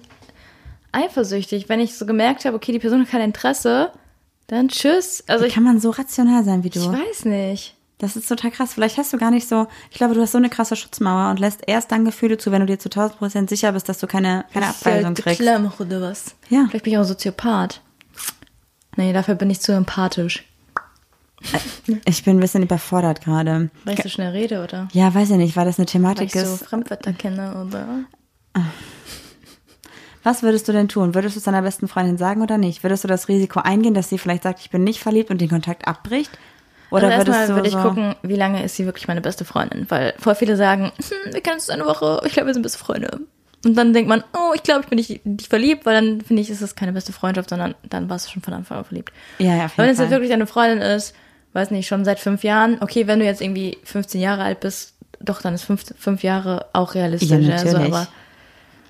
eifersüchtig. 0.91 1.69
Wenn 1.69 1.79
ich 1.79 1.95
so 1.95 2.05
gemerkt 2.05 2.45
habe, 2.45 2.55
okay, 2.55 2.71
die 2.71 2.79
Person 2.79 3.01
hat 3.01 3.09
kein 3.09 3.21
Interesse, 3.21 3.91
dann 4.47 4.67
tschüss. 4.69 5.23
Also 5.27 5.43
Wie 5.43 5.49
ich, 5.49 5.53
kann 5.53 5.63
man 5.63 5.79
so 5.79 5.91
rational 5.91 6.43
sein 6.43 6.63
wie 6.63 6.69
du? 6.69 6.79
ich 6.79 6.87
weiß 6.87 7.25
nicht. 7.25 7.75
Das 7.99 8.15
ist 8.15 8.27
total 8.27 8.51
krass. 8.51 8.73
Vielleicht 8.73 8.97
hast 8.97 9.11
du 9.11 9.17
gar 9.17 9.31
nicht 9.31 9.47
so, 9.47 9.67
ich 9.89 9.97
glaube, 9.97 10.13
du 10.13 10.21
hast 10.21 10.31
so 10.31 10.37
eine 10.37 10.49
krasse 10.49 10.75
Schutzmauer 10.75 11.31
und 11.31 11.39
lässt 11.39 11.61
erst 11.65 11.91
dann 11.91 12.05
Gefühle 12.05 12.37
zu, 12.37 12.51
wenn 12.51 12.59
du 12.59 12.67
dir 12.67 12.77
zu 12.77 12.89
1000 12.89 13.17
Prozent 13.17 13.49
sicher 13.49 13.71
bist, 13.71 13.89
dass 13.89 13.97
du 13.97 14.07
keine, 14.07 14.45
keine 14.53 14.67
Abweisung 14.67 15.15
kriegst. 15.15 15.41
Oder 15.41 16.01
was? 16.01 16.35
Ja. 16.49 16.67
Vielleicht 16.69 16.83
bin 16.83 16.93
ich 16.93 16.99
auch 16.99 17.05
Soziopath. 17.05 17.81
Nee, 18.97 19.13
dafür 19.13 19.35
bin 19.35 19.49
ich 19.49 19.61
zu 19.61 19.71
empathisch. 19.71 20.46
Ich 22.05 22.23
bin 22.23 22.37
ein 22.37 22.39
bisschen 22.39 22.63
überfordert 22.63 23.21
gerade. 23.21 23.69
Weil 23.85 23.93
ich 23.93 24.03
so 24.03 24.09
schnell 24.09 24.31
rede, 24.31 24.63
oder? 24.63 24.87
Ja, 24.91 25.13
weiß 25.13 25.29
ich 25.29 25.37
nicht, 25.37 25.55
weil 25.55 25.65
das 25.65 25.77
eine 25.77 25.85
Weil 25.85 25.91
Thematik 25.91 26.35
ich 26.35 26.41
so 26.41 26.53
ist. 26.55 26.65
Fremdwörter 26.65 27.13
kenne, 27.13 27.63
oder? 27.65 28.05
Was 30.23 30.43
würdest 30.43 30.67
du 30.67 30.71
denn 30.73 30.89
tun? 30.89 31.15
Würdest 31.15 31.35
du 31.35 31.39
es 31.39 31.45
deiner 31.45 31.61
besten 31.61 31.87
Freundin 31.87 32.17
sagen 32.17 32.41
oder 32.41 32.57
nicht? 32.57 32.83
Würdest 32.83 33.03
du 33.03 33.07
das 33.07 33.29
Risiko 33.29 33.59
eingehen, 33.59 33.93
dass 33.93 34.09
sie 34.09 34.17
vielleicht 34.17 34.43
sagt, 34.43 34.59
ich 34.59 34.69
bin 34.69 34.83
nicht 34.83 34.99
verliebt 34.99 35.29
und 35.29 35.39
den 35.39 35.49
Kontakt 35.49 35.87
abbricht? 35.87 36.31
Oder 36.89 37.09
also 37.09 37.31
erstmal 37.31 37.55
würde 37.55 37.67
ich 37.67 37.73
so, 37.73 37.81
gucken, 37.81 38.15
wie 38.23 38.35
lange 38.35 38.63
ist 38.63 38.75
sie 38.75 38.85
wirklich 38.85 39.07
meine 39.07 39.21
beste 39.21 39.45
Freundin? 39.45 39.85
Weil 39.89 40.13
voll 40.19 40.35
viele 40.35 40.55
sagen, 40.55 40.91
hm, 40.97 41.33
wir 41.33 41.41
kennen 41.41 41.55
uns 41.55 41.69
eine 41.69 41.85
Woche, 41.85 42.21
ich 42.25 42.33
glaube, 42.33 42.47
wir 42.47 42.53
sind 42.53 42.63
beste 42.63 42.79
Freunde. 42.79 43.19
Und 43.65 43.75
dann 43.75 43.93
denkt 43.93 44.07
man, 44.07 44.23
oh, 44.33 44.53
ich 44.53 44.63
glaube, 44.63 44.81
ich 44.81 44.87
bin 44.87 44.97
nicht, 44.97 45.25
nicht 45.25 45.49
verliebt, 45.49 45.85
weil 45.85 45.95
dann 45.95 46.21
finde 46.21 46.41
ich, 46.41 46.49
ist 46.49 46.61
das 46.61 46.75
keine 46.75 46.93
beste 46.93 47.11
Freundschaft, 47.11 47.49
sondern 47.49 47.75
dann 47.89 48.09
warst 48.09 48.27
du 48.27 48.31
schon 48.31 48.41
von 48.41 48.53
Anfang 48.53 48.77
an 48.77 48.85
verliebt. 48.85 49.11
Ja, 49.39 49.55
ja, 49.55 49.65
auf 49.65 49.77
Wenn 49.77 49.85
jeden 49.85 49.95
es 49.95 49.99
jetzt 49.99 50.11
wirklich 50.11 50.29
deine 50.29 50.47
Freundin 50.47 50.79
ist, 50.79 51.13
weiß 51.57 51.71
nicht, 51.71 51.87
schon 51.87 52.05
seit 52.05 52.19
fünf 52.19 52.43
Jahren, 52.43 52.77
okay, 52.81 53.07
wenn 53.07 53.19
du 53.19 53.25
jetzt 53.25 53.41
irgendwie 53.41 53.77
15 53.83 54.21
Jahre 54.21 54.43
alt 54.43 54.61
bist, 54.61 54.93
doch, 55.19 55.41
dann 55.41 55.55
ist 55.55 55.63
fünf, 55.63 55.83
fünf 55.97 56.23
Jahre 56.23 56.67
auch 56.73 56.93
realistisch. 56.93 57.29
Ja, 57.29 57.39
natürlich. 57.39 57.75
aber 57.75 58.07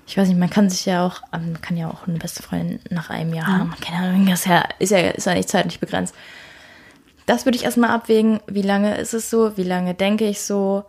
ich 0.06 0.16
weiß 0.16 0.28
nicht, 0.28 0.38
man 0.38 0.50
kann 0.50 0.70
sich 0.70 0.86
ja 0.86 1.04
auch, 1.04 1.22
man 1.32 1.60
kann 1.60 1.76
ja 1.76 1.88
auch 1.90 2.06
eine 2.06 2.18
beste 2.18 2.42
Freundin 2.42 2.80
nach 2.90 3.10
einem 3.10 3.34
Jahr 3.34 3.46
haben. 3.46 3.74
Keine 3.80 4.08
Ahnung, 4.08 4.26
das 4.26 4.40
ist 4.40 4.46
ja, 4.46 4.64
ist 4.78 4.90
ja, 4.90 4.98
ist 4.98 5.26
ja 5.26 5.34
nicht 5.34 5.48
zeitlich 5.48 5.80
begrenzt. 5.80 6.14
Das 7.26 7.44
würde 7.44 7.56
ich 7.56 7.64
erstmal 7.64 7.90
abwägen, 7.90 8.40
wie 8.46 8.62
lange 8.62 8.96
ist 8.96 9.12
es 9.12 9.28
so, 9.28 9.56
wie 9.56 9.64
lange 9.64 9.94
denke 9.94 10.26
ich 10.26 10.40
so, 10.40 10.84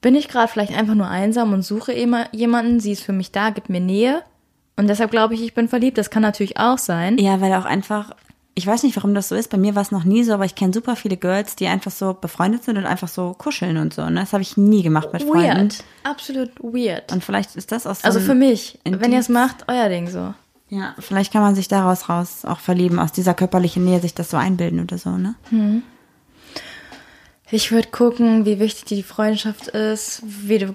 bin 0.00 0.14
ich 0.14 0.28
gerade 0.28 0.48
vielleicht 0.48 0.76
einfach 0.76 0.94
nur 0.94 1.08
einsam 1.08 1.52
und 1.52 1.62
suche 1.62 1.92
immer 1.92 2.26
jemanden, 2.32 2.78
sie 2.78 2.92
ist 2.92 3.02
für 3.02 3.12
mich 3.12 3.32
da, 3.32 3.50
gibt 3.50 3.70
mir 3.70 3.80
Nähe. 3.80 4.22
Und 4.76 4.88
deshalb 4.88 5.10
glaube 5.10 5.34
ich, 5.34 5.42
ich 5.42 5.54
bin 5.54 5.68
verliebt. 5.68 5.96
Das 5.96 6.10
kann 6.10 6.22
natürlich 6.22 6.58
auch 6.58 6.78
sein. 6.78 7.16
Ja, 7.18 7.40
weil 7.40 7.54
auch 7.54 7.64
einfach, 7.64 8.14
ich 8.54 8.66
weiß 8.66 8.84
nicht, 8.84 8.96
warum 8.96 9.14
das 9.14 9.28
so 9.28 9.34
ist. 9.34 9.50
Bei 9.50 9.56
mir 9.56 9.74
war 9.74 9.82
es 9.82 9.90
noch 9.90 10.04
nie 10.04 10.22
so, 10.22 10.32
aber 10.32 10.44
ich 10.44 10.54
kenne 10.54 10.72
super 10.72 10.94
viele 10.96 11.16
Girls, 11.16 11.56
die 11.56 11.66
einfach 11.66 11.90
so 11.90 12.14
befreundet 12.14 12.64
sind 12.64 12.78
und 12.78 12.86
einfach 12.86 13.08
so 13.08 13.34
kuscheln 13.36 13.76
und 13.76 13.92
so. 13.92 14.08
Ne? 14.08 14.20
Das 14.20 14.32
habe 14.32 14.42
ich 14.42 14.56
nie 14.56 14.82
gemacht 14.82 15.12
mit 15.12 15.22
Freunden. 15.22 15.70
Weird. 15.70 15.84
Absolut 16.04 16.50
weird. 16.60 17.10
Und 17.12 17.24
vielleicht 17.24 17.56
ist 17.56 17.72
das 17.72 17.86
auch 17.86 17.96
so. 17.96 18.04
also 18.04 18.20
für 18.20 18.34
mich, 18.34 18.78
wenn 18.84 19.12
ihr 19.12 19.18
es 19.18 19.28
macht, 19.28 19.64
euer 19.68 19.88
Ding 19.88 20.08
so. 20.08 20.34
Ja, 20.68 20.94
vielleicht 20.98 21.32
kann 21.32 21.42
man 21.42 21.54
sich 21.54 21.68
daraus 21.68 22.08
raus 22.08 22.44
auch 22.44 22.58
verlieben, 22.58 22.98
aus 22.98 23.12
dieser 23.12 23.34
körperlichen 23.34 23.84
Nähe 23.84 24.00
sich 24.00 24.14
das 24.14 24.30
so 24.30 24.36
einbilden 24.36 24.80
oder 24.80 24.98
so, 24.98 25.10
ne? 25.10 25.34
Ich 27.50 27.70
würde 27.70 27.88
gucken, 27.88 28.46
wie 28.46 28.58
wichtig 28.58 28.84
die 28.86 29.02
Freundschaft 29.02 29.68
ist, 29.68 30.22
wie 30.24 30.58
du. 30.58 30.74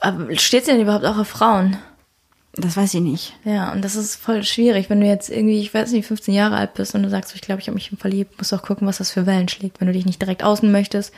Aber 0.00 0.34
steht 0.36 0.64
sie 0.64 0.72
denn 0.72 0.80
überhaupt 0.80 1.04
auch 1.04 1.18
auf 1.18 1.28
Frauen? 1.28 1.78
Das 2.56 2.76
weiß 2.76 2.94
ich 2.94 3.00
nicht. 3.00 3.32
Ja, 3.44 3.72
und 3.72 3.82
das 3.84 3.96
ist 3.96 4.14
voll 4.14 4.44
schwierig, 4.44 4.88
wenn 4.88 5.00
du 5.00 5.06
jetzt 5.08 5.28
irgendwie, 5.28 5.58
ich 5.60 5.74
weiß 5.74 5.90
nicht, 5.90 6.06
15 6.06 6.32
Jahre 6.34 6.56
alt 6.56 6.74
bist 6.74 6.94
und 6.94 7.02
du 7.02 7.10
sagst, 7.10 7.30
so, 7.30 7.34
ich 7.34 7.40
glaube, 7.40 7.60
ich 7.60 7.66
habe 7.66 7.74
mich 7.74 7.90
verliebt, 7.98 8.38
musst 8.38 8.54
auch 8.54 8.62
gucken, 8.62 8.86
was 8.86 8.98
das 8.98 9.10
für 9.10 9.26
Wellen 9.26 9.48
schlägt, 9.48 9.80
wenn 9.80 9.88
du 9.88 9.92
dich 9.92 10.06
nicht 10.06 10.22
direkt 10.22 10.44
außen 10.44 10.70
möchtest. 10.70 11.12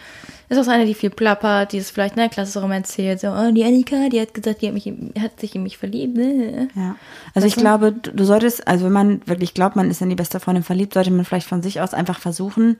Ist 0.48 0.56
das 0.56 0.68
eine, 0.68 0.86
die 0.86 0.94
viel 0.94 1.10
plappert, 1.10 1.72
die 1.72 1.78
es 1.78 1.90
vielleicht, 1.90 2.16
ne, 2.16 2.30
klasse 2.30 2.60
rum 2.62 2.70
erzählt, 2.72 3.20
so, 3.20 3.28
oh, 3.28 3.50
die 3.52 3.64
Annika, 3.64 4.08
die 4.08 4.20
hat 4.20 4.32
gesagt, 4.32 4.62
die 4.62 4.68
hat, 4.68 4.74
mich, 4.74 4.86
in- 4.86 5.12
hat 5.20 5.38
sich 5.38 5.54
in 5.54 5.62
mich 5.62 5.76
verliebt, 5.76 6.16
ne? 6.16 6.68
Ja. 6.74 6.96
Also 7.34 7.46
ich 7.46 7.56
glaube, 7.56 7.92
du 7.92 8.24
solltest, 8.24 8.66
also 8.66 8.86
wenn 8.86 8.92
man 8.92 9.20
wirklich 9.26 9.52
glaubt, 9.52 9.76
man 9.76 9.90
ist 9.90 10.00
in 10.00 10.08
die 10.08 10.14
beste 10.14 10.40
Freundin 10.40 10.64
verliebt, 10.64 10.94
sollte 10.94 11.10
man 11.10 11.26
vielleicht 11.26 11.48
von 11.48 11.62
sich 11.62 11.80
aus 11.82 11.92
einfach 11.92 12.18
versuchen, 12.18 12.78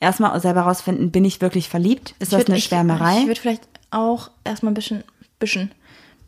erstmal 0.00 0.38
selber 0.40 0.62
rausfinden, 0.62 1.10
bin 1.10 1.24
ich 1.26 1.40
wirklich 1.42 1.68
verliebt? 1.68 2.14
Ist 2.20 2.32
das 2.32 2.42
würd- 2.42 2.48
eine 2.48 2.56
ich, 2.56 2.64
Schwärmerei? 2.64 3.18
Ich 3.20 3.26
würde 3.26 3.40
vielleicht 3.40 3.62
auch 3.90 4.30
erstmal 4.44 4.70
ein 4.72 4.74
bisschen, 4.74 5.04
bisschen, 5.38 5.70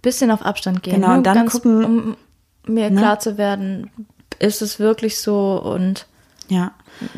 bisschen 0.05 0.31
auf 0.31 0.43
Abstand 0.43 0.83
gehen. 0.83 0.95
Genau, 0.95 1.09
nur 1.09 1.17
und 1.19 1.27
dann 1.27 1.35
ganz, 1.35 1.53
gucken, 1.53 1.79
ne? 1.79 1.87
um 1.87 2.17
mir 2.67 2.91
klar 2.91 3.19
zu 3.19 3.37
werden, 3.37 3.91
ist 4.39 4.63
es 4.63 4.79
wirklich 4.79 5.19
so 5.19 5.61
und 5.61 6.07
ja. 6.49 6.73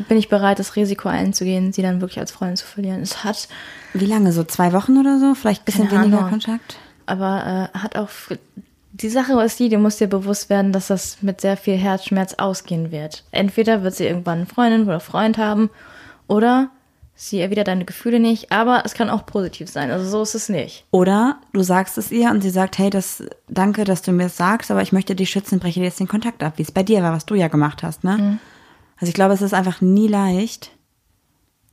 bin 0.07 0.17
ich 0.17 0.29
bereit, 0.29 0.59
das 0.59 0.75
Risiko 0.75 1.09
einzugehen, 1.09 1.73
sie 1.73 1.81
dann 1.81 2.01
wirklich 2.01 2.19
als 2.19 2.31
Freundin 2.31 2.57
zu 2.57 2.65
verlieren. 2.65 3.01
Es 3.01 3.23
hat, 3.23 3.47
Wie 3.93 4.05
lange? 4.05 4.31
So 4.31 4.43
zwei 4.43 4.73
Wochen 4.73 4.97
oder 4.97 5.19
so? 5.19 5.35
Vielleicht 5.35 5.61
ein 5.61 5.65
bisschen 5.65 5.91
weniger 5.91 6.17
Ahnung. 6.17 6.29
Kontakt? 6.29 6.77
aber 7.07 7.71
äh, 7.73 7.77
hat 7.77 7.97
auch, 7.97 8.09
die 8.91 9.09
Sache 9.09 9.41
ist 9.41 9.59
die, 9.59 9.69
du 9.69 9.79
musst 9.79 9.99
dir 9.99 10.07
bewusst 10.07 10.49
werden, 10.49 10.71
dass 10.71 10.87
das 10.87 11.23
mit 11.23 11.41
sehr 11.41 11.57
viel 11.57 11.77
Herzschmerz 11.77 12.35
ausgehen 12.35 12.91
wird. 12.91 13.23
Entweder 13.31 13.81
wird 13.81 13.95
sie 13.95 14.05
irgendwann 14.05 14.39
eine 14.39 14.45
Freundin 14.45 14.83
oder 14.83 14.99
Freund 14.99 15.37
haben 15.37 15.69
oder 16.27 16.69
sie 17.19 17.41
erwidert 17.41 17.67
deine 17.67 17.83
Gefühle 17.83 18.19
nicht, 18.19 18.51
aber 18.51 18.83
es 18.85 18.93
kann 18.93 19.09
auch 19.09 19.25
positiv 19.25 19.69
sein. 19.69 19.91
Also 19.91 20.07
so 20.07 20.21
ist 20.21 20.35
es 20.35 20.49
nicht. 20.49 20.85
Oder 20.91 21.39
du 21.51 21.63
sagst 21.63 21.97
es 21.97 22.11
ihr 22.11 22.29
und 22.29 22.41
sie 22.41 22.51
sagt, 22.51 22.77
hey, 22.77 22.89
das, 22.89 23.23
danke, 23.49 23.83
dass 23.83 24.03
du 24.03 24.11
mir 24.11 24.23
das 24.23 24.37
sagst, 24.37 24.69
aber 24.71 24.83
ich 24.83 24.91
möchte 24.93 25.15
dich 25.15 25.29
schützen, 25.31 25.59
breche 25.59 25.79
dir 25.79 25.87
jetzt 25.87 25.99
den 25.99 26.07
Kontakt 26.07 26.43
ab, 26.43 26.53
wie 26.57 26.61
es 26.61 26.71
bei 26.71 26.83
dir 26.83 27.01
war, 27.01 27.11
was 27.11 27.25
du 27.25 27.35
ja 27.35 27.47
gemacht 27.47 27.83
hast, 27.83 28.03
ne? 28.03 28.17
Mhm. 28.17 28.39
Also 28.99 29.09
ich 29.09 29.15
glaube, 29.15 29.33
es 29.33 29.41
ist 29.41 29.53
einfach 29.53 29.81
nie 29.81 30.07
leicht. 30.07 30.71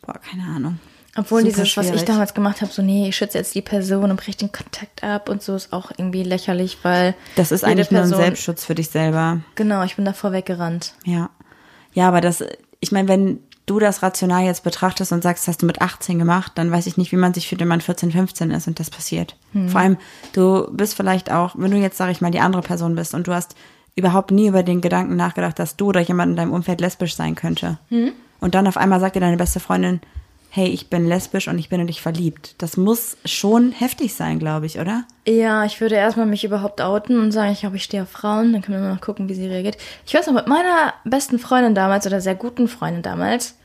Boah, 0.05 0.19
keine 0.19 0.45
Ahnung. 0.45 0.79
Obwohl 1.17 1.43
Super 1.43 1.53
dieses, 1.53 1.77
was 1.77 1.87
ich 1.87 1.93
schwierig. 1.93 2.07
damals 2.07 2.35
gemacht 2.35 2.61
habe, 2.61 2.73
so, 2.73 2.83
nee, 2.83 3.09
ich 3.09 3.17
schütze 3.17 3.39
jetzt 3.39 3.55
die 3.55 3.63
Person 3.63 4.11
und 4.11 4.17
breche 4.17 4.39
den 4.39 4.51
Kontakt 4.51 5.05
ab 5.05 5.29
und 5.29 5.43
so, 5.43 5.55
ist 5.55 5.73
auch 5.73 5.93
irgendwie 5.97 6.25
lächerlich, 6.25 6.79
weil. 6.83 7.15
Das 7.37 7.53
ist 7.53 7.65
eigentlich 7.65 7.91
nur 7.91 8.01
ein 8.01 8.09
Person- 8.09 8.25
Selbstschutz 8.25 8.65
für 8.65 8.75
dich 8.75 8.91
selber. 8.91 9.41
Genau, 9.55 9.85
ich 9.85 9.95
bin 9.97 10.05
davor 10.05 10.33
weggerannt. 10.33 10.95
Ja. 11.05 11.31
Ja, 11.93 12.09
aber 12.09 12.21
das, 12.21 12.43
ich 12.81 12.91
meine, 12.91 13.09
wenn 13.09 13.39
du 13.67 13.79
das 13.79 14.03
rational 14.03 14.45
jetzt 14.45 14.63
betrachtest 14.65 15.13
und 15.13 15.23
sagst, 15.23 15.45
das 15.45 15.55
hast 15.55 15.63
du 15.63 15.67
mit 15.67 15.81
18 15.81 16.19
gemacht, 16.19 16.53
dann 16.57 16.71
weiß 16.71 16.87
ich 16.87 16.97
nicht, 16.97 17.13
wie 17.13 17.17
man 17.17 17.33
sich 17.33 17.49
fühlt, 17.49 17.61
wenn 17.61 17.69
man 17.69 17.81
14, 17.81 18.13
15 18.13 18.51
ist 18.51 18.67
und 18.69 18.79
das 18.79 18.91
passiert. 18.91 19.37
Vor 19.69 19.81
allem, 19.81 19.97
du 20.33 20.69
bist 20.71 20.95
vielleicht 20.95 21.31
auch, 21.33 21.55
wenn 21.57 21.71
du 21.71 21.79
jetzt, 21.79 21.97
sage 21.97 22.13
ich 22.13 22.21
mal, 22.21 22.31
die 22.31 22.41
andere 22.41 22.63
Person 22.63 22.95
bist 22.95 23.15
und 23.15 23.27
du 23.27 23.33
hast 23.35 23.55
überhaupt 23.97 24.33
nie 24.33 24.49
über 24.49 24.63
den 24.63 24.81
Gedanken 24.81 25.17
nachgedacht, 25.17 25.59
dass 25.59 25.77
du 25.77 25.87
oder 25.87 26.01
jemand 26.01 26.31
in 26.31 26.37
deinem 26.37 26.53
Umfeld 26.53 26.81
lesbisch 26.81 27.15
sein 27.15 27.37
könnte. 27.37 27.79
Und 28.41 28.55
dann 28.55 28.67
auf 28.67 28.77
einmal 28.77 29.01
sagt 29.01 29.17
dir 29.17 29.21
deine 29.21 29.37
beste 29.37 29.61
Freundin, 29.61 30.01
hey, 30.55 30.69
ich 30.69 30.89
bin 30.89 31.09
lesbisch 31.09 31.49
und 31.49 31.59
ich 31.59 31.69
bin 31.69 31.81
in 31.81 31.89
dich 31.89 32.01
verliebt. 32.01 32.55
Das 32.59 32.77
muss 32.77 33.17
schon 33.25 33.73
heftig 33.73 34.15
sein, 34.15 34.39
glaube 34.39 34.67
ich, 34.67 34.79
oder? 34.79 35.03
Ja, 35.27 35.65
ich 35.65 35.81
würde 35.81 35.97
erstmal 35.97 36.27
mich 36.27 36.45
überhaupt 36.45 36.81
outen 36.81 37.19
und 37.19 37.33
sagen, 37.33 37.51
ich 37.53 37.61
glaube, 37.61 37.75
ich 37.77 37.83
stehe 37.83 38.05
auf 38.05 38.11
Frauen. 38.11 38.53
Dann 38.53 38.63
können 38.63 38.81
wir 38.81 38.89
mal 38.89 38.99
gucken, 39.01 39.29
wie 39.29 39.35
sie 39.35 39.49
reagiert. 39.49 39.77
Ich 40.07 40.15
weiß 40.15 40.29
noch, 40.29 40.35
mit 40.35 40.47
meiner 40.47 40.95
besten 41.05 41.41
Freundin 41.41 41.75
damals 41.75 42.07
oder 42.07 42.21
sehr 42.21 42.37
guten 42.37 42.69
Freundin 42.69 43.03
damals, 43.03 43.57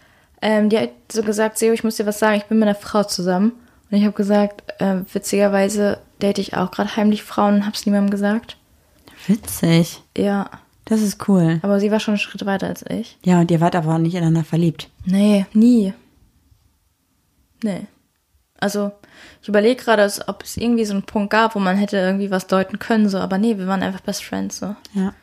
ähm, 0.42 0.70
die 0.70 0.80
hat 0.80 0.90
so 1.12 1.22
gesagt, 1.22 1.58
Seo, 1.60 1.74
ich 1.74 1.84
muss 1.84 1.98
dir 1.98 2.06
was 2.08 2.18
sagen, 2.18 2.38
ich 2.38 2.46
bin 2.46 2.58
mit 2.58 2.68
einer 2.68 2.76
Frau 2.78 3.04
zusammen. 3.04 3.52
Und 3.92 3.98
ich 3.98 4.04
habe 4.04 4.14
gesagt, 4.14 4.64
äh, 4.82 5.02
witzigerweise 5.14 6.00
date 6.22 6.40
ich 6.40 6.56
auch 6.58 6.72
gerade 6.72 6.96
heimlich 6.96 7.22
Frauen 7.24 7.56
und 7.56 7.66
hab's 7.68 7.86
niemandem 7.86 8.10
gesagt. 8.10 8.58
Witzig. 9.28 10.02
Ja, 10.18 10.50
Das 10.86 11.02
ist 11.02 11.28
cool. 11.28 11.60
aber 11.62 11.80
sie 11.80 11.92
war 11.92 12.00
schon 12.00 12.14
einen 12.14 12.20
Schritt 12.20 12.46
weiter 12.46 12.68
als 12.68 12.84
ich. 12.90 13.18
Ja, 13.24 13.40
und 13.42 13.52
ihr 13.52 13.62
wart 13.62 13.76
aber 13.76 13.94
auch 13.94 13.98
nicht 14.00 14.16
ineinander 14.16 14.44
verliebt. 14.44 14.90
Nee, 15.06 15.46
nie. 15.54 15.94
Nee. 17.64 17.88
Also, 18.60 18.92
ich 19.42 19.48
überlege 19.48 19.82
gerade, 19.82 20.12
ob 20.28 20.44
es 20.44 20.58
irgendwie 20.58 20.86
so 20.86 20.94
einen 20.94 21.04
Punkt 21.04 21.30
gab, 21.30 21.56
wo 21.56 21.60
man 21.60 21.78
hätte 21.78 21.98
irgendwie 21.98 22.30
was 22.30 22.48
deuten 22.48 22.78
können, 22.78 23.08
so, 23.08 23.18
aber 23.18 23.38
nee, 23.38 23.58
wir 23.58 23.68
waren 23.68 23.84
einfach 23.84 24.02
Best 24.02 24.24
Friends, 24.24 24.60
so. 24.60 24.76
Ja. 24.94 25.14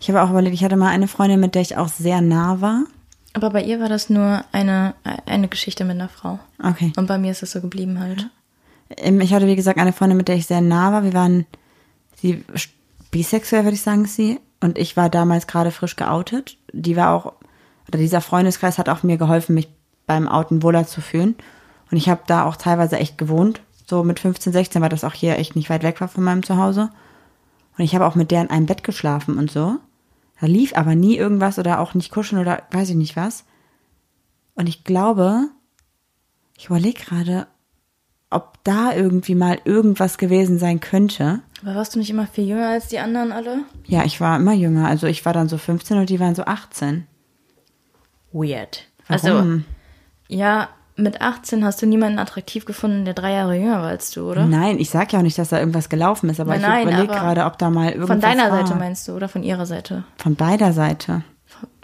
Ich 0.00 0.08
habe 0.08 0.22
auch 0.22 0.30
überlegt, 0.30 0.54
ich 0.54 0.64
hatte 0.64 0.76
mal 0.76 0.90
eine 0.90 1.08
Freundin, 1.08 1.40
mit 1.40 1.54
der 1.54 1.62
ich 1.62 1.76
auch 1.76 1.88
sehr 1.88 2.20
nah 2.20 2.60
war. 2.60 2.84
Aber 3.32 3.50
bei 3.50 3.62
ihr 3.62 3.80
war 3.80 3.88
das 3.88 4.10
nur 4.10 4.44
eine, 4.52 4.94
eine 5.26 5.48
Geschichte 5.48 5.84
mit 5.84 5.94
einer 5.94 6.08
Frau. 6.08 6.38
Okay. 6.62 6.92
Und 6.96 7.06
bei 7.06 7.18
mir 7.18 7.30
ist 7.30 7.42
es 7.42 7.52
so 7.52 7.60
geblieben 7.60 8.00
halt. 8.00 8.28
Ähm, 8.96 9.20
Ich 9.20 9.32
hatte, 9.32 9.46
wie 9.46 9.56
gesagt, 9.56 9.78
eine 9.78 9.92
Freundin, 9.92 10.16
mit 10.16 10.28
der 10.28 10.36
ich 10.36 10.46
sehr 10.46 10.60
nah 10.60 10.92
war. 10.92 11.04
Wir 11.04 11.14
waren 11.14 11.46
sie 12.16 12.44
bisexuell, 13.10 13.64
würde 13.64 13.74
ich 13.74 13.82
sagen, 13.82 14.06
sie. 14.06 14.40
Und 14.60 14.78
ich 14.78 14.96
war 14.96 15.08
damals 15.08 15.46
gerade 15.46 15.70
frisch 15.70 15.96
geoutet. 15.96 16.58
Die 16.72 16.96
war 16.96 17.14
auch, 17.14 17.32
oder 17.88 17.98
dieser 17.98 18.20
Freundeskreis 18.20 18.78
hat 18.78 18.88
auch 18.88 19.02
mir 19.02 19.18
geholfen, 19.18 19.54
mich 19.54 19.68
beim 20.06 20.26
Outen 20.28 20.62
wohler 20.62 20.86
zu 20.86 21.00
fühlen. 21.00 21.36
Und 21.90 21.96
ich 21.96 22.08
habe 22.08 22.22
da 22.26 22.44
auch 22.44 22.56
teilweise 22.56 22.98
echt 22.98 23.18
gewohnt. 23.18 23.60
So 23.86 24.04
mit 24.04 24.20
15, 24.20 24.52
16, 24.52 24.82
weil 24.82 24.90
das 24.90 25.04
auch 25.04 25.14
hier 25.14 25.38
echt 25.38 25.56
nicht 25.56 25.70
weit 25.70 25.82
weg 25.82 26.00
war 26.00 26.08
von 26.08 26.24
meinem 26.24 26.42
Zuhause. 26.42 26.90
Und 27.78 27.84
ich 27.84 27.94
habe 27.94 28.06
auch 28.06 28.14
mit 28.14 28.30
der 28.30 28.42
in 28.42 28.50
einem 28.50 28.66
Bett 28.66 28.84
geschlafen 28.84 29.38
und 29.38 29.50
so. 29.50 29.76
Da 30.40 30.46
lief 30.46 30.76
aber 30.76 30.94
nie 30.94 31.16
irgendwas 31.16 31.58
oder 31.58 31.80
auch 31.80 31.94
nicht 31.94 32.10
kuscheln 32.10 32.40
oder 32.40 32.62
weiß 32.70 32.90
ich 32.90 32.96
nicht 32.96 33.16
was. 33.16 33.44
Und 34.54 34.68
ich 34.68 34.84
glaube, 34.84 35.48
ich 36.56 36.66
überlege 36.66 37.02
gerade, 37.02 37.46
ob 38.30 38.62
da 38.64 38.92
irgendwie 38.92 39.34
mal 39.34 39.58
irgendwas 39.64 40.18
gewesen 40.18 40.58
sein 40.58 40.80
könnte. 40.80 41.40
Aber 41.62 41.76
warst 41.76 41.94
du 41.94 41.98
nicht 41.98 42.10
immer 42.10 42.26
viel 42.26 42.46
jünger 42.46 42.68
als 42.68 42.88
die 42.88 42.98
anderen 42.98 43.32
alle? 43.32 43.60
Ja, 43.86 44.04
ich 44.04 44.20
war 44.20 44.36
immer 44.36 44.52
jünger. 44.52 44.86
Also 44.86 45.06
ich 45.06 45.24
war 45.24 45.32
dann 45.32 45.48
so 45.48 45.56
15 45.56 45.98
und 45.98 46.10
die 46.10 46.20
waren 46.20 46.34
so 46.34 46.44
18. 46.44 47.06
Weird. 48.32 48.86
Warum? 49.06 49.24
Also, 49.24 49.62
ja, 50.28 50.68
mit 50.98 51.20
18 51.20 51.64
hast 51.64 51.80
du 51.80 51.86
niemanden 51.86 52.18
attraktiv 52.18 52.64
gefunden, 52.64 53.04
der 53.04 53.14
drei 53.14 53.32
Jahre 53.32 53.56
jünger 53.56 53.80
war 53.80 53.88
als 53.88 54.10
du, 54.10 54.28
oder? 54.28 54.46
Nein, 54.46 54.78
ich 54.78 54.90
sag 54.90 55.12
ja 55.12 55.20
auch 55.20 55.22
nicht, 55.22 55.38
dass 55.38 55.50
da 55.50 55.58
irgendwas 55.58 55.88
gelaufen 55.88 56.28
ist, 56.28 56.40
aber 56.40 56.58
Nein, 56.58 56.88
ich 56.88 56.92
überlege 56.92 57.12
gerade, 57.12 57.44
ob 57.44 57.56
da 57.56 57.70
mal 57.70 57.90
irgendwas 57.90 58.08
Von 58.08 58.20
deiner 58.20 58.50
war. 58.50 58.66
Seite 58.66 58.78
meinst 58.78 59.06
du, 59.06 59.12
oder 59.12 59.28
von 59.28 59.42
ihrer 59.44 59.64
Seite? 59.64 60.04
Von 60.16 60.34
beider 60.34 60.72
Seite. 60.72 61.22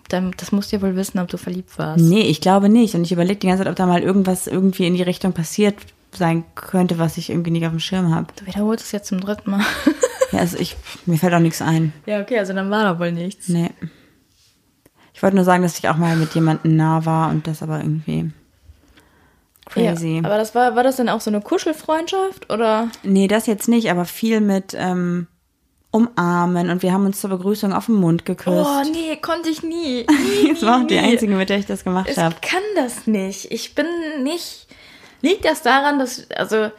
Das 0.09 0.53
musst 0.53 0.71
du 0.71 0.77
ja 0.77 0.83
wohl 0.83 0.97
wissen, 0.97 1.19
ob 1.19 1.29
du 1.29 1.39
verliebt 1.39 1.79
warst. 1.79 2.05
Nee, 2.05 2.23
ich 2.23 2.41
glaube 2.41 2.69
nicht. 2.69 2.95
Und 2.95 3.05
ich 3.05 3.13
überlege 3.13 3.41
die 3.41 3.47
ganze 3.47 3.63
Zeit, 3.63 3.71
ob 3.71 3.77
da 3.77 3.87
mal 3.87 4.03
irgendwas 4.03 4.47
irgendwie 4.47 4.87
in 4.87 4.95
die 4.95 5.03
Richtung 5.03 5.33
passiert 5.33 5.77
sein 6.13 6.45
könnte, 6.55 6.99
was 6.99 7.17
ich 7.17 7.31
irgendwie 7.31 7.51
nicht 7.51 7.65
auf 7.65 7.73
dem 7.73 7.81
Schirm 7.81 8.15
habe. 8.15 8.27
Du 8.37 8.47
wiederholst 8.47 8.85
es 8.85 8.93
jetzt 8.93 9.09
zum 9.09 9.21
dritten 9.21 9.51
Mal. 9.51 9.65
Ja, 10.33 10.41
also 10.41 10.59
ich, 10.59 10.77
mir 11.07 11.17
fällt 11.17 11.33
auch 11.33 11.39
nichts 11.39 11.63
ein. 11.63 11.93
ja, 12.07 12.21
okay, 12.21 12.41
also 12.41 12.53
dann 12.55 12.69
war 12.69 12.83
da 12.83 12.99
wohl 12.99 13.13
nichts. 13.13 13.49
Nee. 13.49 13.71
Ich 15.13 15.23
wollte 15.23 15.37
nur 15.37 15.45
sagen, 15.45 15.63
dass 15.63 15.79
ich 15.79 15.89
auch 15.89 15.97
mal 15.97 16.17
mit 16.17 16.35
jemandem 16.35 16.75
nah 16.77 17.05
war 17.05 17.31
und 17.31 17.47
das 17.47 17.63
aber 17.63 17.79
irgendwie 17.79 18.33
crazy. 19.75 20.21
Ja, 20.23 20.25
aber 20.25 20.39
das 20.39 20.55
war, 20.55 20.77
war 20.77 20.83
das 20.83 20.97
denn 20.97 21.09
auch 21.09 21.21
so 21.21 21.31
eine 21.31 21.41
Kuschelfreundschaft 21.41 22.53
oder? 22.53 22.89
Nee, 23.03 23.29
das 23.29 23.47
jetzt 23.47 23.69
nicht, 23.69 23.91
aber 23.91 24.05
viel 24.05 24.41
mit 24.41 24.75
ähm, 24.77 25.27
Umarmen 25.91 26.71
und 26.71 26.83
wir 26.83 26.93
haben 26.93 27.07
uns 27.07 27.21
zur 27.21 27.31
Begrüßung 27.31 27.73
auf 27.73 27.87
den 27.87 27.95
Mund 27.95 28.25
geküsst. 28.25 28.69
Oh, 28.69 28.83
nee, 28.93 29.17
konnte 29.17 29.49
ich 29.49 29.63
nie. 29.63 30.07
nie 30.43 30.53
das 30.53 30.63
war 30.63 30.83
auch 30.83 30.87
die 30.87 30.99
einzige, 30.99 31.35
mit 31.35 31.51
der 31.51 31.59
ich 31.59 31.67
das 31.67 31.85
gemacht 31.85 32.09
Ich 32.11 32.19
habe. 32.19 32.35
kann 32.43 32.63
das 32.75 33.07
nicht. 33.07 33.53
Ich 33.53 33.75
bin 33.75 33.87
nicht. 34.23 34.67
Liegt 35.23 35.45
das 35.45 35.63
daran, 35.63 35.99
dass, 35.99 36.29
also, 36.33 36.71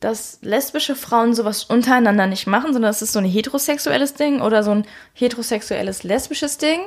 dass 0.00 0.38
lesbische 0.40 0.96
Frauen 0.96 1.34
sowas 1.34 1.64
untereinander 1.64 2.26
nicht 2.26 2.46
machen, 2.46 2.72
sondern 2.72 2.90
es 2.90 3.02
ist 3.02 3.12
so 3.12 3.18
ein 3.18 3.26
heterosexuelles 3.26 4.14
Ding 4.14 4.40
oder 4.40 4.62
so 4.62 4.70
ein 4.70 4.86
heterosexuelles 5.12 6.02
lesbisches 6.02 6.56
Ding? 6.58 6.80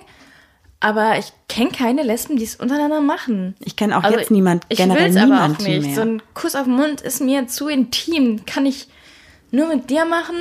Aber 0.80 1.18
ich 1.18 1.32
kenne 1.48 1.72
keine 1.72 2.04
Lesben, 2.04 2.38
die 2.38 2.44
es 2.44 2.56
untereinander 2.56 3.02
machen. 3.02 3.56
Ich 3.60 3.76
kenne 3.76 3.98
auch 3.98 4.04
Also, 4.04 4.20
jetzt 4.20 4.30
niemand, 4.32 4.66
ich 4.70 4.78
generell 4.78 5.10
aber 5.18 5.26
niemand 5.26 5.56
auch 5.58 5.66
nicht. 5.66 5.86
mehr. 5.86 5.96
So 5.96 6.02
ein 6.02 6.22
Kuss 6.34 6.56
auf 6.56 6.66
den 6.66 6.76
Mund 6.76 7.02
ist 7.02 7.22
mir 7.22 7.48
zu 7.48 7.68
intim. 7.68 8.46
Kann 8.46 8.66
ich 8.66 8.88
nur 9.52 9.68
mit 9.68 9.90
dir 9.90 10.06
machen 10.06 10.36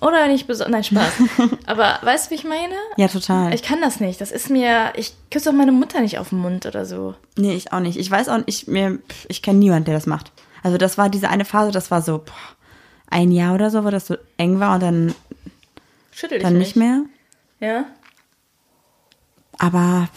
oder 0.00 0.26
nicht 0.26 0.46
besonders. 0.48 0.90
Nein, 0.90 1.04
Spaß. 1.04 1.48
aber 1.66 1.98
weißt 2.02 2.26
du, 2.26 2.30
wie 2.30 2.34
ich 2.36 2.44
meine? 2.44 2.74
ja, 2.96 3.06
total. 3.08 3.54
Ich 3.54 3.62
kann 3.62 3.80
das 3.80 4.00
nicht. 4.00 4.20
Das 4.20 4.32
ist 4.32 4.50
mir. 4.50 4.92
Ich 4.96 5.12
küsse 5.30 5.50
auch 5.50 5.54
meine 5.54 5.70
Mutter 5.72 6.00
nicht 6.00 6.18
auf 6.18 6.30
den 6.30 6.38
Mund 6.38 6.66
oder 6.66 6.84
so. 6.86 7.14
nee, 7.36 7.54
ich 7.54 7.72
auch 7.72 7.80
nicht. 7.80 7.98
Ich 7.98 8.10
weiß 8.10 8.28
auch 8.30 8.38
nicht, 8.38 8.48
ich, 8.48 8.66
mir, 8.66 8.98
ich 9.28 9.42
kenne 9.42 9.58
niemanden, 9.58 9.84
der 9.84 9.94
das 9.94 10.06
macht. 10.06 10.32
Also 10.64 10.78
das 10.78 10.96
war 10.98 11.08
diese 11.08 11.28
eine 11.28 11.44
Phase, 11.44 11.70
das 11.72 11.90
war 11.90 12.02
so 12.02 12.18
boah, 12.18 12.32
ein 13.10 13.30
Jahr 13.30 13.54
oder 13.54 13.70
so, 13.70 13.84
wo 13.84 13.90
das 13.90 14.06
so 14.06 14.16
eng 14.38 14.58
war 14.60 14.74
und 14.74 14.82
dann, 14.82 15.14
Schüttel 16.10 16.38
dich 16.38 16.44
dann 16.46 16.58
nicht 16.58 16.74
mehr. 16.76 17.02
Ja. 17.60 17.84
Aber 19.62 20.08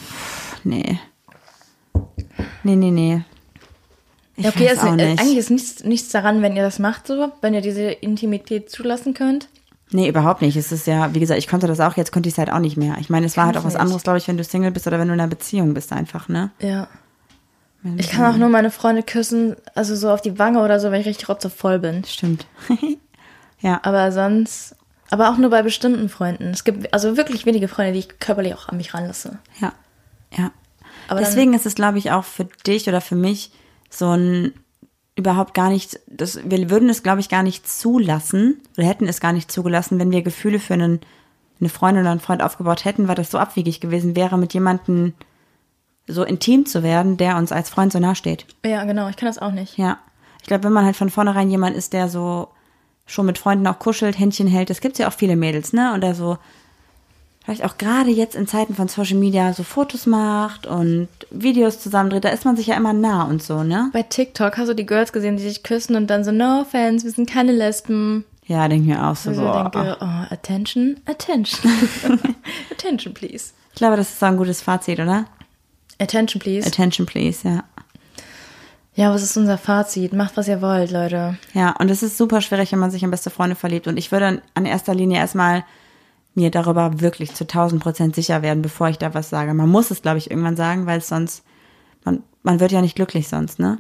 nee. 0.64 1.00
Nee, 2.64 2.76
nee, 2.76 2.90
nee. 2.90 3.22
Ich 4.38 4.48
okay, 4.48 4.66
weiß 4.66 4.74
ist, 4.74 4.84
auch 4.84 4.94
äh, 4.98 5.06
nicht. 5.06 5.22
eigentlich 5.22 5.38
ist 5.38 5.52
nichts, 5.52 5.84
nichts 5.84 6.10
daran, 6.10 6.42
wenn 6.42 6.56
ihr 6.56 6.64
das 6.64 6.80
macht, 6.80 7.06
so, 7.06 7.32
wenn 7.42 7.54
ihr 7.54 7.62
diese 7.62 7.84
Intimität 7.84 8.72
zulassen 8.72 9.14
könnt. 9.14 9.48
Nee, 9.92 10.10
überhaupt 10.10 10.42
nicht. 10.42 10.58
Es 10.58 10.72
ist 10.72 10.88
ja, 10.88 11.14
wie 11.14 11.20
gesagt, 11.20 11.38
ich 11.38 11.48
konnte 11.48 11.68
das 11.68 11.80
auch, 11.80 11.96
jetzt 11.96 12.12
konnte 12.12 12.28
ich 12.28 12.34
es 12.34 12.40
halt 12.40 12.52
auch 12.52 12.60
nicht 12.60 12.76
mehr. 12.76 12.98
Ich 13.00 13.12
meine, 13.12 13.28
es 13.28 13.38
war 13.38 13.46
halt 13.46 13.56
auch 13.56 13.64
was 13.64 13.74
ich 13.74 13.78
nicht. 13.78 13.82
anderes, 13.82 14.02
glaube 14.02 14.18
ich, 14.18 14.28
wenn 14.28 14.36
du 14.36 14.44
Single 14.44 14.72
bist 14.72 14.88
oder 14.88 14.98
wenn 14.98 15.08
du 15.08 15.14
in 15.14 15.20
einer 15.20 15.30
Beziehung 15.30 15.76
bist 15.76 15.94
einfach, 15.94 16.28
ne? 16.28 16.50
Ja. 16.60 16.88
Ich 17.98 18.10
kann 18.10 18.34
auch 18.34 18.38
nur 18.38 18.50
meine 18.50 18.72
Freunde 18.72 19.04
küssen, 19.04 19.56
also 19.76 19.96
so 19.96 20.10
auf 20.10 20.22
die 20.22 20.40
Wange 20.40 20.64
oder 20.64 20.80
so, 20.80 20.90
wenn 20.90 21.02
ich 21.02 21.08
richtig 21.08 21.30
rotzevoll 21.30 21.78
bin. 21.78 22.04
Stimmt. 22.04 22.48
ja. 23.60 23.80
Aber 23.84 24.12
sonst, 24.12 24.76
aber 25.16 25.30
auch 25.30 25.38
nur 25.38 25.50
bei 25.50 25.64
bestimmten 25.64 26.10
Freunden. 26.10 26.46
Es 26.52 26.64
gibt 26.64 26.94
also 26.94 27.18
wirklich 27.18 27.46
wenige 27.46 27.68
Freunde, 27.68 27.94
die 27.94 28.00
ich 28.00 28.20
körperlich 28.20 28.54
auch 28.54 28.68
an 28.70 28.78
mich 28.78 28.94
ranlasse. 28.94 29.40
Ja, 29.60 29.74
ja. 30.38 30.52
Aber 31.08 31.20
dann- 31.22 31.30
Deswegen 31.30 31.54
ist 31.54 31.66
es, 31.66 31.76
glaube 31.76 31.98
ich, 31.98 32.12
auch 32.12 32.24
für 32.24 32.46
dich 32.66 32.88
oder 32.88 33.02
für 33.02 33.16
mich 33.16 33.52
so 33.90 34.10
ein 34.12 34.54
überhaupt 35.16 35.54
gar 35.54 35.70
nicht, 35.70 36.00
das, 36.08 36.40
wir 36.44 36.70
würden 36.70 36.90
es, 36.90 37.02
glaube 37.02 37.22
ich, 37.22 37.30
gar 37.30 37.42
nicht 37.44 37.68
zulassen 37.70 38.60
oder 38.78 38.86
hätten 38.86 39.08
es 39.08 39.22
gar 39.22 39.32
nicht 39.32 39.50
zugelassen, 39.50 39.98
wenn 39.98 40.12
wir 40.12 40.22
Gefühle 40.24 40.60
für 40.60 40.74
einen, 40.74 41.00
eine 41.62 41.70
Freundin 41.70 42.04
oder 42.04 42.12
einen 42.12 42.20
Freund 42.20 42.44
aufgebaut 42.44 42.84
hätten, 42.84 43.08
weil 43.08 43.16
das 43.16 43.32
so 43.32 43.38
abwegig 43.38 43.80
gewesen 43.80 44.18
wäre, 44.18 44.38
mit 44.38 44.54
jemandem 44.54 45.14
so 46.08 46.24
intim 46.26 46.66
zu 46.66 46.84
werden, 46.84 47.16
der 47.16 47.38
uns 47.38 47.54
als 47.54 47.70
Freund 47.70 47.94
so 47.94 48.00
nahe 48.00 48.16
steht. 48.16 48.46
Ja, 48.66 48.84
genau, 48.84 49.08
ich 49.08 49.16
kann 49.16 49.28
das 49.28 49.40
auch 49.40 49.52
nicht. 49.52 49.78
Ja. 49.78 50.00
Ich 50.42 50.48
glaube, 50.48 50.66
wenn 50.66 50.74
man 50.74 50.84
halt 50.86 50.98
von 50.98 51.10
vornherein 51.10 51.50
jemand 51.50 51.78
ist, 51.78 51.94
der 51.94 52.10
so 52.10 52.50
schon 53.06 53.26
mit 53.26 53.38
Freunden 53.38 53.68
auch 53.68 53.80
kuschelt, 53.80 54.18
Händchen 54.18 54.48
hält, 54.48 54.70
das 54.70 54.82
gibt's 54.82 55.00
ja 55.00 55.08
auch 55.08 55.14
viele 55.14 55.36
Mädels, 55.36 55.74
ne? 55.74 55.94
Und 55.94 56.02
der 56.02 56.16
so 56.16 56.38
vielleicht 57.44 57.64
auch 57.64 57.78
gerade 57.78 58.10
jetzt 58.10 58.36
in 58.36 58.48
Zeiten 58.48 58.74
von 58.74 58.88
Social 58.88 59.18
Media 59.18 59.54
so 59.54 59.64
Fotos 59.64 60.08
macht 60.08 60.66
und 60.66 61.08
Videos 61.30 61.80
zusammendreht, 61.80 62.26
da 62.26 62.30
ist 62.30 62.46
man 62.46 62.58
sich 62.58 62.68
ja 62.68 62.76
immer 62.76 62.94
nah 62.94 63.24
und 63.24 63.44
so, 63.44 63.64
ne? 63.64 63.90
Bei 63.94 64.02
TikTok 64.02 64.58
hast 64.58 64.70
du 64.70 64.74
die 64.74 64.86
Girls 64.86 65.14
gesehen, 65.14 65.38
die 65.38 65.44
sich 65.44 65.62
küssen 65.62 65.96
und 65.96 66.08
dann 66.08 66.24
so, 66.24 66.32
no 66.32 66.62
offense, 66.62 67.06
wir 67.06 67.12
sind 67.12 67.30
keine 67.30 67.52
Lesben. 67.52 68.26
Ja, 68.48 68.68
denke 68.68 68.90
ich 68.90 68.96
mir 68.96 69.08
auch 69.08 69.16
so. 69.16 69.30
Also 69.30 69.46
ich 69.46 69.70
denke, 69.70 69.98
oh, 70.02 70.34
attention, 70.34 70.98
attention. 71.06 71.72
attention, 72.72 73.14
please. 73.14 73.54
Ich 73.74 73.78
glaube, 73.78 73.98
das 73.98 74.10
ist 74.10 74.20
so 74.20 74.26
ein 74.26 74.38
gutes 74.38 74.62
Fazit, 74.62 75.00
oder? 75.00 75.26
Attention, 76.00 76.40
please. 76.40 76.68
Attention, 76.68 77.06
please, 77.06 77.48
ja. 77.48 77.64
Ja, 78.96 79.14
was 79.14 79.24
ist 79.24 79.36
unser 79.36 79.58
Fazit? 79.58 80.14
Macht, 80.14 80.38
was 80.38 80.48
ihr 80.48 80.62
wollt, 80.62 80.90
Leute. 80.90 81.38
Ja, 81.54 81.76
und 81.80 81.92
es 81.92 82.02
ist 82.02 82.18
super 82.18 82.40
schwierig, 82.40 82.72
wenn 82.72 82.80
man 82.80 82.92
sich 82.92 83.04
in 83.04 83.12
beste 83.12 83.30
Freunde 83.30 83.58
verliebt. 83.58 83.88
Und 83.88 83.98
ich 83.98 84.12
würde 84.12 84.42
an 84.54 84.66
erster 84.66 84.96
Linie 84.96 85.18
erstmal 85.18 85.66
mir 86.34 86.50
darüber 86.50 87.02
wirklich 87.02 87.34
zu 87.34 87.44
1000 87.44 87.84
Prozent 87.84 88.16
sicher 88.16 88.42
werden, 88.42 88.62
bevor 88.62 88.88
ich 88.88 88.98
da 88.98 89.14
was 89.14 89.30
sage. 89.30 89.54
Man 89.54 89.70
muss 89.70 89.92
es, 89.92 90.02
glaube 90.02 90.18
ich, 90.18 90.32
irgendwann 90.32 90.56
sagen, 90.56 90.86
weil 90.86 91.02
sonst, 91.02 91.44
man, 92.06 92.24
man 92.44 92.62
wird 92.62 92.72
ja 92.72 92.82
nicht 92.82 92.96
glücklich 92.96 93.28
sonst, 93.28 93.60
ne? 93.60 93.80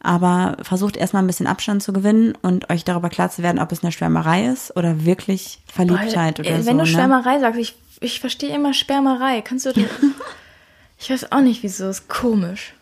Aber 0.00 0.58
versucht 0.60 0.98
erstmal 0.98 1.22
ein 1.22 1.26
bisschen 1.26 1.46
Abstand 1.46 1.82
zu 1.82 1.94
gewinnen 1.94 2.34
und 2.42 2.68
euch 2.68 2.84
darüber 2.84 3.08
klar 3.08 3.30
zu 3.30 3.42
werden, 3.42 3.58
ob 3.58 3.72
es 3.72 3.82
eine 3.82 3.92
Schwärmerei 3.92 4.46
ist 4.46 4.76
oder 4.76 5.06
wirklich 5.06 5.60
Verliebtheit 5.66 6.38
Weil, 6.38 6.46
oder 6.46 6.56
äh, 6.56 6.62
so. 6.62 6.68
Wenn 6.68 6.76
du 6.76 6.84
ne? 6.84 6.90
Schwärmerei 6.90 7.40
sagst, 7.40 7.58
ich, 7.58 7.74
ich 8.00 8.20
verstehe 8.20 8.54
immer 8.54 8.74
Schwärmerei. 8.74 9.40
Kannst 9.40 9.64
du. 9.64 9.70
ich 10.98 11.08
weiß 11.08 11.32
auch 11.32 11.40
nicht, 11.40 11.62
wieso. 11.62 11.88
Ist 11.88 12.08
komisch. 12.08 12.74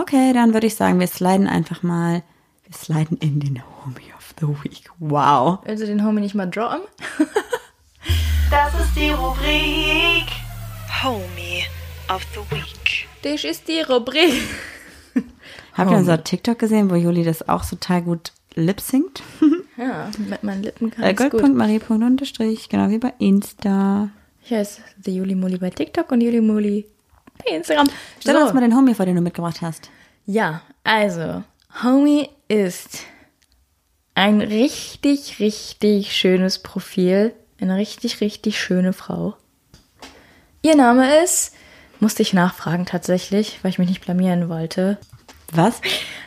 Okay, 0.00 0.32
dann 0.32 0.52
würde 0.54 0.66
ich 0.66 0.74
sagen, 0.76 1.00
wir 1.00 1.06
sliden 1.06 1.46
einfach 1.48 1.82
mal, 1.82 2.22
wir 2.64 2.74
sliden 2.74 3.16
in 3.18 3.40
den 3.40 3.62
Homie 3.84 4.12
of 4.16 4.34
the 4.40 4.46
Week. 4.62 4.88
Wow. 4.98 5.58
Willst 5.64 5.82
du 5.82 5.86
den 5.86 6.04
Homie 6.04 6.20
nicht 6.20 6.34
mal 6.34 6.46
droppen? 6.46 6.80
Das 8.50 8.72
ist 8.80 8.96
die 8.96 9.10
Rubrik 9.10 10.24
Homie 11.04 11.64
of 12.08 12.22
the 12.32 12.40
Week. 12.56 13.06
Das 13.22 13.44
ist 13.44 13.68
die 13.68 13.82
Rubrik. 13.82 14.40
Habt 15.74 15.90
ihr 15.90 15.96
unser 15.98 16.24
TikTok 16.24 16.58
gesehen, 16.58 16.90
wo 16.90 16.94
Juli 16.94 17.24
das 17.24 17.46
auch 17.46 17.62
total 17.68 18.02
gut 18.02 18.32
lip 18.54 18.80
singt? 18.80 19.22
Ja, 19.76 20.10
mit 20.18 20.42
meinen 20.42 20.64
Lippen 20.64 20.90
kann 20.90 21.04
Äh, 21.04 21.12
ich's 21.12 21.22
gut. 21.30 21.40
Gold.marie.unterstrich, 21.40 22.68
genau 22.68 22.88
wie 22.88 22.98
bei 22.98 23.12
Insta. 23.20 24.08
Ich 24.42 24.50
heiße 24.50 24.80
The 25.04 25.14
Juli 25.14 25.36
Muli 25.36 25.56
bei 25.58 25.70
TikTok 25.70 26.10
und 26.10 26.20
Juli 26.20 26.40
Muli 26.40 26.84
bei 27.44 27.56
Instagram. 27.56 27.88
Stell 28.20 28.34
So. 28.34 28.42
uns 28.42 28.52
mal 28.54 28.60
den 28.60 28.74
Homie 28.76 28.94
vor, 28.94 29.06
den 29.06 29.16
du 29.16 29.20
mitgebracht 29.22 29.60
hast. 29.62 29.90
Ja, 30.26 30.62
also, 30.84 31.42
Homie 31.82 32.28
ist 32.48 33.00
ein 34.14 34.40
richtig, 34.40 35.38
richtig 35.38 36.14
schönes 36.16 36.58
Profil. 36.60 37.34
Eine 37.60 37.76
richtig, 37.76 38.20
richtig 38.20 38.60
schöne 38.60 38.92
Frau. 38.92 39.36
Ihr 40.62 40.76
Name 40.76 41.22
ist, 41.22 41.54
musste 42.00 42.22
ich 42.22 42.32
nachfragen 42.32 42.86
tatsächlich, 42.86 43.58
weil 43.62 43.70
ich 43.70 43.78
mich 43.78 43.88
nicht 43.88 44.04
blamieren 44.04 44.48
wollte. 44.48 44.98
Was? 45.52 45.80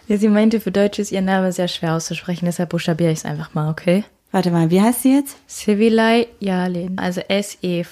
Ja, 0.08 0.18
sie 0.18 0.30
meinte, 0.30 0.60
für 0.60 0.72
Deutsch 0.72 1.00
ist 1.00 1.12
ihr 1.12 1.22
Name 1.22 1.52
sehr 1.52 1.68
schwer 1.68 1.94
auszusprechen, 1.96 2.46
deshalb 2.46 2.70
buchstabiere 2.70 3.12
ich 3.12 3.20
es 3.20 3.26
einfach 3.26 3.54
mal, 3.54 3.70
okay? 3.70 4.04
Warte 4.32 4.50
mal, 4.50 4.72
wie 4.72 4.82
heißt 4.82 5.02
sie 5.02 5.16
jetzt? 5.16 5.36
Sevilay 5.46 6.30
Yalin. 6.40 6.98
Also 6.98 7.20
S-E-V-I-L-A-Y-A-Y-L-I-N. 7.28 7.84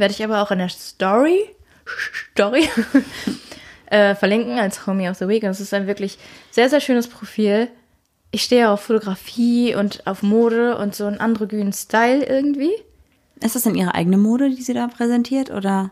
Werde 0.00 0.14
ich 0.14 0.22
aber 0.24 0.42
auch 0.42 0.52
in 0.52 0.58
der 0.58 0.68
Story, 0.68 1.40
Story 2.32 2.68
äh, 3.86 4.14
verlinken 4.14 4.56
als 4.58 4.86
Homie 4.86 5.08
of 5.08 5.16
the 5.16 5.26
Week. 5.26 5.42
Und 5.42 5.50
es 5.50 5.58
ist 5.60 5.74
ein 5.74 5.88
wirklich 5.88 6.16
sehr, 6.52 6.68
sehr 6.70 6.80
schönes 6.80 7.08
Profil. 7.08 7.68
Ich 8.30 8.44
stehe 8.44 8.70
auf 8.70 8.82
Fotografie 8.82 9.74
und 9.74 10.06
auf 10.06 10.22
Mode 10.22 10.76
und 10.76 10.94
so 10.94 11.06
einen 11.06 11.18
androgynen 11.18 11.72
Style 11.72 12.24
irgendwie. 12.24 12.70
Ist 13.40 13.56
das 13.56 13.62
denn 13.62 13.74
ihre 13.74 13.94
eigene 13.94 14.18
Mode, 14.18 14.50
die 14.50 14.62
sie 14.62 14.74
da 14.74 14.86
präsentiert? 14.86 15.50
Oder? 15.50 15.90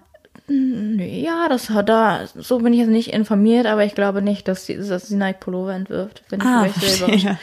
Nee, 0.48 1.22
ja, 1.24 1.48
das 1.48 1.70
hat 1.70 1.88
da, 1.88 2.20
so 2.36 2.58
bin 2.58 2.72
ich 2.72 2.78
jetzt 2.80 2.88
nicht 2.88 3.12
informiert, 3.12 3.66
aber 3.66 3.84
ich 3.84 3.94
glaube 3.94 4.22
nicht, 4.22 4.46
dass 4.46 4.64
sie, 4.66 4.76
dass 4.76 5.08
sie 5.08 5.16
Nike 5.16 5.40
Pullover 5.40 5.74
entwirft. 5.74 6.22
Bin 6.28 6.40
ich 6.40 6.46
Ah, 6.46 6.68
vielleicht 6.68 6.98
überrascht. 7.02 7.38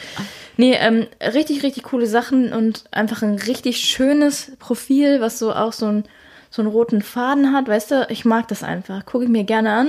Nee, 0.56 0.74
ähm, 0.78 1.06
richtig, 1.20 1.62
richtig 1.62 1.82
coole 1.82 2.06
Sachen 2.06 2.52
und 2.52 2.84
einfach 2.92 3.22
ein 3.22 3.34
richtig 3.34 3.78
schönes 3.78 4.52
Profil, 4.58 5.20
was 5.20 5.38
so 5.38 5.52
auch 5.52 5.72
so, 5.72 5.86
ein, 5.86 6.04
so 6.48 6.62
einen 6.62 6.70
roten 6.70 7.02
Faden 7.02 7.52
hat. 7.52 7.68
Weißt 7.68 7.90
du, 7.90 8.06
ich 8.08 8.24
mag 8.24 8.48
das 8.48 8.62
einfach. 8.62 9.04
Gucke 9.04 9.24
ich 9.24 9.30
mir 9.30 9.44
gerne 9.44 9.72
an. 9.72 9.88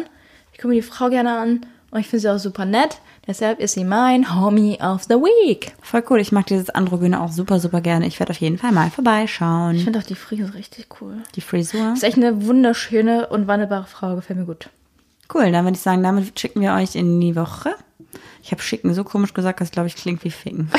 Ich 0.51 0.57
gucke 0.57 0.69
mir 0.69 0.75
die 0.75 0.81
Frau 0.81 1.09
gerne 1.09 1.37
an 1.37 1.65
und 1.95 2.01
ich 2.01 2.07
finde 2.07 2.21
sie 2.21 2.29
auch 2.29 2.37
super 2.37 2.65
nett. 2.65 2.99
Deshalb 3.25 3.59
ist 3.59 3.73
sie 3.73 3.85
mein 3.85 4.35
Homie 4.35 4.77
of 4.81 5.03
the 5.03 5.15
Week. 5.15 5.73
Voll 5.81 6.03
cool, 6.09 6.19
ich 6.19 6.31
mag 6.33 6.45
dieses 6.45 6.69
Androgyne 6.69 7.21
auch 7.21 7.31
super, 7.31 7.59
super 7.59 7.79
gerne. 7.79 8.05
Ich 8.05 8.19
werde 8.19 8.31
auf 8.31 8.37
jeden 8.39 8.57
Fall 8.57 8.73
mal 8.73 8.87
Ich 8.87 8.93
vorbeischauen. 8.93 9.79
finde 9.79 9.99
auch 9.99 10.03
die 10.03 10.13
Frise 10.15 10.53
richtig 10.53 10.87
cool. 10.99 11.15
Die 11.35 11.41
Frisur. 11.41 11.93
Ist 11.93 12.03
echt 12.03 12.17
eine 12.17 12.45
wunderschöne 12.45 13.27
und 13.27 13.47
wandelbare 13.47 13.85
Frau. 13.85 14.15
Gefällt 14.15 14.39
mir 14.39 14.45
gut. 14.45 14.69
Cool, 15.33 15.51
dann 15.53 15.63
würde 15.65 15.75
ich 15.77 15.81
sagen, 15.81 16.03
damit 16.03 16.37
schicken 16.39 16.59
wir 16.61 16.73
euch 16.73 16.95
in 16.95 17.19
die 17.21 17.35
Woche. 17.35 17.73
Ich 18.43 18.51
habe 18.51 18.61
schicken 18.61 18.93
so 18.93 19.03
komisch 19.03 19.33
gesagt, 19.33 19.61
dass 19.61 19.71
glaube 19.71 19.87
ich 19.87 19.95
klingt 19.95 20.23
wie 20.25 20.31
ficken. 20.31 20.69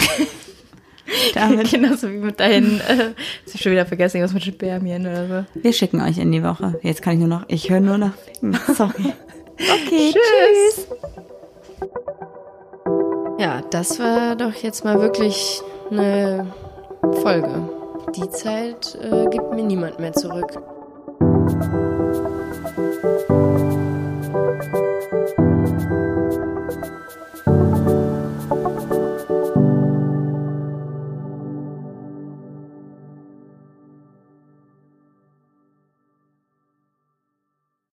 damit, 1.35 1.71
Genauso 1.73 2.11
wie 2.11 2.19
mit 2.19 2.39
deinen, 2.39 2.79
äh, 2.81 2.97
hab 3.47 3.55
ich 3.55 3.61
schon 3.63 3.73
wieder 3.73 3.87
vergessen, 3.87 4.23
was 4.23 4.33
mit 4.35 4.45
Spermien 4.45 5.03
oder 5.07 5.27
so. 5.55 5.61
wir 5.63 5.73
schicken 5.73 6.01
euch 6.01 6.19
in 6.19 6.31
die 6.31 6.43
Woche. 6.43 6.79
Jetzt 6.83 7.01
kann 7.03 7.15
ich 7.15 7.19
nur 7.21 7.29
noch, 7.29 7.45
ich 7.49 7.71
höre 7.71 7.81
nur 7.81 7.99
noch 7.99 8.13
ficken. 8.15 8.57
Sorry. 8.75 9.15
Okay, 9.59 10.13
tschüss. 10.13 10.87
tschüss. 10.87 10.89
Ja, 13.39 13.63
das 13.71 13.99
war 13.99 14.37
doch 14.37 14.55
jetzt 14.55 14.85
mal 14.85 15.01
wirklich 15.01 15.63
eine 15.91 16.47
Folge. 17.23 17.69
Die 18.15 18.29
Zeit 18.31 18.99
äh, 19.01 19.27
gibt 19.29 19.53
mir 19.53 19.63
niemand 19.63 19.99
mehr 19.99 20.13
zurück. 20.13 20.53
Musik 21.21 21.97